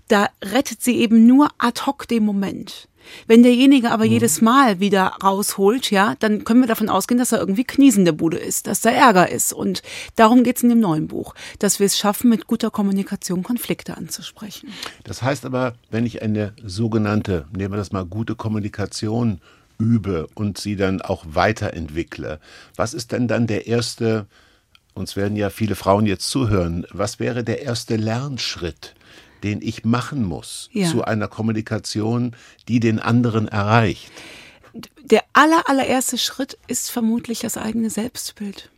da 0.08 0.28
rettet 0.42 0.82
sie 0.82 0.98
eben 0.98 1.26
nur 1.26 1.48
ad 1.58 1.82
hoc 1.86 2.08
den 2.08 2.24
Moment. 2.24 2.88
Wenn 3.26 3.42
derjenige 3.42 3.90
aber 3.90 4.04
jedes 4.04 4.40
Mal 4.40 4.80
wieder 4.80 5.16
rausholt, 5.22 5.90
ja, 5.90 6.14
dann 6.18 6.44
können 6.44 6.60
wir 6.60 6.68
davon 6.68 6.88
ausgehen, 6.88 7.18
dass 7.18 7.32
er 7.32 7.40
irgendwie 7.40 7.64
kniesende 7.64 8.12
Bude 8.12 8.38
ist, 8.38 8.66
dass 8.66 8.80
da 8.80 8.90
Ärger 8.90 9.30
ist. 9.30 9.52
Und 9.52 9.82
darum 10.16 10.44
geht 10.44 10.56
es 10.56 10.62
in 10.62 10.68
dem 10.68 10.80
neuen 10.80 11.08
Buch, 11.08 11.34
dass 11.58 11.78
wir 11.78 11.86
es 11.86 11.98
schaffen, 11.98 12.30
mit 12.30 12.46
guter 12.46 12.70
Kommunikation 12.70 13.42
Konflikte 13.42 13.96
anzusprechen. 13.96 14.72
Das 15.04 15.22
heißt 15.22 15.44
aber, 15.44 15.74
wenn 15.90 16.06
ich 16.06 16.22
eine 16.22 16.52
sogenannte, 16.64 17.46
nehmen 17.56 17.72
wir 17.72 17.78
das 17.78 17.92
mal, 17.92 18.04
gute 18.04 18.34
Kommunikation 18.34 19.40
übe 19.78 20.28
und 20.34 20.58
sie 20.58 20.76
dann 20.76 21.00
auch 21.00 21.24
weiterentwickle, 21.26 22.38
was 22.76 22.94
ist 22.94 23.12
denn 23.12 23.28
dann 23.28 23.46
der 23.46 23.66
erste, 23.66 24.26
uns 24.94 25.16
werden 25.16 25.36
ja 25.36 25.50
viele 25.50 25.74
Frauen 25.74 26.06
jetzt 26.06 26.28
zuhören, 26.28 26.86
was 26.92 27.18
wäre 27.18 27.44
der 27.44 27.62
erste 27.62 27.96
Lernschritt, 27.96 28.94
den 29.42 29.62
ich 29.62 29.84
machen 29.84 30.24
muss 30.24 30.68
Ja. 30.72 30.88
zu 30.90 31.04
einer 31.04 31.28
Kommunikation, 31.28 32.34
die 32.68 32.80
den 32.80 32.98
anderen 32.98 33.48
erreicht? 33.48 34.10
Der 35.02 35.24
aller, 35.32 35.68
allererste 35.68 36.18
Schritt 36.18 36.56
ist 36.68 36.90
vermutlich 36.90 37.40
das 37.40 37.56
eigene 37.56 37.90
Selbstbild. 37.90 38.70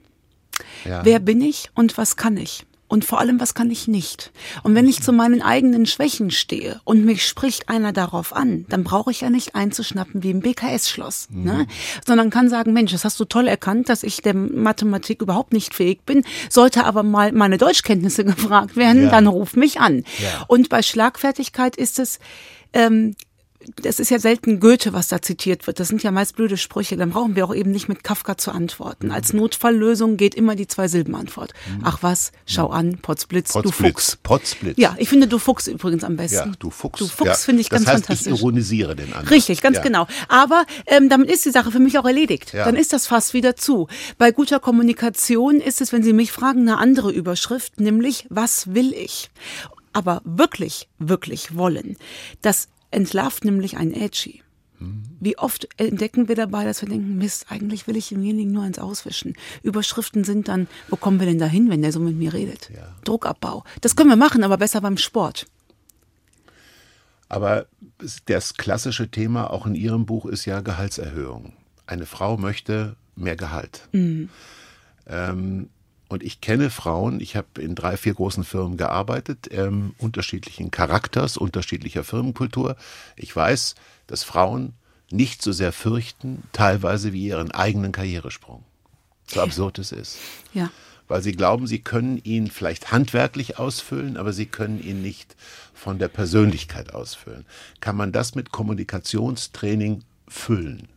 Ja. 0.85 1.05
Wer 1.05 1.19
bin 1.19 1.41
ich 1.41 1.71
und 1.75 1.99
was 1.99 2.17
kann 2.17 2.37
ich? 2.37 2.65
Und 2.93 3.07
vor 3.07 3.21
allem, 3.21 3.41
was 3.41 3.55
kann 3.55 3.71
ich 3.71 3.89
nicht? 3.89 4.33
Und 4.63 4.75
wenn 4.75 4.87
ich 4.87 5.01
zu 5.01 5.13
meinen 5.15 5.41
eigenen 5.41 5.87
Schwächen 5.87 6.31
stehe 6.31 6.79
und 6.85 7.07
mich 7.07 7.27
spricht 7.27 7.71
einer 7.71 7.95
darauf 7.95 8.37
an, 8.37 8.67
dann 8.69 8.85
brauche 8.85 9.11
ich 9.11 9.23
ja 9.23 9.31
nicht 9.31 9.55
einzuschnappen 9.55 10.23
wie 10.23 10.31
im 10.31 10.41
BKS-Schloss, 10.41 11.29
ne? 11.31 11.67
sondern 12.07 12.29
kann 12.29 12.51
sagen, 12.51 12.75
Mensch, 12.75 12.93
das 12.93 13.07
hast 13.07 13.19
du 13.19 13.25
toll 13.25 13.49
erkannt, 13.49 13.89
dass 13.89 14.03
ich 14.03 14.21
der 14.21 14.35
Mathematik 14.35 15.23
überhaupt 15.23 15.55
nicht 15.55 15.75
fähig 15.75 16.05
bin. 16.05 16.23
Sollte 16.51 16.85
aber 16.85 17.03
mal 17.03 17.33
meine 17.33 17.57
Deutschkenntnisse 17.57 18.25
gefragt 18.27 18.77
werden, 18.77 19.05
Ja. 19.05 19.09
dann 19.11 19.27
ruf 19.27 19.57
mich 19.57 19.81
an. 19.81 20.05
Ja. 20.19 20.45
Und 20.49 20.69
bei 20.69 20.83
Schlagfertigkeit 20.83 21.77
ist 21.77 21.99
es, 21.99 22.19
ähm, 22.75 23.17
das 23.83 24.01
ist 24.01 24.11
ja 24.11 24.19
selten 24.19 24.61
Goethe, 24.61 24.93
was 24.93 25.09
da 25.09 25.23
zitiert 25.23 25.67
wird. 25.67 25.81
Das 25.81 25.89
sind 25.89 26.03
ja 26.03 26.11
meist 26.11 26.37
blöde 26.37 26.57
Sprüche. 26.57 26.97
Dann 26.97 27.11
brauchen 27.11 27.37
wir 27.37 27.45
auch 27.45 27.55
eben 27.55 27.71
nicht 27.71 27.89
mit 27.89 28.05
Kafka 28.05 28.37
zu 28.37 28.51
antworten. 28.51 29.11
Als 29.11 29.33
Notfalllösung 29.33 30.17
geht 30.17 30.35
immer 30.35 30.55
die 30.55 30.67
Zwei-Silben-Antwort. 30.67 31.53
Ach 31.83 31.99
was, 32.03 32.33
schau 32.47 32.69
an, 32.69 32.99
Potzblitz, 32.99 33.53
du 33.53 33.63
Potzblitz, 33.63 33.93
Fuchs. 33.93 34.19
Potzblitz. 34.23 34.79
Ja, 34.79 34.95
ich 34.99 35.09
finde 35.09 35.27
du 35.27 35.39
Fuchs 35.39 35.67
übrigens 35.67 36.05
am 36.05 36.17
besten. 36.17 36.51
Ja, 36.51 36.57
du 36.59 36.71
Fuchs. 36.71 36.99
Du 36.99 37.07
Fuchs 37.07 37.27
ja. 37.27 37.35
finde 37.35 37.61
ich 37.61 37.69
das 37.69 37.81
ganz 37.81 37.89
heißt, 37.89 38.07
fantastisch. 38.07 38.33
Ich 38.33 38.41
ironisiere 38.41 38.97
den 38.97 39.07
anderen. 39.13 39.29
Richtig, 39.29 39.61
ganz 39.61 39.79
ja. 39.79 39.83
genau. 39.83 40.07
Aber 40.29 40.65
ähm, 40.87 41.09
damit 41.09 41.31
ist 41.31 41.45
die 41.45 41.51
Sache 41.51 41.71
für 41.71 41.81
mich 41.81 41.99
auch 41.99 42.05
erledigt. 42.05 42.53
Ja. 42.53 42.65
Dann 42.65 42.77
ist 42.77 42.93
das 42.93 43.07
Fass 43.07 43.35
wieder 43.35 43.57
zu. 43.57 43.89
Bei 44.19 44.31
guter 44.31 44.61
Kommunikation 44.61 45.61
ist 45.61 45.81
es, 45.81 45.93
wenn 45.93 46.03
Sie 46.03 46.13
mich 46.13 46.33
fragen, 46.33 46.63
eine 46.63 46.79
andere 46.79 47.13
Überschrift, 47.13 47.81
nämlich 47.81 48.27
was 48.29 48.75
will 48.75 48.93
ich? 48.93 49.31
Aber 49.93 50.23
wirklich, 50.25 50.89
wirklich 50.99 51.57
wollen. 51.57 51.97
Das 52.41 52.69
entlarvt 52.93 53.45
nämlich 53.45 53.77
ein 53.77 53.93
Edgy. 53.93 54.43
Wie 55.21 55.39
oft 55.39 55.69
entdecken 55.77 56.29
wir 56.29 56.35
dabei, 56.35 56.65
dass 56.65 56.83
wir 56.83 56.89
denken, 56.89 57.17
Mist, 57.17 57.47
eigentlich 57.51 57.87
will 57.87 57.97
ich 57.97 58.09
demjenigen 58.09 58.53
nur 58.53 58.65
eins 58.65 58.79
auswischen. 58.81 59.35
Überschriften 59.63 60.25
sind 60.25 60.49
dann, 60.49 60.67
wo 60.89 60.97
kommen 60.97 61.21
wir 61.21 61.27
denn 61.27 61.39
dahin, 61.39 61.71
wenn 61.71 61.83
der 61.83 61.93
so 61.93 62.01
mit 62.01 62.17
mir 62.17 62.33
redet? 62.33 62.71
Druckabbau. 63.05 63.63
Das 63.81 63.95
können 63.95 64.11
wir 64.11 64.17
machen, 64.17 64.43
aber 64.43 64.59
besser 64.59 64.81
beim 64.81 64.97
Sport. 64.97 65.47
Aber 67.29 67.67
das 68.27 68.55
klassische 68.55 69.09
Thema 69.09 69.51
auch 69.51 69.67
in 69.67 69.75
Ihrem 69.75 70.05
Buch 70.05 70.27
ist 70.27 70.45
ja 70.45 70.61
Gehaltserhöhung. 70.61 71.55
Eine 71.87 72.07
Frau 72.07 72.37
möchte 72.37 72.97
mehr 73.15 73.37
Gehalt. 73.37 73.89
Ähm, 75.07 75.71
und 76.13 76.23
ich 76.23 76.41
kenne 76.41 76.71
Frauen, 76.71 77.21
ich 77.21 77.37
habe 77.37 77.61
in 77.61 77.75
drei, 77.75 77.97
vier 77.97 78.15
großen 78.15 78.45
Firmen 78.45 78.77
gearbeitet, 78.77 79.49
ähm, 79.51 79.95
unterschiedlichen 79.99 80.71
Charakters, 80.71 81.37
unterschiedlicher 81.37 82.05
Firmenkultur. 82.05 82.77
Ich 83.17 83.35
weiß, 83.35 83.75
dass 84.07 84.23
Frauen 84.23 84.75
nicht 85.11 85.43
so 85.43 85.53
sehr 85.53 85.73
fürchten, 85.73 86.43
teilweise 86.53 87.13
wie 87.13 87.27
ihren 87.27 87.51
eigenen 87.51 87.93
Karrieresprung. 87.93 88.63
So 89.27 89.41
absurd 89.41 89.79
es 89.79 89.93
ist. 89.93 90.19
Ja. 90.53 90.71
Weil 91.09 91.23
sie 91.23 91.33
glauben, 91.33 91.67
sie 91.67 91.81
können 91.81 92.19
ihn 92.19 92.49
vielleicht 92.49 92.93
handwerklich 92.93 93.59
ausfüllen, 93.59 94.17
aber 94.17 94.33
sie 94.33 94.47
können 94.47 94.83
ihn 94.83 95.03
nicht 95.03 95.37
von 95.75 95.99
der 95.99 96.09
Persönlichkeit 96.09 96.95
ausfüllen. 96.95 97.45
Kann 97.81 97.97
man 97.97 98.13
das 98.13 98.35
mit 98.35 98.53
Kommunikationstraining 98.53 100.05
füllen? 100.29 100.89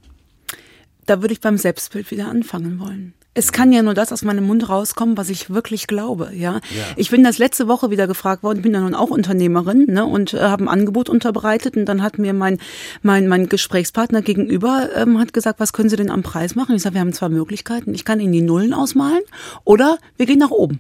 da 1.05 1.22
würde 1.22 1.34
ich 1.34 1.41
beim 1.41 1.57
Selbstbild 1.57 2.11
wieder 2.11 2.28
anfangen 2.28 2.80
wollen. 2.80 3.13
Es 3.38 3.52
kann 3.52 3.72
ja 3.74 3.84
nur 3.84 3.94
das 3.94 4.14
aus 4.14 4.24
meinem 4.24 4.46
Mund 4.46 4.70
rauskommen, 4.70 5.18
was 5.18 5.30
ich 5.30 5.50
wirklich 5.50 5.88
glaube, 5.88 6.32
ja. 6.34 6.62
Ich 6.96 7.12
bin 7.12 7.24
das 7.24 7.38
letzte 7.38 7.68
Woche 7.68 7.92
wieder 7.92 8.08
gefragt 8.08 8.44
worden, 8.44 8.60
ich 8.60 8.64
bin 8.64 8.74
ja 8.74 8.80
nun 8.80 8.96
auch 8.96 9.10
Unternehmerin, 9.10 9.86
ne, 9.88 10.06
und 10.06 10.34
äh, 10.34 10.40
habe 10.40 10.64
ein 10.64 10.68
Angebot 10.70 11.10
unterbreitet 11.10 11.76
und 11.76 11.86
dann 11.86 12.02
hat 12.02 12.18
mir 12.18 12.34
mein 12.34 12.60
mein 13.04 13.28
mein 13.28 13.50
Gesprächspartner 13.50 14.22
gegenüber 14.22 14.90
ähm, 14.96 15.20
hat 15.20 15.34
gesagt, 15.34 15.60
was 15.60 15.74
können 15.74 15.90
Sie 15.90 15.98
denn 15.98 16.10
am 16.10 16.24
Preis 16.24 16.56
machen? 16.56 16.76
Ich 16.76 16.82
sage, 16.82 16.96
wir 16.96 17.02
haben 17.02 17.14
zwei 17.14 17.30
Möglichkeiten. 17.30 17.94
Ich 17.94 18.06
kann 18.06 18.20
Ihnen 18.20 18.32
die 18.32 18.42
Nullen 18.42 18.74
ausmalen 18.74 19.22
oder 19.66 19.98
wir 20.18 20.26
gehen 20.26 20.40
nach 20.40 20.52
oben, 20.52 20.80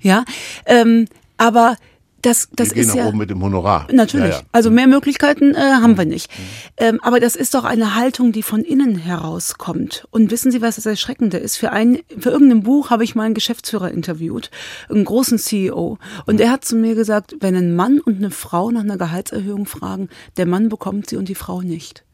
ja. 0.00 0.24
Ähm, 0.64 1.06
aber 1.36 1.76
das 2.22 2.48
das 2.54 2.68
Wir 2.68 2.74
gehen 2.74 2.82
ist 2.82 2.88
nach 2.88 2.94
ja 2.96 3.06
oben 3.06 3.18
mit 3.18 3.30
dem 3.30 3.42
Honorar. 3.42 3.86
Natürlich. 3.92 4.30
Ja, 4.30 4.40
ja. 4.40 4.46
Also 4.52 4.70
mehr 4.70 4.86
Möglichkeiten 4.86 5.54
äh, 5.54 5.58
haben 5.58 5.98
wir 5.98 6.06
nicht. 6.06 6.30
Ähm, 6.76 6.98
aber 7.02 7.20
das 7.20 7.36
ist 7.36 7.54
doch 7.54 7.64
eine 7.64 7.94
Haltung, 7.94 8.32
die 8.32 8.42
von 8.42 8.62
innen 8.62 8.96
herauskommt. 8.96 10.06
Und 10.10 10.30
wissen 10.30 10.50
Sie, 10.50 10.62
was 10.62 10.76
das 10.76 10.86
Erschreckende 10.86 11.36
ist? 11.36 11.56
Für 11.56 11.72
ein, 11.72 11.98
für 12.18 12.30
irgendein 12.30 12.62
Buch 12.62 12.90
habe 12.90 13.04
ich 13.04 13.14
mal 13.14 13.24
einen 13.24 13.34
Geschäftsführer 13.34 13.90
interviewt, 13.90 14.50
einen 14.88 15.04
großen 15.04 15.38
CEO. 15.38 15.98
Und 16.26 16.40
er 16.40 16.50
hat 16.50 16.64
zu 16.64 16.76
mir 16.76 16.94
gesagt, 16.94 17.36
wenn 17.40 17.54
ein 17.54 17.74
Mann 17.74 18.00
und 18.00 18.16
eine 18.16 18.30
Frau 18.30 18.70
nach 18.70 18.82
einer 18.82 18.96
Gehaltserhöhung 18.96 19.66
fragen, 19.66 20.08
der 20.36 20.46
Mann 20.46 20.68
bekommt 20.68 21.10
sie 21.10 21.16
und 21.16 21.28
die 21.28 21.34
Frau 21.34 21.60
nicht. 21.60 22.05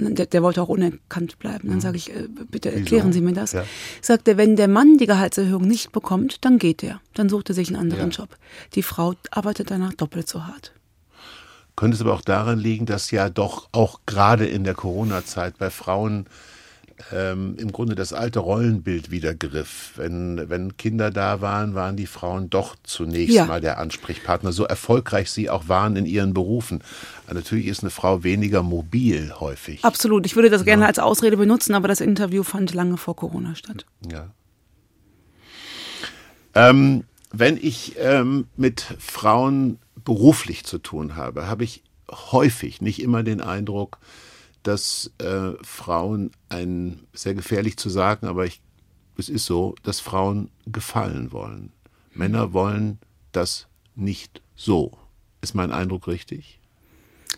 Der, 0.00 0.26
der 0.26 0.42
wollte 0.42 0.62
auch 0.62 0.68
unerkannt 0.68 1.38
bleiben. 1.38 1.68
Dann 1.68 1.80
sage 1.80 1.96
ich, 1.96 2.10
äh, 2.14 2.28
bitte 2.50 2.72
erklären 2.72 3.12
Sie 3.12 3.20
mir 3.20 3.32
das. 3.32 3.52
Ja. 3.52 3.64
Sagt 4.00 4.28
er, 4.28 4.36
wenn 4.36 4.56
der 4.56 4.68
Mann 4.68 4.98
die 4.98 5.06
Gehaltserhöhung 5.06 5.62
nicht 5.62 5.92
bekommt, 5.92 6.44
dann 6.44 6.58
geht 6.58 6.82
er. 6.82 7.00
Dann 7.14 7.28
sucht 7.28 7.50
er 7.50 7.54
sich 7.54 7.68
einen 7.68 7.76
anderen 7.76 8.10
Ja. 8.10 8.18
Job. 8.18 8.36
Die 8.74 8.82
Frau 8.82 9.14
arbeitet 9.30 9.70
danach 9.70 9.94
doppelt 9.94 10.28
so 10.28 10.44
hart. 10.44 10.72
Könnte 11.76 11.94
es 11.94 12.00
aber 12.00 12.14
auch 12.14 12.20
daran 12.22 12.58
liegen, 12.58 12.86
dass 12.86 13.10
ja 13.10 13.30
doch 13.30 13.68
auch 13.72 14.00
gerade 14.06 14.46
in 14.46 14.64
der 14.64 14.74
Corona-Zeit 14.74 15.56
bei 15.58 15.70
Frauen 15.70 16.26
ähm, 17.12 17.56
im 17.58 17.72
Grunde 17.72 17.94
das 17.94 18.12
alte 18.12 18.38
Rollenbild 18.40 19.10
wieder 19.10 19.34
griff. 19.34 19.92
Wenn, 19.96 20.48
wenn 20.48 20.76
Kinder 20.76 21.10
da 21.10 21.40
waren, 21.40 21.74
waren 21.74 21.96
die 21.96 22.06
Frauen 22.06 22.50
doch 22.50 22.76
zunächst 22.82 23.34
Ja. 23.34 23.46
mal 23.46 23.60
der 23.60 23.78
Ansprechpartner, 23.78 24.52
so 24.52 24.64
erfolgreich 24.64 25.30
sie 25.30 25.50
auch 25.50 25.68
waren 25.68 25.96
in 25.96 26.06
ihren 26.06 26.34
Berufen. 26.34 26.82
Natürlich 27.32 27.66
ist 27.66 27.82
eine 27.82 27.90
Frau 27.90 28.22
weniger 28.24 28.62
mobil 28.62 29.32
häufig. 29.38 29.84
Absolut. 29.84 30.26
Ich 30.26 30.36
würde 30.36 30.50
das 30.50 30.64
gerne 30.64 30.86
als 30.86 30.98
Ausrede 30.98 31.36
benutzen, 31.36 31.74
aber 31.74 31.88
das 31.88 32.00
Interview 32.00 32.42
fand 32.42 32.74
lange 32.74 32.96
vor 32.96 33.16
Corona 33.16 33.54
statt. 33.54 33.86
Ja. 34.10 34.30
Ähm, 36.54 37.04
wenn 37.32 37.56
ich 37.56 37.94
ähm, 37.98 38.46
mit 38.56 38.80
Frauen 38.98 39.78
beruflich 40.04 40.64
zu 40.64 40.78
tun 40.78 41.16
habe, 41.16 41.46
habe 41.46 41.64
ich 41.64 41.82
häufig, 42.10 42.80
nicht 42.80 43.00
immer 43.00 43.22
den 43.22 43.40
Eindruck, 43.40 43.98
dass 44.62 45.10
äh, 45.18 45.52
Frauen 45.62 46.30
ein, 46.48 47.00
sehr 47.12 47.34
gefährlich 47.34 47.76
zu 47.76 47.88
sagen, 47.88 48.26
aber 48.26 48.44
ich, 48.46 48.60
es 49.16 49.28
ist 49.28 49.46
so, 49.46 49.74
dass 49.82 50.00
Frauen 50.00 50.50
gefallen 50.66 51.32
wollen. 51.32 51.72
Männer 52.12 52.52
wollen 52.52 52.98
das 53.32 53.68
nicht 53.94 54.42
so. 54.54 54.98
Ist 55.40 55.54
mein 55.54 55.72
Eindruck 55.72 56.06
richtig? 56.06 56.59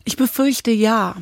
Ich 0.05 0.17
befürchte 0.17 0.71
ja. 0.71 1.15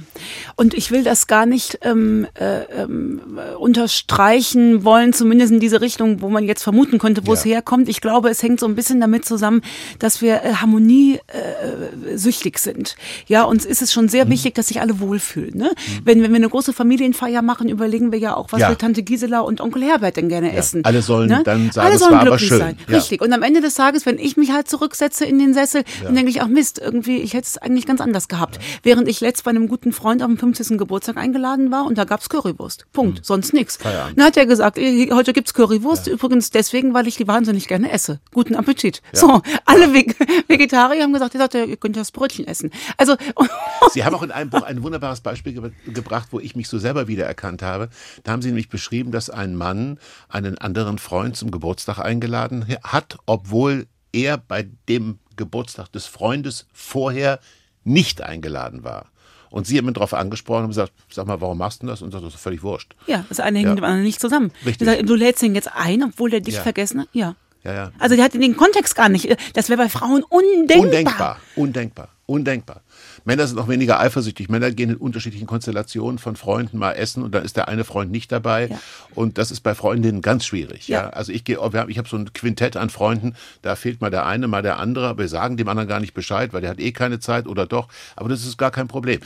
Und 0.56 0.74
ich 0.74 0.90
will 0.90 1.04
das 1.04 1.26
gar 1.26 1.46
nicht 1.46 1.78
ähm, 1.82 2.26
äh, 2.34 2.60
ähm, 2.82 3.20
äh, 3.36 3.54
unterstreichen 3.56 4.84
wollen, 4.84 5.12
zumindest 5.12 5.52
in 5.52 5.60
diese 5.60 5.80
Richtung, 5.80 6.20
wo 6.22 6.28
man 6.28 6.44
jetzt 6.44 6.62
vermuten 6.62 6.98
könnte, 6.98 7.26
wo 7.26 7.32
Ja. 7.32 7.38
es 7.38 7.44
herkommt. 7.44 7.88
Ich 7.88 8.00
glaube, 8.00 8.30
es 8.30 8.42
hängt 8.42 8.60
so 8.60 8.66
ein 8.66 8.74
bisschen 8.74 9.00
damit 9.00 9.24
zusammen, 9.24 9.62
dass 9.98 10.20
wir 10.22 10.42
äh, 10.44 10.54
harmoniesüchtig 10.54 12.56
äh, 12.56 12.58
sind. 12.58 12.96
Ja, 13.26 13.44
uns 13.44 13.64
ist 13.64 13.82
es 13.82 13.92
schon 13.92 14.08
sehr 14.08 14.26
Mhm. 14.26 14.30
wichtig, 14.30 14.54
dass 14.54 14.68
sich 14.68 14.80
alle 14.80 15.00
wohlfühlen. 15.00 15.56
Ne? 15.56 15.70
Wenn, 16.04 16.22
wenn 16.22 16.30
wir 16.30 16.36
eine 16.36 16.48
große 16.48 16.72
Familienfeier 16.72 17.42
machen, 17.42 17.68
überlegen 17.68 18.12
wir 18.12 18.18
ja 18.18 18.36
auch, 18.36 18.48
was 18.50 18.60
Ja. 18.60 18.68
will 18.68 18.76
Tante 18.76 19.02
Gisela 19.02 19.40
und 19.40 19.60
Onkel 19.60 19.82
Herbert 19.84 20.16
denn 20.16 20.28
gerne 20.28 20.54
essen. 20.54 20.84
alle 20.84 21.02
sollen 21.02 21.28
dann 21.44 21.70
sagen, 21.70 21.86
alle 21.86 21.94
es 21.94 22.00
sollen 22.00 22.12
war 22.12 22.20
aber 22.20 22.30
glücklich 22.30 22.48
schön. 22.48 22.58
sein. 22.58 22.78
Ja. 22.88 22.96
Richtig. 22.96 23.20
Und 23.20 23.32
am 23.32 23.42
Ende 23.42 23.60
des 23.60 23.74
Tages, 23.74 24.06
wenn 24.06 24.18
ich 24.18 24.36
mich 24.36 24.52
halt 24.52 24.68
zurücksetze 24.68 25.24
in 25.24 25.38
den 25.38 25.54
Sessel, 25.54 25.84
dann 26.02 26.14
denke 26.14 26.30
ich, 26.30 26.42
ach 26.42 26.48
Mist, 26.48 26.78
irgendwie, 26.78 27.18
ich 27.18 27.34
hätte 27.34 27.46
es 27.46 27.58
eigentlich 27.58 27.86
ganz 27.86 28.00
anders 28.00 28.28
gehabt. 28.28 28.58
Während 28.82 29.08
ich 29.08 29.20
letzt 29.20 29.44
bei 29.44 29.50
einem 29.50 29.68
guten 29.68 29.92
Freund 29.92 30.22
auf 30.22 30.28
dem 30.28 30.38
50. 30.38 30.78
Geburtstag 30.78 31.16
eingeladen 31.16 31.70
war 31.70 31.86
und 31.86 31.98
da 31.98 32.04
gab's 32.04 32.28
Currywurst. 32.28 32.86
Punkt. 32.92 33.18
Hm. 33.18 33.24
Sonst 33.24 33.52
nix. 33.52 33.78
Dann 33.78 34.24
hat 34.24 34.36
er 34.36 34.46
gesagt, 34.46 34.78
heute 34.78 35.32
gibt's 35.32 35.54
Currywurst. 35.54 36.06
Übrigens 36.08 36.50
deswegen, 36.50 36.94
weil 36.94 37.06
ich 37.06 37.16
die 37.16 37.26
wahnsinnig 37.26 37.68
gerne 37.68 37.90
esse. 37.90 38.20
Guten 38.32 38.54
Appetit. 38.54 39.02
So, 39.12 39.42
alle 39.64 39.92
Veg 39.92 40.16
Vegetarier 40.48 41.02
haben 41.02 41.12
gesagt, 41.12 41.34
ihr 41.54 41.76
könnt 41.76 41.96
das 41.96 42.10
Brötchen 42.10 42.46
essen. 42.46 42.70
Also, 42.96 43.16
Sie 43.92 44.04
haben 44.04 44.14
auch 44.14 44.22
in 44.22 44.30
einem 44.30 44.50
Buch 44.50 44.62
ein 44.62 44.82
wunderbares 44.82 45.20
Beispiel 45.20 45.52
ge 45.52 45.70
gebracht, 45.86 46.28
wo 46.30 46.40
ich 46.40 46.56
mich 46.56 46.68
so 46.68 46.78
selber 46.78 47.08
wiedererkannt 47.08 47.62
habe. 47.62 47.88
Da 48.24 48.32
haben 48.32 48.42
Sie 48.42 48.48
nämlich 48.48 48.68
beschrieben, 48.68 49.12
dass 49.12 49.30
ein 49.30 49.54
Mann 49.54 49.98
einen 50.28 50.58
anderen 50.58 50.98
Freund 50.98 51.36
zum 51.36 51.50
Geburtstag 51.50 51.98
eingeladen 51.98 52.66
hat, 52.82 53.18
obwohl 53.26 53.86
er 54.12 54.38
bei 54.38 54.68
dem 54.88 55.18
Geburtstag 55.36 55.90
des 55.92 56.06
Freundes 56.06 56.66
vorher 56.72 57.40
nicht 57.84 58.22
eingeladen 58.22 58.84
war. 58.84 59.06
Und 59.50 59.66
Sie 59.66 59.76
haben 59.78 59.88
ihn 59.88 59.94
darauf 59.94 60.14
angesprochen 60.14 60.62
und 60.64 60.68
gesagt, 60.68 60.92
sag 61.10 61.26
mal, 61.26 61.40
warum 61.40 61.58
machst 61.58 61.82
du 61.82 61.86
das? 61.88 62.02
Und 62.02 62.12
sagt, 62.12 62.24
das 62.24 62.34
ist 62.34 62.40
völlig 62.40 62.62
wurscht. 62.62 62.94
ja, 63.06 63.24
das 63.28 63.40
eine 63.40 63.58
hängt 63.58 63.66
Ja. 63.66 63.70
mit 63.74 63.78
dem 63.80 63.84
anderen 63.84 64.04
nicht 64.04 64.20
zusammen. 64.20 64.52
Richtig. 64.64 64.86
Sagt, 64.86 65.08
Du 65.08 65.14
lädst 65.16 65.42
ihn 65.42 65.54
jetzt 65.56 65.70
ein, 65.74 66.04
obwohl 66.04 66.30
der 66.30 66.40
dich 66.40 66.54
Ja. 66.54 66.62
vergessen 66.62 67.00
hat? 67.00 67.08
Ja. 67.12 67.34
Ja, 67.64 67.72
ja. 67.74 67.90
Also 67.98 68.14
der 68.16 68.24
hat 68.24 68.34
den 68.34 68.56
Kontext 68.56 68.94
gar 68.96 69.08
nicht. 69.08 69.36
Das 69.54 69.68
wäre 69.68 69.76
bei 69.76 69.88
Frauen 69.88 70.22
undenkbar. 70.22 70.78
Undenkbar, 70.86 71.36
undenkbar, 71.56 72.08
undenkbar. 72.30 72.82
Männer 73.24 73.46
sind 73.46 73.56
noch 73.56 73.68
weniger 73.68 73.98
eifersüchtig. 73.98 74.48
Männer 74.48 74.70
gehen 74.70 74.90
in 74.90 74.96
unterschiedlichen 74.96 75.46
Konstellationen 75.46 76.18
von 76.18 76.36
Freunden 76.36 76.78
mal 76.78 76.92
essen 76.92 77.22
und 77.22 77.34
dann 77.34 77.44
ist 77.44 77.56
der 77.56 77.68
eine 77.68 77.84
Freund 77.84 78.10
nicht 78.12 78.30
dabei. 78.30 78.68
Ja. 78.68 78.80
Und 79.14 79.36
das 79.36 79.50
ist 79.50 79.60
bei 79.60 79.74
Freundinnen 79.74 80.22
ganz 80.22 80.44
schwierig. 80.44 80.88
Ja. 80.88 81.02
Ja. 81.02 81.10
Also 81.10 81.32
ich 81.32 81.44
gehe, 81.44 81.56
ich 81.88 81.98
habe 81.98 82.08
so 82.08 82.16
ein 82.16 82.32
Quintett 82.32 82.76
an 82.76 82.88
Freunden, 82.88 83.34
da 83.62 83.74
fehlt 83.74 84.00
mal 84.00 84.10
der 84.10 84.26
eine, 84.26 84.46
mal 84.46 84.62
der 84.62 84.78
andere, 84.78 85.08
aber 85.08 85.24
wir 85.24 85.28
sagen 85.28 85.56
dem 85.56 85.68
anderen 85.68 85.88
gar 85.88 86.00
nicht 86.00 86.14
Bescheid, 86.14 86.52
weil 86.52 86.60
der 86.60 86.70
hat 86.70 86.80
eh 86.80 86.92
keine 86.92 87.18
Zeit 87.18 87.46
oder 87.46 87.66
doch. 87.66 87.88
Aber 88.14 88.28
das 88.28 88.46
ist 88.46 88.56
gar 88.56 88.70
kein 88.70 88.86
Problem. 88.86 89.20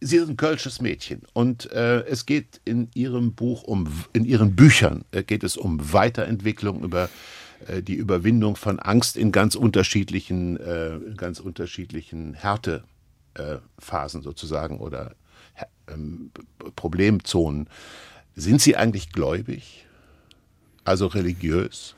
Sie 0.00 0.18
sind 0.18 0.28
ein 0.28 0.36
kölsches 0.36 0.82
Mädchen 0.82 1.22
und 1.32 1.72
äh, 1.72 2.00
es 2.00 2.26
geht 2.26 2.60
in 2.66 2.90
Ihrem 2.92 3.32
Buch 3.32 3.62
um, 3.62 3.88
in 4.12 4.26
Ihren 4.26 4.54
Büchern 4.54 5.06
äh, 5.12 5.22
geht 5.22 5.42
es 5.42 5.56
um 5.56 5.94
Weiterentwicklung 5.94 6.82
über 6.82 7.08
die 7.82 7.94
Überwindung 7.94 8.56
von 8.56 8.78
Angst 8.78 9.16
in 9.16 9.32
ganz 9.32 9.54
unterschiedlichen, 9.54 10.58
äh, 10.58 10.98
ganz 11.16 11.40
unterschiedlichen 11.40 12.34
Härtephasen 12.34 12.88
äh, 13.34 13.58
Phasen 13.78 14.22
sozusagen 14.22 14.78
oder 14.78 15.14
ähm, 15.88 16.30
Problemzonen. 16.76 17.68
Sind 18.36 18.60
Sie 18.60 18.76
eigentlich 18.76 19.12
gläubig? 19.12 19.86
Also 20.84 21.06
religiös? 21.06 21.94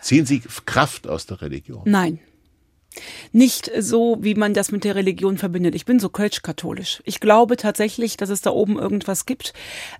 Ziehen 0.00 0.26
Sie 0.26 0.40
Kraft 0.64 1.08
aus 1.08 1.26
der 1.26 1.42
Religion? 1.42 1.82
Nein. 1.84 2.20
Nicht 3.32 3.70
so, 3.78 4.18
wie 4.20 4.34
man 4.34 4.54
das 4.54 4.70
mit 4.70 4.84
der 4.84 4.94
Religion 4.94 5.38
verbindet. 5.38 5.74
Ich 5.74 5.84
bin 5.84 6.00
so 6.00 6.08
kölsch-katholisch. 6.08 7.02
Ich 7.04 7.20
glaube 7.20 7.56
tatsächlich, 7.56 8.16
dass 8.16 8.30
es 8.30 8.40
da 8.40 8.50
oben 8.50 8.78
irgendwas 8.78 9.26
gibt. 9.26 9.52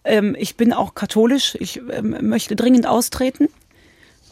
Ähm, 0.04 0.36
ich 0.38 0.56
bin 0.56 0.72
auch 0.72 0.94
katholisch. 0.94 1.56
Ich 1.60 1.80
ähm, 1.90 2.16
möchte 2.22 2.56
dringend 2.56 2.86
austreten. 2.86 3.48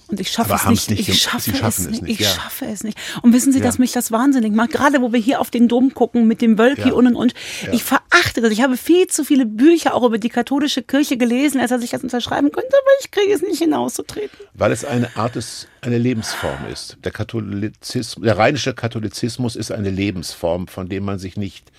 Und 0.09 0.21
ich 0.21 0.31
schaffe 0.31 0.55
es 0.55 0.65
nicht. 0.67 0.91
nicht 0.91 1.09
Ich 1.09 1.21
schaffe 1.23 1.41
Sie 1.41 1.51
schaffen 1.57 1.67
es 1.69 1.79
es 1.79 1.91
nicht. 1.91 2.03
nicht, 2.03 2.21
Ich 2.21 2.27
ja. 2.27 2.33
schaffe 2.33 2.67
es 2.67 2.85
nicht. 2.85 2.97
Und 3.23 3.33
wissen 3.33 3.53
Sie, 3.53 3.59
Ja. 3.59 3.65
dass 3.65 3.79
mich 3.79 3.93
das 3.93 4.13
wahnsinnig 4.13 4.53
macht? 4.53 4.71
Gerade 4.71 5.01
wo 5.03 5.13
wir 5.13 5.19
hier 5.19 5.41
auf 5.41 5.51
den 5.51 5.67
Dom 5.69 5.95
gucken 5.95 6.27
mit 6.29 6.41
dem 6.41 6.59
Wölki 6.59 6.89
Ja. 6.89 6.93
und 6.95 7.07
und 7.09 7.17
und. 7.17 7.35
Ich 7.73 7.83
verachte 7.83 8.41
das. 8.41 8.53
Ich 8.53 8.63
habe 8.63 8.77
viel 8.77 9.09
zu 9.09 9.25
viele 9.25 9.47
Bücher 9.47 9.95
auch 9.95 10.05
über 10.05 10.19
die 10.19 10.29
katholische 10.29 10.83
Kirche 10.83 11.17
gelesen, 11.17 11.61
als 11.61 11.71
dass 11.71 11.83
ich 11.83 11.91
das 11.91 12.03
unterschreiben 12.05 12.53
könnte, 12.53 12.69
aber 12.71 12.91
ich 13.01 13.11
kriege 13.11 13.33
es 13.33 13.43
nicht 13.43 13.59
hinauszutreten. 13.59 14.39
Weil 14.55 14.71
es 14.73 14.85
eine 14.85 15.17
Art 15.17 15.35
des, 15.35 15.67
eine 15.81 15.99
Lebensform 15.99 16.67
ist. 16.73 16.97
Der 17.05 17.11
Katholizismus, 17.13 18.25
der 18.25 18.39
rheinische 18.39 18.75
Katholizismus 18.75 19.57
ist 19.57 19.73
eine 19.73 19.91
Lebensform, 19.91 20.69
von 20.69 20.89
dem 20.89 21.05
man 21.05 21.19
sich 21.19 21.37
nicht 21.37 21.71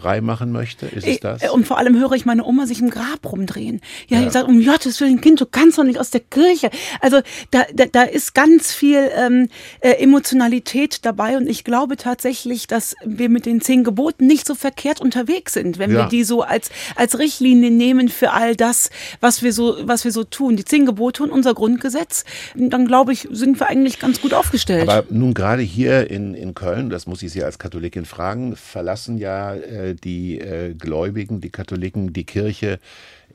frei 0.00 0.20
machen 0.20 0.52
möchte. 0.52 0.86
Ist 0.86 1.06
es 1.06 1.20
das? 1.20 1.42
Äh, 1.42 1.48
Und 1.50 1.66
vor 1.66 1.78
allem 1.78 1.98
höre 1.98 2.12
ich 2.12 2.24
meine 2.26 2.44
Oma 2.44 2.66
sich 2.66 2.80
im 2.80 2.90
Grab 2.90 3.24
rumdrehen. 3.30 3.80
Ja, 4.08 4.20
ich 4.24 4.30
sage, 4.32 4.46
um 4.46 4.62
Gottes 4.64 5.00
Willen, 5.00 5.20
Kind, 5.20 5.40
du 5.40 5.46
kannst 5.46 5.78
doch 5.78 5.84
nicht 5.84 5.98
aus 5.98 6.10
der 6.10 6.20
Kirche. 6.20 6.70
Also 7.00 7.20
da, 7.50 7.62
da, 7.74 7.86
da 7.86 8.02
ist 8.02 8.34
ganz 8.34 8.72
viel 8.72 9.10
ähm, 9.16 9.48
äh, 9.80 9.92
Emotionalität 9.92 11.04
dabei 11.04 11.36
und 11.36 11.46
ich 11.48 11.64
glaube 11.64 11.96
tatsächlich, 11.96 12.66
dass 12.66 12.94
wir 13.04 13.28
mit 13.28 13.46
den 13.46 13.60
zehn 13.60 13.84
Geboten 13.84 14.26
nicht 14.26 14.46
so 14.46 14.54
verkehrt 14.54 15.00
unterwegs 15.00 15.52
sind, 15.54 15.78
wenn 15.78 15.90
Ja. 15.92 15.98
wir 16.00 16.08
die 16.08 16.24
so 16.24 16.42
als, 16.42 16.70
als 16.96 17.18
Richtlinie 17.18 17.70
nehmen 17.70 18.08
für 18.08 18.32
all 18.32 18.54
das, 18.56 18.90
was 19.20 19.42
wir 19.42 19.52
so, 19.52 19.76
was 19.82 20.04
wir 20.04 20.12
so 20.12 20.24
tun. 20.24 20.56
Die 20.56 20.64
zehn 20.64 20.84
Gebote 20.84 21.22
und 21.22 21.30
unser 21.30 21.54
Grundgesetz, 21.54 22.24
dann 22.54 22.86
glaube 22.86 23.12
ich, 23.12 23.28
sind 23.30 23.58
wir 23.60 23.68
eigentlich 23.68 23.98
ganz 23.98 24.20
gut 24.20 24.34
aufgestellt. 24.34 24.88
Aber 24.88 25.06
nun 25.10 25.32
gerade 25.32 25.62
hier 25.62 26.10
in, 26.10 26.34
in 26.34 26.54
Köln, 26.54 26.90
das 26.90 27.06
muss 27.06 27.22
ich 27.22 27.32
Sie 27.32 27.42
als 27.44 27.58
Katholikin 27.58 28.04
fragen, 28.04 28.56
verlassen 28.56 29.16
ja 29.18 29.54
äh, 29.54 29.85
die 29.94 30.38
äh, 30.40 30.74
Gläubigen, 30.74 31.40
die 31.40 31.50
Katholiken, 31.50 32.12
die 32.12 32.24
Kirche 32.24 32.78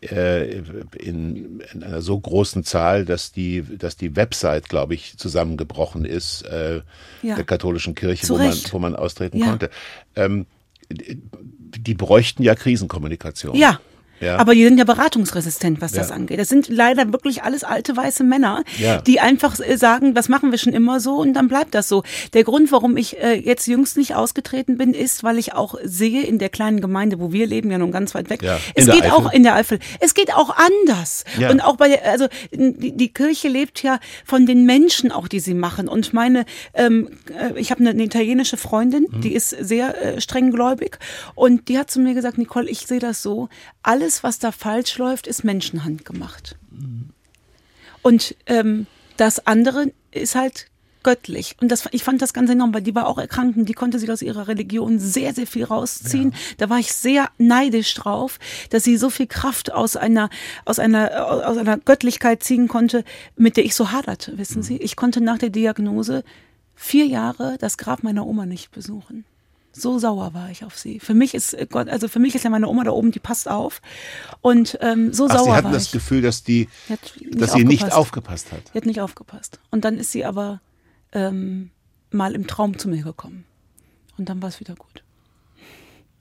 äh, 0.01 0.59
in, 0.99 1.61
in 1.73 1.83
einer 1.83 2.01
so 2.01 2.19
großen 2.19 2.63
Zahl, 2.63 3.05
dass 3.05 3.31
die, 3.31 3.63
dass 3.77 3.97
die 3.97 4.15
Website, 4.15 4.69
glaube 4.69 4.93
ich, 4.95 5.17
zusammengebrochen 5.17 6.05
ist 6.05 6.41
äh, 6.43 6.81
Ja. 7.21 7.35
der 7.35 7.43
katholischen 7.43 7.95
Kirche, 7.95 8.25
Zu 8.25 8.33
wo 8.33 8.37
man, 8.39 8.57
wo 8.71 8.79
man 8.79 8.95
austreten 8.95 9.37
Ja. 9.37 9.47
konnte. 9.47 9.69
Ähm, 10.15 10.45
die 10.89 11.93
bräuchten 11.93 12.43
ja 12.43 12.55
Krisenkommunikation. 12.55 13.55
Ja. 13.55 13.79
Ja. 14.21 14.37
Aber 14.37 14.53
die 14.55 14.63
sind 14.63 14.77
ja 14.77 14.83
beratungsresistent, 14.85 15.81
was 15.81 15.91
das 15.91 16.09
Ja. 16.09 16.15
angeht. 16.15 16.39
Das 16.39 16.49
sind 16.49 16.67
leider 16.69 17.11
wirklich 17.11 17.43
alles 17.43 17.63
alte 17.63 17.95
weiße 17.97 18.23
Männer, 18.23 18.63
Ja. 18.77 19.01
die 19.01 19.19
einfach 19.19 19.59
äh, 19.59 19.77
sagen, 19.77 20.13
das 20.13 20.29
machen 20.29 20.51
wir 20.51 20.57
schon 20.57 20.73
immer 20.73 20.99
so 20.99 21.15
und 21.17 21.33
dann 21.33 21.47
bleibt 21.47 21.75
das 21.75 21.87
so. 21.89 22.03
Der 22.33 22.43
Grund, 22.43 22.71
warum 22.71 22.97
ich 22.97 23.17
äh, 23.21 23.33
jetzt 23.33 23.67
jüngst 23.67 23.97
nicht 23.97 24.15
ausgetreten 24.15 24.77
bin, 24.77 24.93
ist, 24.93 25.23
weil 25.23 25.37
ich 25.37 25.53
auch 25.53 25.75
sehe 25.83 26.21
in 26.23 26.37
der 26.39 26.49
kleinen 26.49 26.81
Gemeinde, 26.81 27.19
wo 27.19 27.31
wir 27.31 27.47
leben, 27.47 27.71
ja 27.71 27.77
nun 27.77 27.91
ganz 27.91 28.13
weit 28.15 28.29
weg. 28.29 28.41
Ja. 28.43 28.59
Es 28.75 28.85
geht 28.85 29.03
Eifel. 29.03 29.11
auch 29.11 29.31
in 29.33 29.43
der 29.43 29.55
Eifel. 29.55 29.79
Es 29.99 30.13
geht 30.13 30.33
auch 30.33 30.55
anders. 30.55 31.23
Ja. 31.39 31.49
Und 31.49 31.61
auch 31.61 31.75
bei 31.77 31.89
der, 31.89 32.05
also 32.11 32.27
die, 32.51 32.95
die 32.95 33.13
Kirche 33.13 33.47
lebt 33.47 33.81
ja 33.83 33.99
von 34.25 34.45
den 34.45 34.65
Menschen 34.65 35.11
auch, 35.11 35.27
die 35.27 35.39
sie 35.39 35.53
machen. 35.53 35.87
Und 35.87 36.13
meine, 36.13 36.45
ähm, 36.73 37.09
äh, 37.37 37.59
ich 37.59 37.71
habe 37.71 37.81
eine, 37.81 37.89
eine 37.91 38.03
italienische 38.03 38.57
Freundin, 38.57 39.07
Mhm. 39.11 39.21
die 39.21 39.33
ist 39.33 39.49
sehr 39.49 39.99
äh, 40.15 40.21
strenggläubig 40.21 40.97
und 41.35 41.67
die 41.69 41.77
hat 41.79 41.89
zu 41.89 41.99
mir 41.99 42.13
gesagt, 42.13 42.37
Nicole, 42.37 42.69
ich 42.69 42.85
sehe 42.87 42.99
das 42.99 43.21
so, 43.23 43.49
alles, 43.83 44.23
was 44.23 44.39
da 44.39 44.51
falsch 44.51 44.97
läuft, 44.97 45.27
ist 45.27 45.43
Menschenhand 45.43 46.05
gemacht. 46.05 46.57
Und 48.01 48.35
ähm, 48.45 48.87
das 49.17 49.45
andere 49.45 49.91
ist 50.11 50.35
halt 50.35 50.67
göttlich. 51.03 51.55
Und 51.61 51.69
das, 51.69 51.87
ich 51.91 52.03
fand 52.03 52.21
das 52.21 52.33
ganz 52.33 52.49
enorm, 52.49 52.73
weil 52.73 52.81
die 52.81 52.93
war 52.93 53.07
auch 53.07 53.17
erkrankt 53.17 53.57
und 53.57 53.65
die 53.65 53.73
konnte 53.73 53.99
sich 53.99 54.11
aus 54.11 54.21
ihrer 54.21 54.47
Religion 54.47 54.99
sehr, 54.99 55.33
sehr 55.33 55.47
viel 55.47 55.63
rausziehen. 55.63 56.33
Da 56.57 56.69
war 56.69 56.79
ich 56.79 56.93
sehr 56.93 57.29
neidisch 57.37 57.93
drauf, 57.95 58.39
dass 58.69 58.83
sie 58.83 58.97
so 58.97 59.09
viel 59.09 59.27
Kraft 59.27 59.71
aus 59.71 59.95
einer, 59.95 60.29
aus 60.65 60.79
einer, 60.79 61.47
aus 61.47 61.57
einer 61.57 61.77
Göttlichkeit 61.77 62.43
ziehen 62.43 62.67
konnte, 62.67 63.03
mit 63.35 63.57
der 63.57 63.65
ich 63.65 63.75
so 63.75 63.91
haderte, 63.91 64.37
wissen 64.37 64.61
Sie. 64.63 64.77
Ich 64.77 64.95
konnte 64.95 65.21
nach 65.21 65.37
der 65.37 65.49
Diagnose 65.49 66.23
vier 66.75 67.05
Jahre 67.05 67.57
das 67.59 67.77
Grab 67.77 68.03
meiner 68.03 68.25
Oma 68.27 68.45
nicht 68.45 68.71
besuchen. 68.71 69.25
So 69.73 69.99
sauer 69.99 70.33
war 70.33 70.49
ich 70.49 70.65
auf 70.65 70.77
sie. 70.77 70.99
Für 70.99 71.13
mich 71.13 71.33
ist 71.33 71.53
äh, 71.53 71.65
Gott, 71.69 71.87
also 71.87 72.07
für 72.07 72.19
mich 72.19 72.35
ist 72.35 72.43
ja 72.43 72.49
meine 72.49 72.67
Oma 72.67 72.83
da 72.83 72.91
oben, 72.91 73.11
die 73.11 73.19
passt 73.19 73.47
auf. 73.47 73.81
Und 74.41 74.77
ähm, 74.81 75.13
so 75.13 75.27
Ach, 75.29 75.37
sauer 75.37 75.43
Sie 75.45 75.51
hatten 75.51 75.65
war 75.65 75.71
das 75.73 75.85
ich. 75.85 75.91
Gefühl, 75.91 76.21
dass 76.21 76.43
die, 76.43 76.67
Sie 76.87 77.31
dass 77.31 77.53
sie 77.53 77.63
nicht 77.63 77.91
aufgepasst. 77.93 78.51
hat. 78.51 78.61
Die 78.73 78.77
hat 78.77 78.85
nicht 78.85 78.99
aufgepasst. 79.01 79.59
Und 79.69 79.85
dann 79.85 79.97
ist 79.97 80.11
sie 80.11 80.25
aber 80.25 80.59
ähm, 81.13 81.71
mal 82.11 82.35
im 82.35 82.47
Traum 82.47 82.77
zu 82.77 82.89
mir 82.89 83.03
gekommen. 83.03 83.45
Und 84.17 84.27
dann 84.29 84.41
war 84.41 84.49
es 84.49 84.59
wieder 84.59 84.75
gut. 84.75 85.03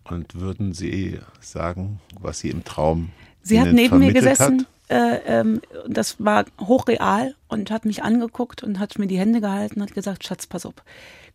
Und 0.04 0.34
würden 0.40 0.72
Sie 0.72 1.18
sagen, 1.40 2.00
was 2.18 2.40
sie 2.40 2.50
im 2.50 2.64
Traum 2.64 3.10
Sie 3.42 3.60
hat 3.60 3.72
neben 3.72 3.98
mir 3.98 4.12
gesessen. 4.12 4.66
Äh, 4.88 5.20
ähm, 5.26 5.60
das 5.88 6.16
war 6.18 6.46
hochreal 6.60 7.36
und 7.46 7.70
hat 7.70 7.84
mich 7.84 8.02
angeguckt 8.02 8.62
und 8.64 8.80
hat 8.80 8.98
mir 8.98 9.06
die 9.06 9.18
Hände 9.18 9.40
gehalten 9.40 9.76
und 9.80 9.82
hat 9.88 9.94
gesagt, 9.94 10.24
Schatz, 10.24 10.46
pass 10.48 10.66
auf. 10.66 10.74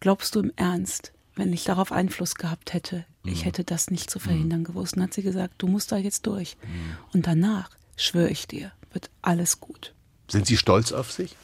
Glaubst 0.02 0.36
du 0.36 0.42
im 0.42 0.52
Ernst, 0.58 1.14
wenn 1.36 1.52
ich 1.54 1.64
darauf 1.64 1.92
Einfluss 1.92 2.36
gehabt 2.36 2.74
hätte, 2.74 3.06
Mhm. 3.24 3.32
ich 3.34 3.46
hätte 3.46 3.64
das 3.64 3.90
nicht 3.92 4.10
zu 4.10 4.20
verhindern 4.20 4.64
gewusst? 4.64 4.96
Und 4.96 5.04
hat 5.04 5.14
sie 5.14 5.22
gesagt, 5.24 5.56
du 5.58 5.68
musst 5.68 5.92
da 5.92 5.98
jetzt 5.98 6.26
durch. 6.28 6.58
Mhm. 6.64 6.98
Und 7.14 7.28
danach, 7.28 7.70
schwöre 7.98 8.30
ich 8.30 8.48
dir, 8.48 8.72
wird 8.94 9.10
alles 9.22 9.60
gut. 9.60 9.94
Sind 10.30 10.48
Sie 10.48 10.58
stolz 10.58 10.92
auf 10.92 11.12
sich? 11.12 11.36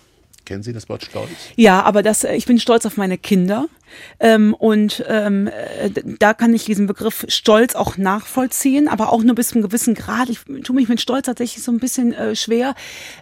Kennen 0.46 0.64
Sie 0.64 0.74
das 0.74 0.90
Wort 0.90 1.04
Stolz? 1.06 1.30
Ja, 1.56 1.84
aber 1.84 2.02
das, 2.04 2.24
äh, 2.24 2.34
ich 2.36 2.46
bin 2.46 2.60
stolz 2.60 2.86
auf 2.86 2.98
meine 2.98 3.18
Kinder. 3.18 3.68
Ähm, 4.20 4.54
und 4.54 5.04
ähm, 5.08 5.48
äh, 5.48 5.90
da 6.20 6.34
kann 6.34 6.54
ich 6.54 6.66
diesen 6.66 6.88
Begriff 6.88 7.26
Stolz 7.28 7.76
auch 7.76 7.98
nachvollziehen, 7.98 8.88
aber 8.88 9.12
auch 9.12 9.24
nur 9.24 9.36
bis 9.36 9.50
zu 9.50 9.56
einem 9.56 9.64
gewissen 9.64 9.94
Grad. 9.94 10.30
Ich 10.30 10.40
tue 10.64 10.76
mich 10.76 10.90
mit 10.90 11.02
Stolz 11.02 11.26
tatsächlich 11.26 11.64
so 11.64 11.72
ein 11.72 11.80
bisschen 11.80 12.14
äh, 12.14 12.36
schwer. 12.36 12.76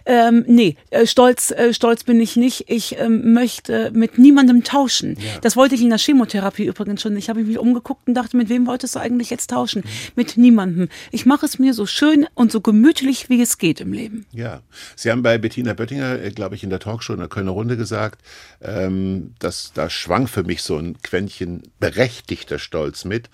Ähm, 0.06 0.44
nee, 0.46 0.76
äh, 0.90 1.06
stolz, 1.06 1.50
äh, 1.50 1.72
stolz 1.72 2.04
bin 2.04 2.20
ich 2.20 2.36
nicht. 2.36 2.64
Ich 2.68 2.98
ähm, 2.98 3.32
möchte 3.32 3.90
mit 3.92 4.18
niemandem 4.18 4.64
tauschen. 4.64 5.16
Das 5.42 5.56
wollte 5.56 5.74
ich 5.74 5.82
in 5.82 5.90
der 5.90 5.98
Chemotherapie 5.98 6.64
übrigens 6.64 7.02
schon. 7.02 7.16
Ich 7.16 7.28
habe 7.28 7.42
mich 7.42 7.58
umgeguckt 7.58 8.06
und 8.08 8.14
dachte, 8.14 8.36
mit 8.36 8.48
wem 8.48 8.66
wolltest 8.66 8.94
du 8.94 9.00
eigentlich 9.00 9.30
jetzt 9.30 9.50
tauschen? 9.50 9.82
Mit 10.16 10.36
niemandem. 10.36 10.88
Ich 11.10 11.26
mache 11.26 11.46
es 11.46 11.58
mir 11.58 11.74
so 11.74 11.86
schön 11.86 12.26
und 12.34 12.52
so 12.52 12.60
gemütlich, 12.60 13.28
wie 13.28 13.40
es 13.40 13.58
geht 13.58 13.80
im 13.80 13.92
Leben. 13.92 14.26
Ja. 14.32 14.60
Sie 14.96 15.10
haben 15.10 15.22
bei 15.22 15.38
Bettina 15.38 15.74
Böttinger, 15.74 16.20
äh, 16.22 16.30
glaube 16.30 16.54
ich, 16.54 16.62
in 16.64 16.70
der 16.70 16.78
Talkshow 16.78 17.12
in 17.12 17.18
der 17.18 17.28
Kölner 17.28 17.52
Runde 17.52 17.76
gesagt, 17.76 18.20
ähm, 18.62 19.34
dass 19.38 19.72
da 19.74 19.90
schwang 19.90 20.26
für 20.26 20.42
mich 20.42 20.59
ich 20.60 20.64
so 20.64 20.76
ein 20.76 21.00
Quäntchen 21.02 21.62
berechtigter 21.80 22.58
Stolz 22.58 23.04
mit. 23.04 23.28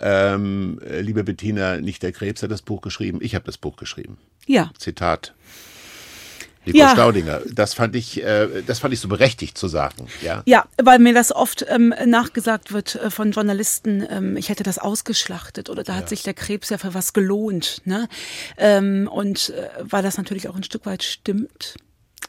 Ähm, 0.00 0.80
äh, 0.84 1.00
liebe 1.00 1.24
Bettina, 1.24 1.76
nicht 1.76 2.02
der 2.02 2.12
Krebs 2.12 2.42
hat 2.42 2.50
das 2.50 2.62
Buch 2.62 2.80
geschrieben, 2.80 3.18
ich 3.22 3.34
habe 3.34 3.44
das 3.44 3.58
Buch 3.58 3.76
geschrieben. 3.76 4.18
Ja. 4.46 4.70
Zitat. 4.78 5.34
Nicole 6.64 6.84
Ja. 6.84 6.90
Staudinger. 6.90 7.40
Das 7.50 7.72
fand 7.72 7.96
ich, 7.96 8.22
äh, 8.22 8.62
das 8.66 8.80
fand 8.80 8.92
ich 8.92 9.00
so 9.00 9.08
berechtigt 9.08 9.56
zu 9.56 9.66
sagen. 9.68 10.06
Ja. 10.22 10.42
Ja, 10.44 10.66
weil 10.82 10.98
mir 10.98 11.14
das 11.14 11.32
oft 11.34 11.64
ähm, 11.68 11.94
nachgesagt 12.04 12.72
wird 12.72 12.96
äh, 12.96 13.10
von 13.10 13.32
Journalisten, 13.32 14.06
ähm, 14.10 14.36
ich 14.36 14.50
hätte 14.50 14.62
das 14.62 14.78
ausgeschlachtet 14.78 15.70
oder 15.70 15.84
da 15.84 15.94
hat 15.94 16.08
sich 16.08 16.22
der 16.22 16.34
Krebs 16.34 16.68
ja 16.68 16.78
für 16.78 16.92
was 16.92 17.12
gelohnt. 17.12 17.82
Ne? 17.86 18.08
Ähm, 18.58 19.08
und 19.10 19.50
äh, 19.50 19.68
weil 19.80 20.02
das 20.02 20.18
natürlich 20.18 20.48
auch 20.48 20.56
ein 20.56 20.64
Stück 20.64 20.84
weit 20.84 21.02
stimmt, 21.02 21.76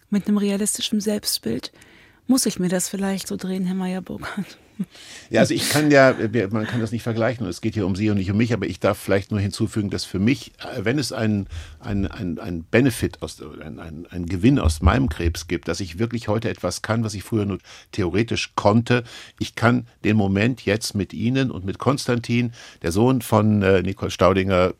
mit 0.09 0.27
einem 0.27 0.37
realistischen 0.37 1.01
Selbstbild, 1.01 1.71
muss 2.27 2.45
ich 2.45 2.59
mir 2.59 2.69
das 2.69 2.89
vielleicht 2.89 3.27
so 3.27 3.35
drehen, 3.35 3.65
Herr 3.65 3.75
Meyer-Burkhardt. 3.75 4.57
Ja, 5.29 5.41
also 5.41 5.53
ich 5.53 5.69
kann 5.69 5.91
ja, 5.91 6.15
man 6.49 6.65
kann 6.65 6.81
das 6.81 6.91
nicht 6.91 7.03
vergleichen, 7.03 7.45
es 7.45 7.61
geht 7.61 7.75
hier 7.75 7.85
um 7.85 7.95
Sie 7.95 8.09
und 8.09 8.17
nicht 8.17 8.31
um 8.31 8.37
mich, 8.37 8.53
aber 8.53 8.65
ich 8.65 8.79
darf 8.79 8.97
vielleicht 8.97 9.31
nur 9.31 9.39
hinzufügen, 9.39 9.89
dass 9.89 10.05
für 10.05 10.19
mich, 10.19 10.51
äh, 10.59 10.83
wenn 10.83 10.97
es 10.99 11.11
einen 11.11 11.47
ein, 11.79 12.07
ein, 12.07 12.39
ein 12.39 12.63
Benefit, 12.63 13.21
aus, 13.21 13.41
ein, 13.41 13.79
ein, 13.79 14.07
ein 14.09 14.25
Gewinn 14.25 14.59
aus 14.59 14.81
meinem 14.81 15.09
Krebs 15.09 15.47
gibt, 15.47 15.67
dass 15.67 15.79
ich 15.79 15.99
wirklich 15.99 16.27
heute 16.27 16.49
etwas 16.49 16.81
kann, 16.81 17.03
was 17.03 17.13
ich 17.13 17.23
früher 17.23 17.45
nur 17.45 17.59
theoretisch 17.91 18.53
konnte. 18.55 19.03
Ich 19.39 19.55
kann 19.55 19.87
den 20.03 20.17
Moment 20.17 20.65
jetzt 20.65 20.95
mit 20.95 21.13
Ihnen 21.13 21.51
und 21.51 21.65
mit 21.65 21.77
Konstantin, 21.77 22.51
der 22.81 22.91
Sohn 22.91 23.21
von 23.21 23.61
äh, 23.61 23.81
Nicole 23.83 24.11
Staudinger, 24.11 24.73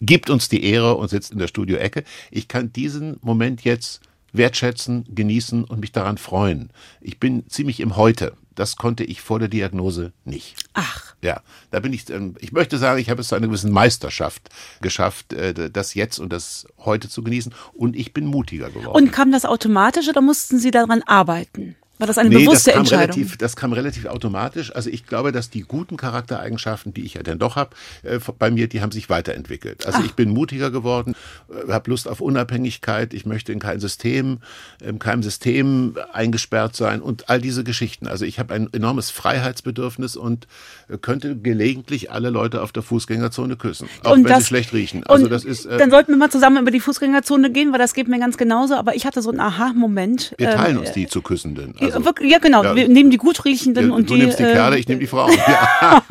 gibt 0.00 0.28
uns 0.30 0.48
die 0.48 0.64
Ehre 0.64 0.96
und 0.96 1.08
sitzt 1.08 1.32
in 1.32 1.38
der 1.38 1.48
Studioecke. 1.48 2.04
Ich 2.30 2.48
kann 2.48 2.72
diesen 2.72 3.16
Moment 3.22 3.64
jetzt 3.64 4.00
wertschätzen, 4.34 5.06
genießen 5.14 5.64
und 5.64 5.80
mich 5.80 5.92
daran 5.92 6.18
freuen. 6.18 6.70
Ich 7.00 7.18
bin 7.18 7.48
ziemlich 7.48 7.80
im 7.80 7.96
Heute. 7.96 8.34
Das 8.54 8.76
konnte 8.76 9.02
ich 9.02 9.20
vor 9.20 9.38
der 9.40 9.48
Diagnose 9.48 10.12
nicht. 10.24 10.56
Ach, 10.74 11.14
Ja, 11.22 11.42
da 11.70 11.80
bin 11.80 11.92
ich, 11.92 12.08
ähm, 12.10 12.36
ich 12.38 12.52
möchte 12.52 12.78
sagen, 12.78 13.00
ich 13.00 13.10
habe 13.10 13.20
es 13.22 13.28
zu 13.28 13.34
einer 13.34 13.46
gewissen 13.48 13.72
Meisterschaft 13.72 14.50
geschafft, 14.80 15.32
äh, 15.32 15.70
das 15.70 15.94
jetzt 15.94 16.18
und 16.18 16.32
das 16.32 16.66
heute 16.78 17.08
zu 17.08 17.22
genießen 17.24 17.52
und 17.72 17.96
ich 17.96 18.12
bin 18.12 18.26
mutiger 18.26 18.70
geworden. 18.70 18.94
und 18.96 19.10
kam 19.12 19.32
das 19.32 19.44
automatisch 19.44 20.08
oder 20.08 20.20
mussten 20.20 20.58
Sie 20.58 20.70
daran 20.70 21.02
arbeiten? 21.02 21.76
War 21.98 22.08
das 22.08 22.18
eine 22.18 22.28
Nee, 22.28 22.44
bewusste 22.44 22.70
das 22.70 22.78
Entscheidung? 22.80 23.14
relativ, 23.14 23.36
das 23.36 23.54
kam 23.54 23.72
relativ 23.72 24.06
automatisch. 24.06 24.74
Also 24.74 24.90
ich 24.90 25.06
glaube, 25.06 25.30
dass 25.30 25.48
die 25.48 25.60
guten 25.60 25.96
Charaktereigenschaften, 25.96 26.92
die 26.92 27.02
ich 27.02 27.14
ja 27.14 27.22
dann 27.22 27.38
doch 27.38 27.54
habe, 27.54 27.70
äh, 28.02 28.18
bei 28.38 28.50
mir, 28.50 28.68
die 28.68 28.82
haben 28.82 28.90
sich 28.90 29.08
weiterentwickelt. 29.08 29.86
Also 29.86 30.02
ich 30.02 30.14
bin 30.14 30.30
mutiger 30.30 30.72
geworden, 30.72 31.14
äh, 31.48 31.70
habe 31.70 31.90
Lust 31.90 32.08
auf 32.08 32.20
Unabhängigkeit, 32.20 33.14
ich 33.14 33.26
möchte 33.26 33.52
in 33.52 33.60
kein 33.60 33.78
System, 33.78 34.38
in 34.82 34.98
keinem 34.98 35.22
System 35.22 35.96
eingesperrt 36.12 36.74
sein 36.74 37.00
und 37.00 37.28
all 37.28 37.40
diese 37.40 37.62
Geschichten. 37.62 38.08
Also 38.08 38.24
ich 38.24 38.40
habe 38.40 38.52
ein 38.54 38.68
enormes 38.72 39.10
Freiheitsbedürfnis 39.10 40.16
und 40.16 40.48
äh, 40.88 40.98
könnte 40.98 41.36
gelegentlich 41.36 42.10
alle 42.10 42.30
Leute 42.30 42.62
auf 42.62 42.72
der 42.72 42.82
Fußgängerzone 42.82 43.54
küssen, 43.56 43.88
auch 44.02 44.16
wenn 44.16 44.40
sie 44.40 44.44
schlecht 44.44 44.72
riechen. 44.72 45.04
Also 45.06 45.26
und 45.26 45.30
das 45.30 45.44
ist, 45.44 45.64
äh, 45.64 45.78
dann 45.78 45.92
sollten 45.92 46.10
wir 46.10 46.18
mal 46.18 46.30
zusammen 46.30 46.60
über 46.60 46.72
die 46.72 46.80
Fußgängerzone 46.80 47.52
gehen, 47.52 47.70
weil 47.70 47.78
das 47.78 47.94
geht 47.94 48.08
mir 48.08 48.18
ganz 48.18 48.36
genauso. 48.36 48.74
Aber 48.74 48.96
ich 48.96 49.06
hatte 49.06 49.22
so 49.22 49.30
einen 49.30 49.38
Aha-Moment. 49.38 50.34
wir 50.38 50.50
teilen 50.50 50.76
ähm, 50.76 50.80
uns 50.80 50.90
die 50.90 51.06
zu 51.06 51.22
Küssenden. 51.22 51.74
Ja, 51.88 51.94
Also, 51.96 52.12
ja, 52.22 52.38
genau. 52.38 52.64
ja. 52.64 52.76
Wir 52.76 52.88
nehmen 52.88 53.10
die 53.10 53.16
gut 53.16 53.44
riechenden 53.44 53.88
du 53.88 53.94
und 53.94 54.10
die. 54.10 54.16
nimmst 54.16 54.38
die 54.38 54.44
äh, 54.44 54.52
Kerle, 54.52 54.78
ich 54.78 54.88
nehme 54.88 55.00
die 55.00 55.06
Frauen. 55.06 55.32
Ja. 55.46 56.02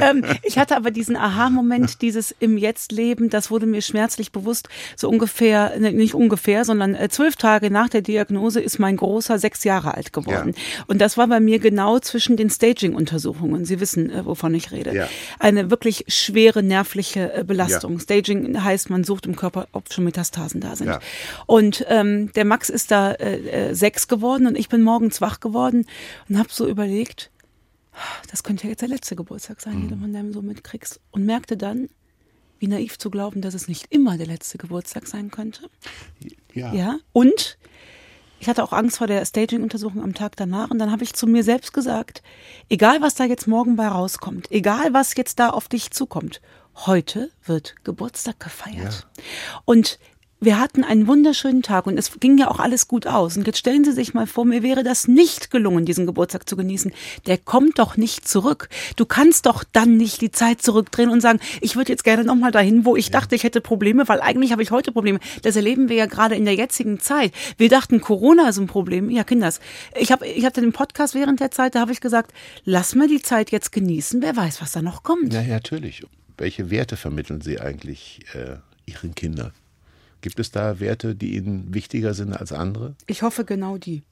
ähm, 0.00 0.24
ich 0.42 0.58
hatte 0.58 0.76
aber 0.76 0.90
diesen 0.90 1.16
Aha-Moment, 1.16 2.02
dieses 2.02 2.34
im 2.40 2.58
Jetzt-Leben, 2.58 3.30
das 3.30 3.50
wurde 3.50 3.66
mir 3.66 3.80
schmerzlich 3.82 4.32
bewusst. 4.32 4.68
So 4.96 5.08
ungefähr, 5.08 5.78
ne, 5.78 5.92
nicht 5.92 6.14
ungefähr, 6.14 6.64
sondern 6.64 6.94
äh, 6.94 7.08
zwölf 7.08 7.36
Tage 7.36 7.70
nach 7.70 7.88
der 7.88 8.02
Diagnose 8.02 8.60
ist 8.60 8.78
mein 8.78 8.96
Großer 8.96 9.38
sechs 9.38 9.64
Jahre 9.64 9.94
alt 9.94 10.12
geworden. 10.12 10.54
Und 10.86 11.00
das 11.00 11.16
war 11.16 11.28
bei 11.28 11.40
mir 11.40 11.58
genau 11.58 11.98
zwischen 11.98 12.36
den 12.36 12.50
Staging-Untersuchungen. 12.50 13.64
Sie 13.64 13.80
wissen, 13.80 14.10
äh, 14.10 14.24
wovon 14.26 14.54
ich 14.54 14.72
rede. 14.72 14.94
Ja. 14.94 15.08
Eine 15.38 15.70
wirklich 15.70 16.04
schwere 16.08 16.62
nervliche 16.62 17.32
äh, 17.32 17.44
Belastung. 17.44 17.98
Staging 17.98 18.62
heißt, 18.62 18.90
man 18.90 19.04
sucht 19.04 19.26
im 19.26 19.36
Körper, 19.36 19.68
ob 19.72 19.92
schon 19.92 20.04
Metastasen 20.04 20.60
da 20.60 20.76
sind. 20.76 20.88
Ja. 20.88 21.00
Und 21.46 21.84
ähm, 21.88 22.32
der 22.32 22.44
Max 22.44 22.68
ist 22.68 22.90
da 22.90 23.12
äh, 23.12 23.70
äh, 23.70 23.74
sechs 23.74 24.08
geworden 24.08 24.46
und 24.46 24.58
ich 24.58 24.68
bin 24.72 24.82
morgens 24.82 25.20
wach 25.20 25.38
geworden 25.38 25.86
und 26.28 26.38
habe 26.38 26.48
so 26.50 26.66
überlegt, 26.66 27.30
das 28.30 28.42
könnte 28.42 28.64
ja 28.64 28.70
jetzt 28.70 28.80
der 28.80 28.88
letzte 28.88 29.14
Geburtstag 29.14 29.60
sein, 29.60 29.82
den 29.82 29.88
du 29.90 29.96
von 29.98 30.12
deinem 30.12 30.32
Sohn 30.32 30.46
mitkriegst. 30.46 31.00
Und 31.10 31.26
merkte 31.26 31.56
dann, 31.56 31.88
wie 32.58 32.68
naiv 32.68 32.98
zu 32.98 33.10
glauben, 33.10 33.42
dass 33.42 33.54
es 33.54 33.68
nicht 33.68 33.86
immer 33.90 34.16
der 34.16 34.26
letzte 34.26 34.56
Geburtstag 34.56 35.06
sein 35.06 35.30
könnte. 35.30 35.68
ja. 36.54 36.72
Ja. 36.72 36.98
Und 37.12 37.58
ich 38.40 38.48
hatte 38.48 38.64
auch 38.64 38.72
Angst 38.72 38.98
vor 38.98 39.06
der 39.06 39.24
Staging-Untersuchung 39.24 40.02
am 40.02 40.14
Tag 40.14 40.36
danach. 40.36 40.70
Und 40.70 40.78
dann 40.78 40.90
habe 40.90 41.04
ich 41.04 41.12
zu 41.12 41.26
mir 41.26 41.44
selbst 41.44 41.72
gesagt, 41.72 42.22
egal 42.68 43.00
was 43.00 43.14
da 43.14 43.24
jetzt 43.24 43.46
morgen 43.46 43.76
bei 43.76 43.86
rauskommt, 43.86 44.50
egal 44.50 44.92
was 44.92 45.14
jetzt 45.16 45.38
da 45.38 45.50
auf 45.50 45.68
dich 45.68 45.92
zukommt, 45.92 46.40
heute 46.74 47.30
wird 47.44 47.76
Geburtstag 47.84 48.40
gefeiert. 48.40 49.06
Und 49.64 49.98
wir 50.42 50.58
hatten 50.58 50.82
einen 50.82 51.06
wunderschönen 51.06 51.62
Tag 51.62 51.86
und 51.86 51.96
es 51.96 52.18
ging 52.18 52.36
ja 52.36 52.50
auch 52.50 52.58
alles 52.58 52.88
gut 52.88 53.06
aus. 53.06 53.36
Und 53.36 53.46
jetzt 53.46 53.58
stellen 53.58 53.84
Sie 53.84 53.92
sich 53.92 54.12
mal 54.12 54.26
vor, 54.26 54.44
mir 54.44 54.64
wäre 54.64 54.82
das 54.82 55.06
nicht 55.06 55.52
gelungen, 55.52 55.84
diesen 55.84 56.04
Geburtstag 56.04 56.48
zu 56.48 56.56
genießen. 56.56 56.92
Der 57.26 57.38
kommt 57.38 57.78
doch 57.78 57.96
nicht 57.96 58.26
zurück. 58.26 58.68
Du 58.96 59.06
kannst 59.06 59.46
doch 59.46 59.62
dann 59.62 59.96
nicht 59.96 60.20
die 60.20 60.32
Zeit 60.32 60.60
zurückdrehen 60.60 61.10
und 61.10 61.20
sagen, 61.20 61.38
ich 61.60 61.76
würde 61.76 61.92
jetzt 61.92 62.02
gerne 62.02 62.24
nochmal 62.24 62.50
dahin, 62.50 62.84
wo 62.84 62.96
ich 62.96 63.12
dachte, 63.12 63.36
ich 63.36 63.44
hätte 63.44 63.60
Probleme, 63.60 64.08
weil 64.08 64.20
eigentlich 64.20 64.50
habe 64.50 64.64
ich 64.64 64.72
heute 64.72 64.90
Probleme. 64.90 65.20
Das 65.42 65.54
erleben 65.54 65.88
wir 65.88 65.94
ja 65.94 66.06
gerade 66.06 66.34
in 66.34 66.44
der 66.44 66.56
jetzigen 66.56 66.98
Zeit. 66.98 67.32
Wir 67.56 67.68
dachten, 67.68 68.00
Corona 68.00 68.48
ist 68.48 68.58
ein 68.58 68.66
Problem. 68.66 69.10
Ja, 69.10 69.22
Kinders. 69.22 69.60
Ich 69.96 70.10
habe 70.10 70.26
ich 70.26 70.44
hatte 70.44 70.60
den 70.60 70.72
Podcast 70.72 71.14
während 71.14 71.38
der 71.38 71.52
Zeit, 71.52 71.76
da 71.76 71.80
habe 71.80 71.92
ich 71.92 72.00
gesagt, 72.00 72.32
lass 72.64 72.96
mal 72.96 73.06
die 73.06 73.22
Zeit 73.22 73.52
jetzt 73.52 73.70
genießen. 73.70 74.20
Wer 74.20 74.36
weiß, 74.36 74.60
was 74.60 74.72
da 74.72 74.82
noch 74.82 75.04
kommt. 75.04 75.32
Ja, 75.32 75.40
ja, 75.40 75.54
natürlich. 75.54 76.04
Welche 76.36 76.70
Werte 76.70 76.96
vermitteln 76.96 77.42
Sie 77.42 77.60
eigentlich 77.60 78.20
äh, 78.34 78.56
Ihren 78.86 79.14
Kindern? 79.14 79.52
Gibt 80.22 80.40
es 80.40 80.50
da 80.50 80.80
Werte, 80.80 81.14
die 81.14 81.36
Ihnen 81.36 81.74
wichtiger 81.74 82.14
sind 82.14 82.32
als 82.32 82.52
andere? 82.52 82.94
Ich 83.06 83.20
hoffe 83.22 83.44
genau 83.44 83.76
die. 83.76 84.02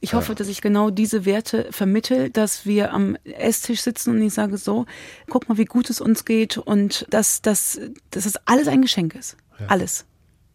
Ich 0.00 0.14
hoffe, 0.14 0.34
dass 0.34 0.48
ich 0.48 0.60
genau 0.60 0.90
diese 0.90 1.24
Werte 1.24 1.68
vermittel, 1.70 2.30
dass 2.30 2.66
wir 2.66 2.92
am 2.92 3.16
Esstisch 3.24 3.80
sitzen 3.80 4.10
und 4.10 4.22
ich 4.22 4.32
sage 4.32 4.56
so, 4.56 4.86
guck 5.28 5.48
mal, 5.48 5.58
wie 5.58 5.64
gut 5.64 5.90
es 5.90 6.00
uns 6.00 6.24
geht 6.24 6.56
und 6.58 7.06
dass, 7.10 7.42
dass, 7.42 7.80
dass 8.10 8.24
das 8.24 8.36
alles 8.46 8.68
ein 8.68 8.82
Geschenk 8.82 9.14
ist. 9.16 9.36
Alles. 9.66 10.04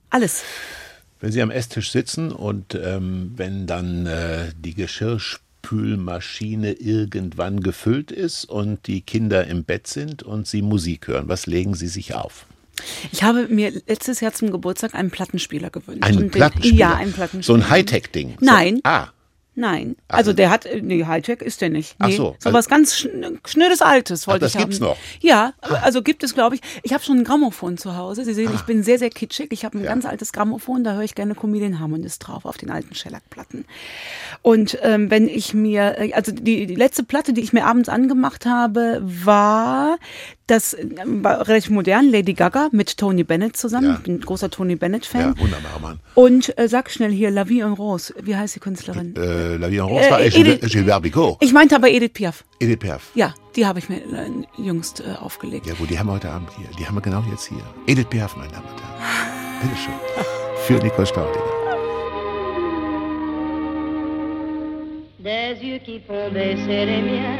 Alles. 0.10 0.44
Wenn 1.20 1.32
Sie 1.34 1.42
am 1.42 1.52
Esstisch 1.52 1.92
sitzen 1.92 2.32
und 2.32 2.76
ähm, 2.76 3.34
wenn 3.36 3.68
dann 3.68 4.06
äh, 4.06 4.52
die 4.58 4.76
Geschirrspülmaschine 4.76 6.74
irgendwann 6.74 7.60
gefüllt 7.62 8.12
ist 8.12 8.46
und 8.46 8.88
die 8.88 9.02
Kinder 9.02 9.46
im 9.48 9.66
Bett 9.66 9.88
sind 9.88 10.24
und 10.24 10.48
Sie 10.48 10.62
Musik 10.62 11.08
hören, 11.08 11.28
was 11.28 11.48
legen 11.48 11.74
Sie 11.74 11.88
sich 11.88 12.14
auf? 12.14 12.46
Ich 13.12 13.24
habe 13.24 13.48
mir 13.48 13.72
letztes 13.88 14.20
Jahr 14.20 14.34
zum 14.34 14.52
Geburtstag 14.52 14.96
einen 14.96 15.12
Plattenspieler 15.12 15.70
gewünscht. 15.70 16.04
Einen 16.04 16.20
den- 16.20 16.32
Plattenspieler? 16.32 16.76
Ja, 16.78 16.94
einen 16.96 17.14
Plattenspieler. 17.14 17.44
So 17.44 17.54
ein 17.64 17.70
Hightech-Ding? 17.70 18.38
Nein. 18.40 18.76
So, 18.78 18.82
ah, 18.86 19.10
Nein. 19.56 19.98
Ach, 20.08 20.18
Also 20.18 20.34
der 20.34 20.50
hat, 20.50 20.66
äh, 20.66 20.82
nee, 20.82 21.06
Hightech 21.06 21.40
ist 21.44 21.62
der 21.62 21.70
nicht. 21.70 21.96
Ach 22.00 22.08
Nee, 22.08 22.16
so, 22.16 22.36
So 22.40 22.48
also- 22.50 22.54
was 22.58 22.68
ganz 22.68 22.98
schn 22.98 23.38
schnödes 23.46 23.84
Altes 23.84 24.26
wollte 24.26 24.40
das 24.40 24.56
ich 24.56 24.56
haben. 24.60 24.64
gibt's 24.72 24.80
noch? 24.80 24.98
Ja, 25.22 25.54
also 25.62 26.02
gibt 26.02 26.24
es, 26.24 26.34
glaube 26.34 26.56
ich. 26.56 26.62
Ich 26.82 26.92
habe 26.92 27.04
schon 27.04 27.20
ein 27.20 27.24
Grammophon 27.24 27.78
zu 27.78 27.96
Hause. 27.96 28.26
Sie 28.26 28.34
sehen, 28.34 28.50
ich 28.56 28.62
bin 28.64 28.82
sehr, 28.82 28.98
sehr 28.98 29.12
kitschig. 29.12 29.50
Ich 29.52 29.64
habe 29.64 29.78
ein 29.78 29.82
Ah. 29.82 29.84
Ja. 29.86 29.90
ganz 29.92 30.06
altes 30.08 30.34
Grammophon, 30.34 30.84
da 30.84 30.94
höre 30.94 31.04
ich 31.04 31.14
gerne 31.14 31.36
Comedian 31.36 31.80
Harmonist 31.80 32.28
drauf, 32.28 32.46
auf 32.46 32.58
den 32.58 32.72
alten 32.72 32.96
Shellac-Platten. 32.96 33.66
Und 34.42 34.80
ähm, 34.82 35.12
wenn 35.12 35.28
ich 35.28 35.54
mir, 35.54 36.00
äh, 36.00 36.14
also 36.14 36.32
die, 36.32 36.66
die 36.66 36.74
letzte 36.74 37.04
Platte, 37.04 37.32
die 37.34 37.42
ich 37.42 37.54
mir 37.54 37.66
abends 37.68 37.90
angemacht 37.90 38.48
habe, 38.48 39.02
war 39.04 40.00
das 40.48 40.74
äh, 40.74 40.86
war 41.06 41.48
relativ 41.48 41.70
modern, 41.72 42.10
Lady 42.12 42.34
Gaga 42.34 42.70
mit 42.72 42.98
Tony 42.98 43.24
Bennett 43.24 43.56
zusammen. 43.58 43.88
Ja. 43.88 43.94
Ich 43.96 44.00
bin 44.04 44.16
ein 44.16 44.20
großer 44.22 44.50
Tony 44.50 44.76
Bennett-Fan. 44.76 45.22
ja, 45.22 45.40
wunderbar, 45.40 45.80
Mann. 45.82 46.00
Und 46.16 46.58
äh, 46.58 46.68
sag 46.68 46.92
schnell 46.92 47.12
hier, 47.12 47.32
La 47.32 47.48
Vie 47.48 47.62
en 47.62 47.74
Rose. 47.74 48.14
Wie 48.22 48.36
heißt 48.36 48.56
die 48.56 48.60
Künstlerin? 48.60 49.16
Äh, 49.16 49.56
La 49.58 49.70
Vie 49.70 49.78
en 49.78 49.86
Rose 49.86 50.10
war 50.12 50.20
Äh, 50.22 50.30
Gilbert, 50.30 50.64
Edith- 50.64 50.72
Gilbert 50.72 51.02
Bicot. 51.04 51.38
Ich 51.42 51.54
meinte 51.54 51.76
aber 51.76 51.90
Edith 51.90 52.14
Piaf. 52.14 52.44
Edith 52.60 52.80
Piaf. 52.80 53.12
Ja, 53.16 53.34
die 53.56 53.66
habe 53.66 53.80
ich 53.80 53.88
mir 53.90 53.98
äh, 53.98 54.30
jüngst 54.62 55.00
äh, 55.02 55.14
aufgelegt. 55.20 55.66
Ja, 55.68 55.74
wo 55.80 55.86
die 55.86 55.98
haben 55.98 56.08
wir 56.08 56.14
heute 56.14 56.30
Abend 56.30 56.50
hier. 56.58 56.68
Die 56.78 56.86
haben 56.86 56.96
wir 56.96 57.02
genau 57.02 57.24
jetzt 57.32 57.48
hier. 57.48 57.64
Edith 57.88 58.08
Piaf, 58.10 58.36
meine 58.36 58.52
Damen 58.52 58.66
und 58.68 58.82
Herren. 58.82 59.62
Bitteschön. 59.62 59.94
Für 60.68 60.74
Nicole 60.84 61.08
Staudinger. 61.08 61.44
Des 65.24 65.58
yeux 65.62 65.80
qui 65.86 66.02
font 66.06 66.34
baisser 66.34 66.86
les 66.86 67.02
miens, 67.02 67.40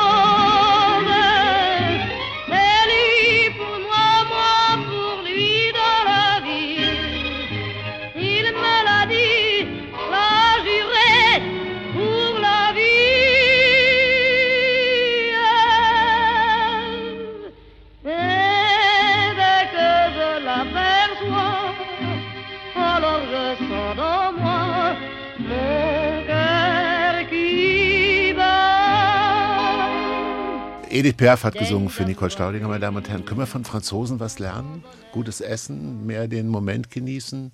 Edith 31.01 31.17
Piaf 31.17 31.43
hat 31.45 31.55
gesungen 31.55 31.89
für 31.89 32.03
Nicole 32.03 32.29
Staudinger, 32.29 32.67
meine 32.67 32.79
Damen 32.79 32.97
und 32.97 33.09
Herren. 33.09 33.25
Können 33.25 33.39
wir 33.39 33.47
von 33.47 33.65
Franzosen 33.65 34.19
was 34.19 34.37
lernen? 34.37 34.83
Gutes 35.11 35.41
Essen, 35.41 36.05
mehr 36.05 36.27
den 36.27 36.47
Moment 36.47 36.91
genießen? 36.91 37.51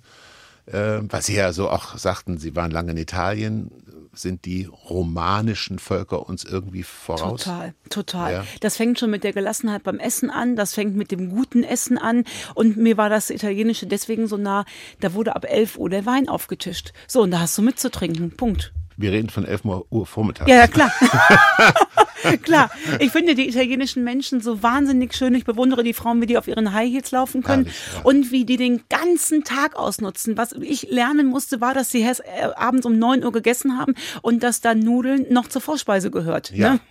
Äh, 0.66 0.98
was 1.04 1.24
Sie 1.24 1.36
ja 1.36 1.54
so 1.54 1.70
auch 1.70 1.96
sagten, 1.96 2.36
Sie 2.36 2.54
waren 2.54 2.70
lange 2.70 2.90
in 2.90 2.98
Italien. 2.98 3.70
Sind 4.12 4.44
die 4.44 4.66
romanischen 4.66 5.78
Völker 5.78 6.28
uns 6.28 6.44
irgendwie 6.44 6.82
voraus? 6.82 7.44
Total, 7.44 7.74
total. 7.88 8.32
Ja. 8.34 8.44
Das 8.60 8.76
fängt 8.76 8.98
schon 8.98 9.10
mit 9.10 9.24
der 9.24 9.32
Gelassenheit 9.32 9.82
beim 9.82 9.98
Essen 9.98 10.28
an, 10.28 10.54
das 10.54 10.74
fängt 10.74 10.94
mit 10.94 11.10
dem 11.10 11.30
guten 11.30 11.64
Essen 11.64 11.96
an 11.96 12.24
und 12.54 12.76
mir 12.76 12.98
war 12.98 13.08
das 13.08 13.30
Italienische 13.30 13.86
deswegen 13.86 14.26
so 14.26 14.36
nah, 14.36 14.66
da 15.00 15.14
wurde 15.14 15.34
ab 15.34 15.46
11 15.48 15.78
Uhr 15.78 15.88
der 15.88 16.04
Wein 16.04 16.28
aufgetischt. 16.28 16.92
So, 17.06 17.22
und 17.22 17.30
da 17.30 17.40
hast 17.40 17.56
du 17.56 17.62
mitzutrinken, 17.62 18.36
Punkt. 18.36 18.74
Wir 18.98 19.12
reden 19.12 19.30
von 19.30 19.44
11 19.44 19.64
Uhr 19.64 20.06
Vormittag. 20.06 20.48
Ja, 20.48 20.56
ja, 20.56 20.66
klar. 20.66 20.90
klar. 22.42 22.68
Ich 22.98 23.12
finde 23.12 23.36
die 23.36 23.48
italienischen 23.48 24.02
Menschen 24.02 24.40
so 24.40 24.60
wahnsinnig 24.60 25.14
schön. 25.14 25.36
Ich 25.36 25.44
bewundere 25.44 25.84
die 25.84 25.92
Frauen, 25.92 26.20
wie 26.20 26.26
die 26.26 26.36
auf 26.36 26.48
ihren 26.48 26.72
High 26.72 26.90
Heels 26.90 27.12
laufen 27.12 27.44
können 27.44 27.66
Herrlich, 27.66 27.80
ja. 27.94 28.00
und 28.02 28.32
wie 28.32 28.44
die 28.44 28.56
den 28.56 28.82
ganzen 28.88 29.44
Tag 29.44 29.76
ausnutzen. 29.76 30.36
Was 30.36 30.50
ich 30.52 30.90
lernen 30.90 31.28
musste, 31.28 31.60
war, 31.60 31.74
dass 31.74 31.92
sie 31.92 32.00
erst 32.00 32.22
äh, 32.22 32.48
abends 32.56 32.86
um 32.86 32.98
9 32.98 33.22
Uhr 33.24 33.30
gegessen 33.30 33.78
haben 33.78 33.94
und 34.22 34.42
dass 34.42 34.60
da 34.60 34.74
Nudeln 34.74 35.26
noch 35.30 35.46
zur 35.46 35.62
Vorspeise 35.62 36.10
gehört. 36.10 36.50
Ja. 36.50 36.74
Ne? 36.74 36.80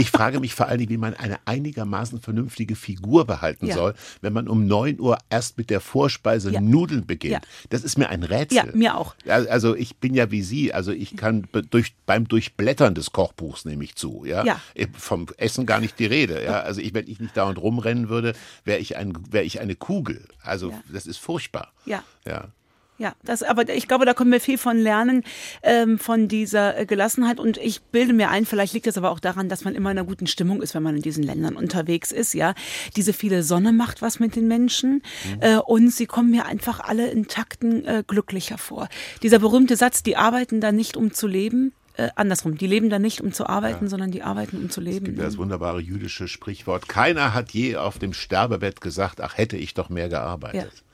Ich 0.00 0.10
frage 0.10 0.40
mich 0.40 0.56
vor 0.56 0.66
allen 0.66 0.78
Dingen, 0.78 0.90
wie 0.90 0.96
man 0.96 1.14
eine 1.14 1.36
einigermaßen 1.44 2.20
vernünftige 2.20 2.74
Figur 2.74 3.26
behalten 3.26 3.66
Ja. 3.66 3.76
soll, 3.76 3.94
wenn 4.22 4.32
man 4.32 4.48
um 4.48 4.66
9 4.66 4.98
Uhr 4.98 5.18
erst 5.30 5.56
mit 5.56 5.70
der 5.70 5.78
Vorspeise 5.80 6.50
Ja. 6.50 6.60
Nudeln 6.60 7.06
beginnt. 7.06 7.46
Das 7.70 7.84
ist 7.84 7.96
mir 7.96 8.08
ein 8.08 8.24
Rätsel. 8.24 8.56
Ja, 8.56 8.64
mir 8.74 8.96
auch. 8.96 9.14
Also 9.28 9.76
ich 9.76 9.96
bin 9.98 10.14
ja 10.14 10.32
wie 10.32 10.42
Sie, 10.42 10.72
also 10.72 10.90
ich 10.90 11.16
kann 11.16 11.43
durch, 11.46 11.94
beim 12.06 12.26
Durchblättern 12.28 12.94
des 12.94 13.12
Kochbuchs 13.12 13.64
nehme 13.64 13.84
ich 13.84 13.94
zu. 13.96 14.24
Ja? 14.24 14.44
Ja. 14.44 14.60
Vom 14.96 15.26
Essen 15.36 15.66
gar 15.66 15.80
nicht 15.80 15.98
die 15.98 16.06
Rede. 16.06 16.42
Ja? 16.44 16.60
Also 16.60 16.80
ich, 16.80 16.94
wenn 16.94 17.08
ich 17.08 17.20
nicht 17.20 17.36
dauernd 17.36 17.58
rumrennen 17.58 18.08
würde, 18.08 18.34
wäre 18.64 18.78
ich, 18.78 18.96
ein, 18.96 19.12
wär 19.32 19.44
ich 19.44 19.60
eine 19.60 19.74
Kugel. 19.76 20.26
Also 20.42 20.70
Ja. 20.70 20.82
das 20.92 21.06
ist 21.06 21.18
furchtbar. 21.18 21.72
Ja. 21.86 22.02
Ja. 22.26 22.48
Ja, 22.96 23.14
das, 23.24 23.42
aber 23.42 23.68
ich 23.68 23.88
glaube, 23.88 24.04
da 24.04 24.14
können 24.14 24.30
wir 24.30 24.40
viel 24.40 24.56
von 24.56 24.78
lernen, 24.78 25.24
ähm, 25.64 25.98
von 25.98 26.28
dieser 26.28 26.78
äh, 26.78 26.86
Gelassenheit. 26.86 27.40
Und 27.40 27.56
ich 27.56 27.82
bilde 27.82 28.12
mir 28.12 28.30
ein, 28.30 28.46
vielleicht 28.46 28.72
liegt 28.72 28.86
es 28.86 28.96
aber 28.96 29.10
auch 29.10 29.18
daran, 29.18 29.48
dass 29.48 29.64
man 29.64 29.74
immer 29.74 29.90
in 29.90 29.98
einer 29.98 30.06
guten 30.06 30.28
Stimmung 30.28 30.62
ist, 30.62 30.74
wenn 30.76 30.82
man 30.84 30.94
in 30.94 31.02
diesen 31.02 31.24
Ländern 31.24 31.56
unterwegs 31.56 32.12
ist, 32.12 32.34
ja. 32.34 32.54
Diese 32.94 33.12
viele 33.12 33.42
Sonne 33.42 33.72
macht 33.72 34.00
was 34.00 34.20
mit 34.20 34.36
den 34.36 34.46
Menschen, 34.46 35.02
äh, 35.40 35.56
und 35.56 35.90
sie 35.90 36.06
kommen 36.06 36.30
mir 36.30 36.46
einfach 36.46 36.78
alle 36.80 37.08
intakten 37.08 37.84
äh, 37.84 38.04
glücklich 38.06 38.50
hervor. 38.50 38.88
Dieser 39.22 39.40
berühmte 39.40 39.74
Satz, 39.74 40.04
die 40.04 40.16
arbeiten 40.16 40.60
da 40.60 40.70
nicht, 40.70 40.96
um 40.96 41.12
zu 41.12 41.26
leben, 41.26 41.72
äh, 41.96 42.10
andersrum, 42.14 42.58
die 42.58 42.66
leben 42.66 42.90
da 42.90 42.98
nicht, 42.98 43.20
um 43.20 43.32
zu 43.32 43.46
arbeiten, 43.46 43.88
sondern 43.88 44.10
die 44.10 44.22
arbeiten, 44.22 44.58
um 44.58 44.70
zu 44.70 44.80
leben. 44.80 45.04
gibt 45.04 45.18
ja 45.18 45.24
das 45.24 45.38
wunderbare 45.38 45.80
jüdische 45.80 46.28
Sprichwort, 46.28 46.88
keiner 46.88 47.34
hat 47.34 47.50
je 47.50 47.76
auf 47.76 47.98
dem 47.98 48.12
Sterbebett 48.12 48.80
gesagt, 48.80 49.20
ach 49.20 49.36
hätte 49.36 49.56
ich 49.56 49.74
doch 49.74 49.88
mehr 49.88 50.08
gearbeitet. 50.08 50.84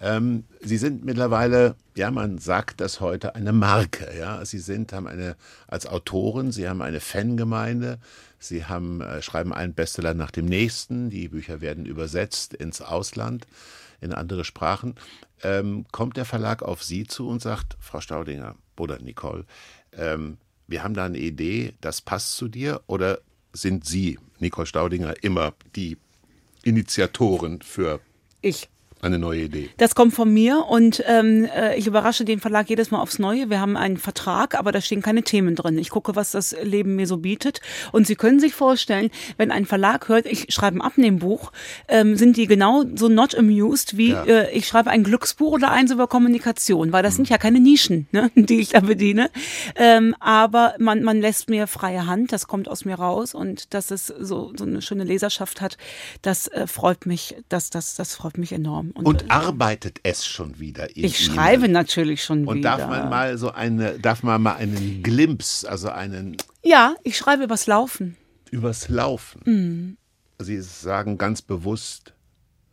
Ähm, 0.00 0.44
Sie 0.60 0.78
sind 0.78 1.04
mittlerweile, 1.04 1.76
ja, 1.94 2.10
man 2.10 2.38
sagt 2.38 2.80
das 2.80 3.00
heute, 3.00 3.34
eine 3.34 3.52
Marke. 3.52 4.08
Ja, 4.18 4.44
Sie 4.44 4.58
sind, 4.58 4.92
haben 4.92 5.06
eine 5.06 5.36
als 5.68 5.86
Autoren, 5.86 6.52
Sie 6.52 6.68
haben 6.68 6.80
eine 6.80 7.00
Fangemeinde, 7.00 7.98
Sie 8.38 8.64
haben 8.64 9.02
äh, 9.02 9.20
schreiben 9.20 9.52
einen 9.52 9.74
Bestseller 9.74 10.14
nach 10.14 10.30
dem 10.30 10.46
nächsten. 10.46 11.10
Die 11.10 11.28
Bücher 11.28 11.60
werden 11.60 11.84
übersetzt 11.84 12.54
ins 12.54 12.80
Ausland, 12.80 13.46
in 14.00 14.14
andere 14.14 14.44
Sprachen. 14.44 14.94
Ähm, 15.42 15.84
kommt 15.92 16.16
der 16.16 16.24
Verlag 16.24 16.62
auf 16.62 16.82
Sie 16.82 17.06
zu 17.06 17.28
und 17.28 17.42
sagt, 17.42 17.76
Frau 17.78 18.00
Staudinger 18.00 18.56
oder 18.78 18.98
Nicole, 18.98 19.44
ähm, 19.92 20.38
wir 20.66 20.82
haben 20.84 20.94
da 20.94 21.04
eine 21.04 21.18
Idee, 21.18 21.74
das 21.80 22.00
passt 22.00 22.36
zu 22.36 22.48
dir, 22.48 22.80
oder 22.86 23.18
sind 23.52 23.84
Sie, 23.84 24.18
Nicole 24.38 24.66
Staudinger, 24.66 25.22
immer 25.22 25.52
die 25.74 25.98
Initiatoren 26.62 27.60
für 27.60 28.00
Ich. 28.40 28.68
Eine 29.02 29.18
neue 29.18 29.42
Idee? 29.42 29.70
Das 29.78 29.94
kommt 29.94 30.14
von 30.14 30.32
mir 30.32 30.66
und 30.68 31.02
ähm, 31.06 31.44
äh, 31.54 31.76
ich 31.76 31.86
überrasche 31.86 32.24
den 32.24 32.40
Verlag 32.40 32.68
jedes 32.68 32.90
Mal 32.90 33.00
aufs 33.00 33.18
Neue. 33.18 33.50
Wir 33.50 33.60
haben 33.60 33.76
einen 33.76 33.96
Vertrag, 33.96 34.54
aber 34.58 34.72
da 34.72 34.80
stehen 34.80 35.02
keine 35.02 35.22
Themen 35.22 35.54
drin. 35.54 35.78
Ich 35.78 35.90
gucke, 35.90 36.16
was 36.16 36.32
das 36.32 36.54
Leben 36.62 36.96
mir 36.96 37.06
so 37.06 37.16
bietet. 37.18 37.60
Und 37.92 38.06
Sie 38.06 38.16
können 38.16 38.40
sich 38.40 38.54
vorstellen, 38.54 39.10
wenn 39.36 39.50
ein 39.50 39.66
Verlag 39.66 40.08
hört, 40.08 40.26
ich 40.26 40.52
schreibe 40.52 40.78
ein 40.78 40.82
Abnehmbuch, 40.82 41.52
ähm, 41.88 42.16
sind 42.16 42.36
die 42.36 42.46
genau 42.46 42.84
so 42.94 43.08
not 43.08 43.34
amused 43.34 43.96
wie 43.96 44.10
Ja. 44.10 44.24
äh, 44.24 44.50
ich 44.52 44.66
schreibe 44.66 44.90
ein 44.90 45.04
Glücksbuch 45.04 45.52
oder 45.52 45.70
eins 45.70 45.90
über 45.90 46.06
Kommunikation, 46.06 46.92
weil 46.92 47.02
das 47.02 47.16
sind 47.16 47.28
ja 47.28 47.38
keine 47.38 47.60
Nischen, 47.60 48.06
ne, 48.12 48.30
die 48.34 48.60
ich 48.60 48.70
da 48.70 48.80
bediene. 48.80 49.30
Ähm, 49.76 50.14
aber 50.20 50.74
man, 50.78 51.02
man 51.02 51.20
lässt 51.20 51.48
mir 51.48 51.66
freie 51.66 52.06
Hand, 52.06 52.32
das 52.32 52.46
kommt 52.46 52.68
aus 52.68 52.84
mir 52.84 52.96
raus 52.96 53.34
und 53.34 53.74
dass 53.74 53.90
es 53.90 54.06
so, 54.08 54.52
so 54.56 54.64
eine 54.64 54.82
schöne 54.82 55.04
Leserschaft 55.04 55.60
hat, 55.60 55.76
das 56.22 56.48
äh, 56.48 56.66
freut 56.66 57.06
mich, 57.06 57.36
das, 57.48 57.70
das, 57.70 57.94
das 57.96 58.14
freut 58.14 58.38
mich 58.38 58.52
enorm. 58.52 58.89
Und 58.94 59.30
arbeitet 59.30 60.00
es 60.02 60.26
schon 60.26 60.58
wieder 60.58 60.88
ich 60.90 60.96
Ihnen? 60.96 61.34
schreibe 61.34 61.68
natürlich 61.68 62.24
schon 62.24 62.46
Und 62.46 62.58
wieder. 62.58 62.76
darf 62.76 62.88
man 62.88 63.08
mal 63.08 63.38
so 63.38 63.50
eine, 63.52 63.98
darf 63.98 64.22
man 64.22 64.42
mal 64.42 64.54
einen 64.56 65.02
Glimpse, 65.02 65.68
also 65.70 65.88
einen 65.90 66.36
Ja, 66.62 66.94
ich 67.04 67.16
schreibe 67.16 67.44
übers 67.44 67.66
Laufen. 67.66 68.16
übers 68.50 68.88
Laufen. 68.88 69.40
Mhm. 69.44 69.96
Sie 70.38 70.60
sagen 70.60 71.18
ganz 71.18 71.42
bewusst 71.42 72.14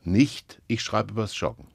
nicht, 0.04 0.62
ich 0.68 0.82
schreibe 0.82 1.12
übers 1.12 1.38
Joggen. 1.40 1.68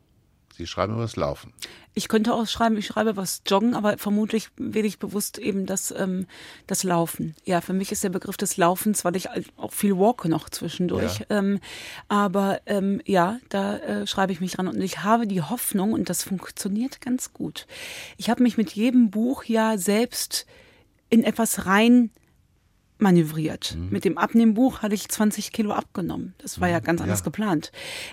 Sie 0.62 0.68
schreiben 0.68 0.94
übers 0.94 1.16
Laufen. 1.16 1.52
Ich 1.92 2.06
könnte 2.06 2.32
auch 2.32 2.46
schreiben, 2.46 2.76
ich 2.76 2.86
schreibe 2.86 3.16
was 3.16 3.42
Joggen, 3.44 3.74
aber 3.74 3.98
vermutlich 3.98 4.48
wähle 4.56 4.86
ich 4.86 5.00
bewusst 5.00 5.38
eben 5.38 5.66
das, 5.66 5.90
ähm, 5.90 6.28
das 6.68 6.84
Laufen. 6.84 7.34
Ja, 7.44 7.60
für 7.60 7.72
mich 7.72 7.90
ist 7.90 8.04
der 8.04 8.10
Begriff 8.10 8.36
des 8.36 8.56
Laufens, 8.56 9.04
weil 9.04 9.16
ich 9.16 9.26
halt 9.26 9.48
auch 9.56 9.72
viel 9.72 9.98
walke 9.98 10.28
noch 10.28 10.48
zwischendurch. 10.48 11.18
Ja. 11.18 11.26
Ähm, 11.30 11.58
aber 12.06 12.60
ähm, 12.66 13.00
ja, 13.06 13.40
da 13.48 13.76
äh, 13.78 14.06
schreibe 14.06 14.32
ich 14.32 14.40
mich 14.40 14.52
dran 14.52 14.68
und 14.68 14.80
ich 14.80 15.02
habe 15.02 15.26
die 15.26 15.42
Hoffnung 15.42 15.94
und 15.94 16.08
das 16.08 16.22
funktioniert 16.22 17.00
ganz 17.00 17.32
gut. 17.32 17.66
Ich 18.18 18.30
habe 18.30 18.44
mich 18.44 18.56
mit 18.56 18.70
jedem 18.70 19.10
Buch 19.10 19.42
ja 19.42 19.76
selbst 19.78 20.46
in 21.10 21.24
etwas 21.24 21.66
rein 21.66 22.10
manövriert. 23.03 23.74
Mhm. 23.76 23.88
Mit 23.90 24.05
dem 24.05 24.16
Abnehmbuch 24.16 24.80
hatte 24.80 24.94
ich 24.94 25.09
20 25.09 25.53
Kilo 25.53 25.72
abgenommen. 25.72 26.34
Das 26.38 26.61
war 26.61 26.68
ja 26.68 26.80
ganz 26.80 27.00
anders 27.03 27.20
Ja. 27.20 27.24
geplant. 27.24 27.72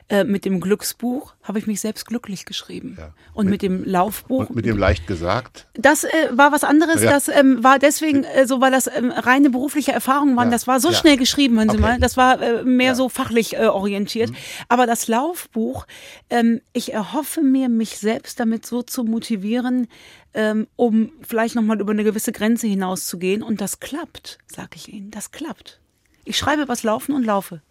Äh, 0.10 0.24
mit 0.26 0.44
dem 0.46 0.60
Glücksbuch 0.60 1.34
habe 1.44 1.60
ich 1.60 1.68
mich 1.68 1.80
selbst 1.80 2.06
glücklich 2.06 2.46
geschrieben. 2.46 2.96
Ja. 3.00 3.14
Und 3.34 3.50
mit, 3.50 3.62
dem 3.62 3.84
Laufbuch. 3.86 4.50
Und 4.50 4.56
mit 4.56 4.66
dem 4.66 4.78
leicht 4.78 5.08
gesagt, 5.08 5.68
das 5.76 6.04
äh, 6.04 6.10
war 6.32 6.52
was 6.52 6.64
anderes. 6.64 7.02
Ja. 7.04 7.12
Das 7.12 7.28
ähm, 7.30 7.64
war 7.64 7.80
deswegen 7.80 8.24
äh, 8.24 8.46
so, 8.46 8.60
weil 8.60 8.72
das 8.72 8.88
ähm, 8.88 9.12
reine 9.12 9.50
berufliche 9.50 9.92
Erfahrungen 9.92 10.36
waren. 10.36 10.52
Das 10.52 10.68
war 10.68 10.80
so 10.80 10.92
schnell 10.92 11.16
geschrieben, 11.18 11.58
hören 11.58 11.70
Sie 11.70 11.78
Okay. 11.78 11.82
mal. 11.86 12.00
Das 12.00 12.18
war 12.18 12.42
äh, 12.42 12.64
mehr. 12.64 12.94
Mhm. 12.94 12.98
so 12.98 13.08
fachlich 13.10 13.56
äh, 13.56 13.68
orientiert. 13.68 14.32
Aber 14.68 14.88
das 14.88 15.08
Laufbuch, 15.08 15.86
ähm, 16.32 16.60
ich 16.74 16.92
erhoffe 16.94 17.42
mir, 17.42 17.70
mich 17.70 18.00
selbst 18.00 18.40
damit 18.40 18.66
so 18.66 18.82
zu 18.82 19.04
motivieren, 19.04 19.88
ähm, 20.34 20.68
um 20.76 21.12
vielleicht 21.22 21.56
nochmal 21.56 21.80
über 21.80 21.92
eine 21.92 22.04
gewisse 22.04 22.32
Grenze 22.32 22.68
hinauszugehen. 22.68 23.44
Und 23.44 23.62
das 23.62 23.80
klappt, 23.80 24.38
sag 24.48 24.76
ich 24.76 24.92
Ihnen. 24.92 25.12
Das 25.12 25.32
klappt. 25.32 25.80
Ich 26.26 26.38
schreibe 26.38 26.68
was 26.68 26.84
Laufen 26.84 27.14
und 27.14 27.24
laufe. 27.24 27.62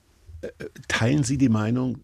teilen 0.89 1.25
Sie 1.25 1.39
die 1.39 1.49
Meinung, 1.49 2.01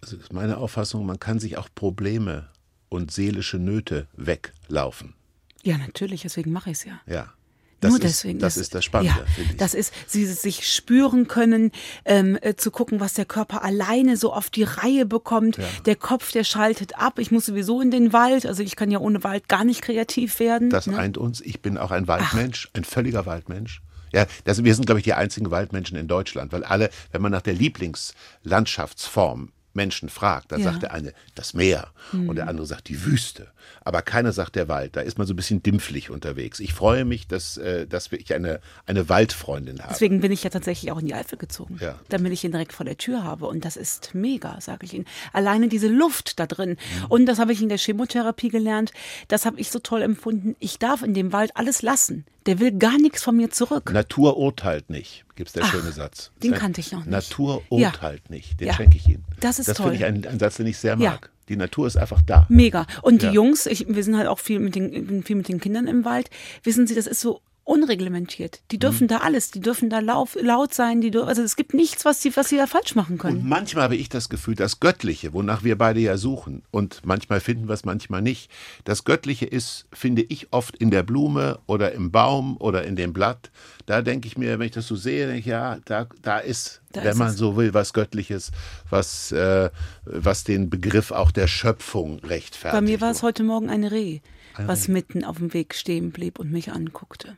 das 0.00 0.12
ist 0.12 0.32
meine 0.32 0.58
Auffassung, 0.58 1.06
man 1.06 1.20
kann 1.20 1.38
sich 1.38 1.56
auch 1.56 1.68
Probleme 1.74 2.48
und 2.88 3.10
seelische 3.10 3.58
Nöte 3.58 4.08
weglaufen. 4.16 5.14
Ja, 5.62 5.78
natürlich, 5.78 6.22
deswegen 6.22 6.52
mache 6.52 6.70
ich 6.70 6.78
es 6.78 6.84
ja. 6.84 7.00
Ja. 7.06 7.32
Das 7.80 7.90
Nur 7.90 7.98
ist, 7.98 8.04
deswegen. 8.04 8.38
Das 8.40 8.56
ist 8.56 8.74
das 8.74 8.84
Spannende, 8.84 9.24
ja. 9.36 9.44
Das 9.56 9.74
ist, 9.74 9.92
sie 10.06 10.26
sich 10.26 10.72
spüren 10.72 11.28
können, 11.28 11.70
ähm, 12.04 12.36
äh, 12.40 12.54
zu 12.56 12.70
gucken, 12.70 12.98
was 12.98 13.14
der 13.14 13.24
Körper 13.24 13.62
alleine 13.62 14.16
so 14.16 14.32
auf 14.32 14.50
die 14.50 14.64
Reihe 14.64 15.06
bekommt. 15.06 15.58
Der 15.86 15.96
Kopf, 15.96 16.32
der 16.32 16.44
schaltet 16.44 16.98
ab. 16.98 17.18
Ich 17.18 17.30
muss 17.30 17.46
sowieso 17.46 17.80
in 17.80 17.90
den 17.90 18.12
Wald. 18.12 18.46
Also 18.46 18.62
ich 18.62 18.74
kann 18.74 18.90
ja 18.90 18.98
ohne 18.98 19.22
Wald 19.22 19.48
gar 19.48 19.64
nicht 19.64 19.82
kreativ 19.82 20.40
werden. 20.40 20.70
Das 20.70 20.86
ne? 20.86 20.98
eint 20.98 21.18
uns. 21.18 21.40
Ich 21.40 21.62
bin 21.62 21.78
auch 21.78 21.92
ein 21.92 22.08
Waldmensch, 22.08 22.68
ein 22.74 22.84
völliger 22.84 23.26
Waldmensch. 23.26 23.80
Ja, 24.12 24.26
das, 24.44 24.64
wir 24.64 24.74
sind, 24.74 24.86
glaube 24.86 25.00
ich, 25.00 25.04
die 25.04 25.12
einzigen 25.12 25.50
Waldmenschen 25.50 25.96
in 25.96 26.08
Deutschland, 26.08 26.52
weil 26.52 26.64
alle, 26.64 26.90
wenn 27.12 27.20
man 27.22 27.30
nach 27.30 27.42
der 27.42 27.54
Lieblingslandschaftsform 27.54 29.52
Menschen 29.78 30.08
fragt, 30.10 30.52
dann 30.52 30.60
Ja. 30.60 30.70
sagt 30.70 30.82
der 30.82 30.92
eine 30.92 31.12
das 31.34 31.54
Meer 31.54 31.88
und 32.12 32.36
der 32.36 32.48
andere 32.48 32.66
sagt 32.66 32.88
die 32.88 33.04
Wüste. 33.06 33.48
Aber 33.82 34.02
keiner 34.02 34.32
sagt 34.32 34.56
der 34.56 34.68
Wald. 34.68 34.96
Da 34.96 35.00
ist 35.00 35.16
man 35.18 35.26
so 35.26 35.32
ein 35.32 35.36
bisschen 35.36 35.62
dimpflich 35.62 36.10
unterwegs. 36.10 36.58
Ich 36.60 36.74
freue 36.74 37.04
mich, 37.04 37.26
dass, 37.28 37.56
äh, 37.56 37.86
dass 37.86 38.10
ich 38.12 38.34
eine, 38.34 38.60
eine 38.86 39.08
Waldfreundin 39.08 39.78
habe. 39.80 39.88
Deswegen 39.92 40.20
bin 40.20 40.32
ich 40.32 40.42
ja 40.44 40.50
tatsächlich 40.50 40.90
auch 40.92 40.98
in 40.98 41.06
die 41.06 41.14
Eifel 41.14 41.38
gezogen, 41.38 41.78
Ja. 41.80 41.94
damit 42.08 42.32
ich 42.32 42.44
ihn 42.44 42.50
direkt 42.52 42.72
vor 42.72 42.84
der 42.84 42.96
Tür 42.98 43.24
habe. 43.24 43.46
Und 43.46 43.64
das 43.64 43.76
ist 43.76 44.14
mega, 44.14 44.60
sage 44.60 44.84
ich 44.86 44.94
Ihnen. 44.94 45.06
Alleine 45.32 45.68
diese 45.68 45.88
Luft 45.88 46.38
da 46.40 46.46
drin. 46.46 46.70
Mhm. 46.70 47.04
Und 47.08 47.26
das 47.26 47.38
habe 47.38 47.52
ich 47.52 47.62
in 47.62 47.68
der 47.68 47.78
Chemotherapie 47.78 48.48
gelernt. 48.48 48.92
Das 49.28 49.46
habe 49.46 49.60
ich 49.60 49.70
so 49.70 49.78
toll 49.78 50.02
empfunden. 50.02 50.56
Ich 50.58 50.78
darf 50.78 51.02
in 51.02 51.14
dem 51.14 51.32
Wald 51.32 51.52
alles 51.54 51.82
lassen. 51.82 52.24
Der 52.46 52.60
will 52.60 52.72
gar 52.72 52.96
nichts 52.98 53.22
von 53.22 53.36
mir 53.36 53.50
zurück. 53.50 53.92
Natur 53.92 54.38
urteilt 54.38 54.88
nicht, 54.90 55.24
gibt's 55.38 55.54
der 55.54 55.62
Ach, 55.64 55.70
schöne 55.72 55.90
Satz. 55.92 56.30
den 56.42 56.52
Ja. 56.52 56.58
kannte 56.58 56.80
ich 56.80 56.92
noch 56.92 57.00
nicht. 57.00 57.10
Natur 57.10 57.62
Ja. 57.70 57.88
urteilt 57.88 58.28
nicht. 58.28 58.60
Den 58.60 58.66
Ja. 58.68 58.74
schenke 58.74 58.96
ich 58.98 59.08
Ihnen. 59.08 59.24
Das 59.40 59.58
ist 59.58 59.68
Das 59.68 59.76
toll. 59.78 59.92
finde 59.92 59.96
ich 59.96 60.04
einen, 60.04 60.26
einen 60.26 60.38
Satz, 60.38 60.56
den 60.56 60.66
ich 60.66 60.76
sehr 60.76 60.98
Ja. 60.98 61.12
mag. 61.12 61.30
Die 61.48 61.56
Natur 61.56 61.86
ist 61.86 61.96
einfach 61.96 62.20
da. 62.20 62.44
Mega. 62.50 62.86
Und 63.00 63.22
die 63.22 63.28
Jungs, 63.28 63.64
ich, 63.64 63.86
wir 63.88 64.04
sind 64.04 64.18
halt 64.18 64.26
auch 64.28 64.38
viel 64.38 64.58
mit, 64.58 64.74
den, 64.74 65.22
viel 65.22 65.36
mit 65.36 65.48
den 65.48 65.60
Kindern 65.60 65.86
im 65.86 66.04
Wald. 66.04 66.28
Wissen 66.62 66.86
Sie, 66.86 66.94
das 66.94 67.06
ist 67.06 67.20
so 67.22 67.40
unreglementiert. 67.68 68.60
Die 68.70 68.78
dürfen 68.78 69.04
Mhm. 69.04 69.08
da 69.08 69.16
alles. 69.18 69.50
Die 69.50 69.60
dürfen 69.60 69.90
da 69.90 69.98
lauf, 70.00 70.36
laut 70.40 70.72
sein. 70.74 71.00
Die, 71.00 71.14
also 71.16 71.42
es 71.42 71.54
gibt 71.54 71.74
nichts, 71.74 72.04
was 72.04 72.22
sie, 72.22 72.34
was 72.36 72.48
sie 72.48 72.56
da 72.56 72.66
falsch 72.66 72.94
machen 72.94 73.12
Und 73.14 73.18
können. 73.18 73.48
manchmal 73.48 73.84
habe 73.84 73.96
ich 73.96 74.08
das 74.08 74.28
Gefühl, 74.28 74.54
das 74.54 74.80
Göttliche, 74.80 75.32
wonach 75.32 75.64
wir 75.64 75.76
beide 75.76 76.00
ja 76.00 76.16
suchen, 76.16 76.62
und 76.70 77.02
manchmal 77.04 77.40
finden 77.40 77.68
wir 77.68 77.74
es, 77.74 77.84
manchmal 77.84 78.22
nicht. 78.22 78.50
Das 78.84 79.04
Göttliche 79.04 79.46
ist, 79.46 79.86
finde 79.92 80.22
ich, 80.22 80.48
oft 80.52 80.76
in 80.76 80.90
der 80.90 81.02
Blume 81.02 81.58
oder 81.66 81.92
im 81.92 82.10
Baum 82.10 82.56
oder 82.58 82.84
in 82.84 82.96
dem 82.96 83.12
Blatt. 83.12 83.50
Da 83.86 84.02
denke 84.02 84.28
ich 84.28 84.38
mir, 84.38 84.58
wenn 84.58 84.66
ich 84.66 84.72
das 84.72 84.86
so 84.86 84.96
sehe, 84.96 85.26
denke 85.26 85.40
ich, 85.40 85.46
ja, 85.46 85.78
da, 85.84 86.06
da 86.22 86.38
ist, 86.38 86.80
Da 86.92 87.04
wenn 87.04 87.16
man 87.18 87.32
so 87.34 87.56
will, 87.56 87.74
was 87.74 87.92
Göttliches, 87.92 88.50
was, 88.90 89.30
äh, 89.32 89.70
was 90.04 90.44
den 90.44 90.70
Begriff 90.70 91.10
auch 91.10 91.30
der 91.30 91.46
Schöpfung 91.46 92.18
rechtfertigt. 92.20 92.72
Bei 92.72 92.80
mir 92.80 93.00
war 93.00 93.10
es 93.10 93.22
heute 93.22 93.44
Morgen 93.44 93.68
ein 93.68 93.84
Reh, 93.84 94.20
was 94.56 94.88
mitten 94.88 95.22
auf 95.24 95.36
dem 95.38 95.52
Weg 95.54 95.74
stehen 95.74 96.10
blieb 96.12 96.38
und 96.38 96.50
mich 96.50 96.72
anguckte. 96.72 97.36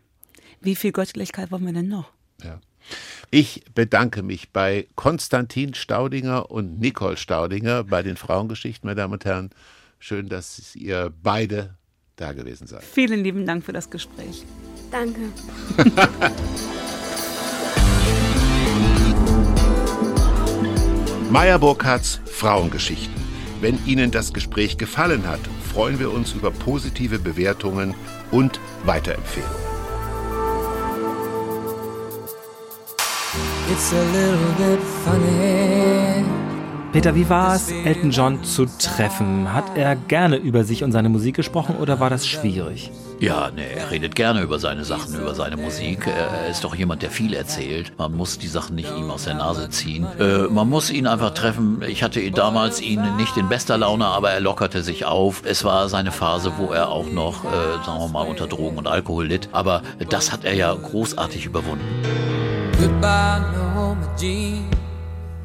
Wie 0.61 0.77
viel 0.77 0.93
Göttlichkeit 0.93 1.51
wollen 1.51 1.65
wir 1.65 1.73
denn 1.73 1.89
noch? 1.89 2.13
Ja. 2.45 2.61
Ich 3.31 3.65
bedanke 3.75 4.23
mich 4.23 4.51
bei 4.51 4.87
Konstantin 4.95 5.73
Staudinger 5.75 6.51
und 6.51 6.79
Nicole 6.81 7.17
Staudinger 7.17 7.85
bei 7.85 8.03
den 8.03 8.17
Frauengeschichten, 8.17 8.87
meine 8.87 8.97
Damen 9.01 9.15
und 9.15 9.25
Herren. 9.25 9.51
Schön, 9.99 10.29
dass 10.29 10.75
ihr 10.77 11.13
beide 11.23 11.77
da 12.17 12.33
gewesen 12.33 12.67
seid. 12.67 12.83
Vielen 12.85 13.23
lieben 13.23 13.47
Dank 13.47 13.65
für 13.65 13.73
das 13.73 13.89
Gespräch. 13.89 14.45
Danke. 14.91 15.21
Meyer 21.31 21.59
Burkhardts 21.59 22.21
Frauengeschichten. 22.27 23.15
Wenn 23.61 23.79
Ihnen 23.87 24.11
das 24.11 24.33
Gespräch 24.33 24.79
gefallen 24.79 25.29
hat, 25.29 25.41
freuen 25.73 26.01
wir 26.01 26.11
uns 26.13 26.33
über 26.33 26.51
positive 26.51 27.19
Bewertungen 27.19 27.95
und 28.31 28.59
Weiterempfehlungen. 28.85 29.70
Peter, 36.93 37.14
wie 37.14 37.29
war 37.29 37.55
es, 37.55 37.71
Elton 37.71 38.11
John 38.11 38.43
zu 38.43 38.66
treffen? 38.66 39.53
Hat 39.53 39.77
er 39.77 39.95
gerne 39.95 40.39
über 40.39 40.64
sich 40.64 40.83
und 40.83 40.91
seine 40.91 41.09
Musik 41.09 41.37
gesprochen 41.37 41.77
oder 41.77 42.01
war 42.01 42.11
das 42.11 42.27
schwierig? 42.27 42.91
Ja, 43.21 43.53
nee, 43.55 43.62
er 43.77 43.93
redet 43.93 44.16
gerne 44.16 44.43
über 44.43 44.59
seine 44.59 44.85
Sachen, 44.85 45.14
über 45.14 45.37
seine 45.37 45.57
Musik. 45.57 46.09
Er 46.09 46.49
ist 46.49 46.64
doch 46.64 46.75
jemand, 46.75 47.03
der 47.03 47.11
viel 47.12 47.33
erzählt. 47.33 47.93
Man 47.97 48.16
muss 48.16 48.39
die 48.39 48.49
Sachen 48.49 48.75
nicht 48.75 48.91
ihm 48.97 49.09
aus 49.09 49.25
der 49.25 49.35
Nase 49.35 49.71
ziehen. 49.71 50.05
Äh, 50.18 50.49
man 50.49 50.68
muss 50.68 50.91
ihn 50.91 51.07
einfach 51.07 51.33
treffen. 51.35 51.81
Ich 51.87 52.03
hatte 52.03 52.21
ihn 52.21 52.35
damals 52.35 52.81
ihn 52.81 53.16
nicht 53.18 53.37
in 53.37 53.49
bester 53.49 53.79
Laune, 53.79 54.07
aber 54.07 54.33
er 54.33 54.41
lockerte 54.41 54.83
sich 54.83 55.05
auf. 55.05 55.43
Es 55.45 55.62
war 55.62 55.89
seine 55.89 56.11
Phase, 56.11 56.55
wo 56.57 56.73
er 56.73 56.89
auch 56.89 57.07
noch, 57.07 57.45
äh, 57.45 57.85
sagen 57.87 58.01
wir 58.01 58.09
mal, 58.09 58.27
unter 58.27 58.49
Drogen 58.49 58.79
und 58.79 58.89
Alkohol 58.89 59.29
litt. 59.29 59.49
Aber 59.53 59.83
das 60.09 60.33
hat 60.33 60.45
er 60.45 60.55
ja 60.55 60.75
großartig 60.75 61.47
überwunden. 61.47 61.85
Goodbye, 62.81 63.43
Norma 63.53 64.09
Jean. 64.16 64.64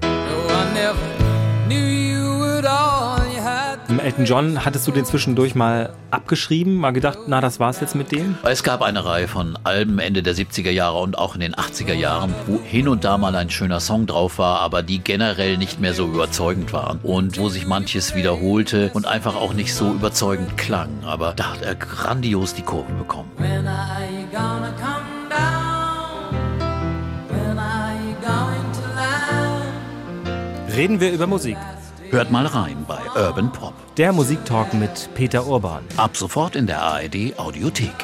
No, 0.02 0.08
I 0.48 0.74
never 0.74 1.68
knew 1.68 1.76
you 1.76 2.46
at 2.46 2.66
all. 2.66 3.20
You 3.28 3.42
had 3.44 3.78
Im 3.90 4.00
Elton 4.00 4.24
John 4.24 4.64
hattest 4.64 4.88
du 4.88 4.94
den 4.94 5.04
zwischendurch 5.04 5.54
mal 5.54 5.92
abgeschrieben, 6.12 6.76
mal 6.76 6.92
gedacht, 6.92 7.18
na, 7.28 7.42
das 7.42 7.60
war's 7.60 7.82
jetzt 7.82 7.94
mit 7.94 8.14
dem? 8.14 8.38
Es 8.44 8.64
gab 8.64 8.82
eine 8.82 9.04
Reihe 9.04 9.28
von 9.28 9.60
Alben 9.66 10.00
Ende 10.00 10.24
der 10.24 10.34
70er 10.34 10.70
Jahre 10.72 11.00
und 11.00 11.18
auch 11.18 11.36
in 11.36 11.42
den 11.42 11.56
80er 11.56 11.94
Jahren, 11.94 12.34
wo 12.48 12.62
hin 12.64 12.88
und 12.88 13.04
da 13.04 13.18
mal 13.18 13.36
ein 13.36 13.50
schöner 13.50 13.82
Song 13.82 14.06
drauf 14.06 14.38
war, 14.40 14.62
aber 14.62 14.82
die 14.82 15.00
generell 15.00 15.58
nicht 15.58 15.82
mehr 15.82 15.94
so 15.94 16.06
überzeugend 16.06 16.72
waren 16.72 17.00
und 17.04 17.38
wo 17.38 17.50
sich 17.50 17.68
manches 17.68 18.16
wiederholte 18.16 18.92
und 18.94 19.08
einfach 19.08 19.36
auch 19.36 19.54
nicht 19.54 19.74
so 19.74 19.92
überzeugend 19.92 20.56
klang. 20.58 21.04
Aber 21.06 21.34
da 21.34 21.52
hat 21.52 21.64
er 21.64 21.76
grandios 21.76 22.54
die 22.54 22.62
Kurven 22.62 22.98
bekommen. 22.98 23.30
When 23.38 23.68
are 23.68 24.06
you 24.06 24.26
gonna 24.32 24.72
come 24.80 25.15
Reden 30.76 31.00
wir 31.00 31.14
über 31.14 31.26
Musik. 31.26 31.56
Hört 32.10 32.32
mal 32.32 32.46
rein 32.46 32.84
bei 32.86 33.00
Urban 33.16 33.50
Pop. 33.50 33.74
Der 33.96 34.12
Musiktalk 34.12 34.74
mit 34.74 35.10
Peter 35.16 35.48
Urban. 35.48 35.86
Ab 35.96 36.18
sofort 36.18 36.58
in 36.58 36.68
der 36.68 36.82
ARD 36.82 37.40
Audiothek. 37.40 37.96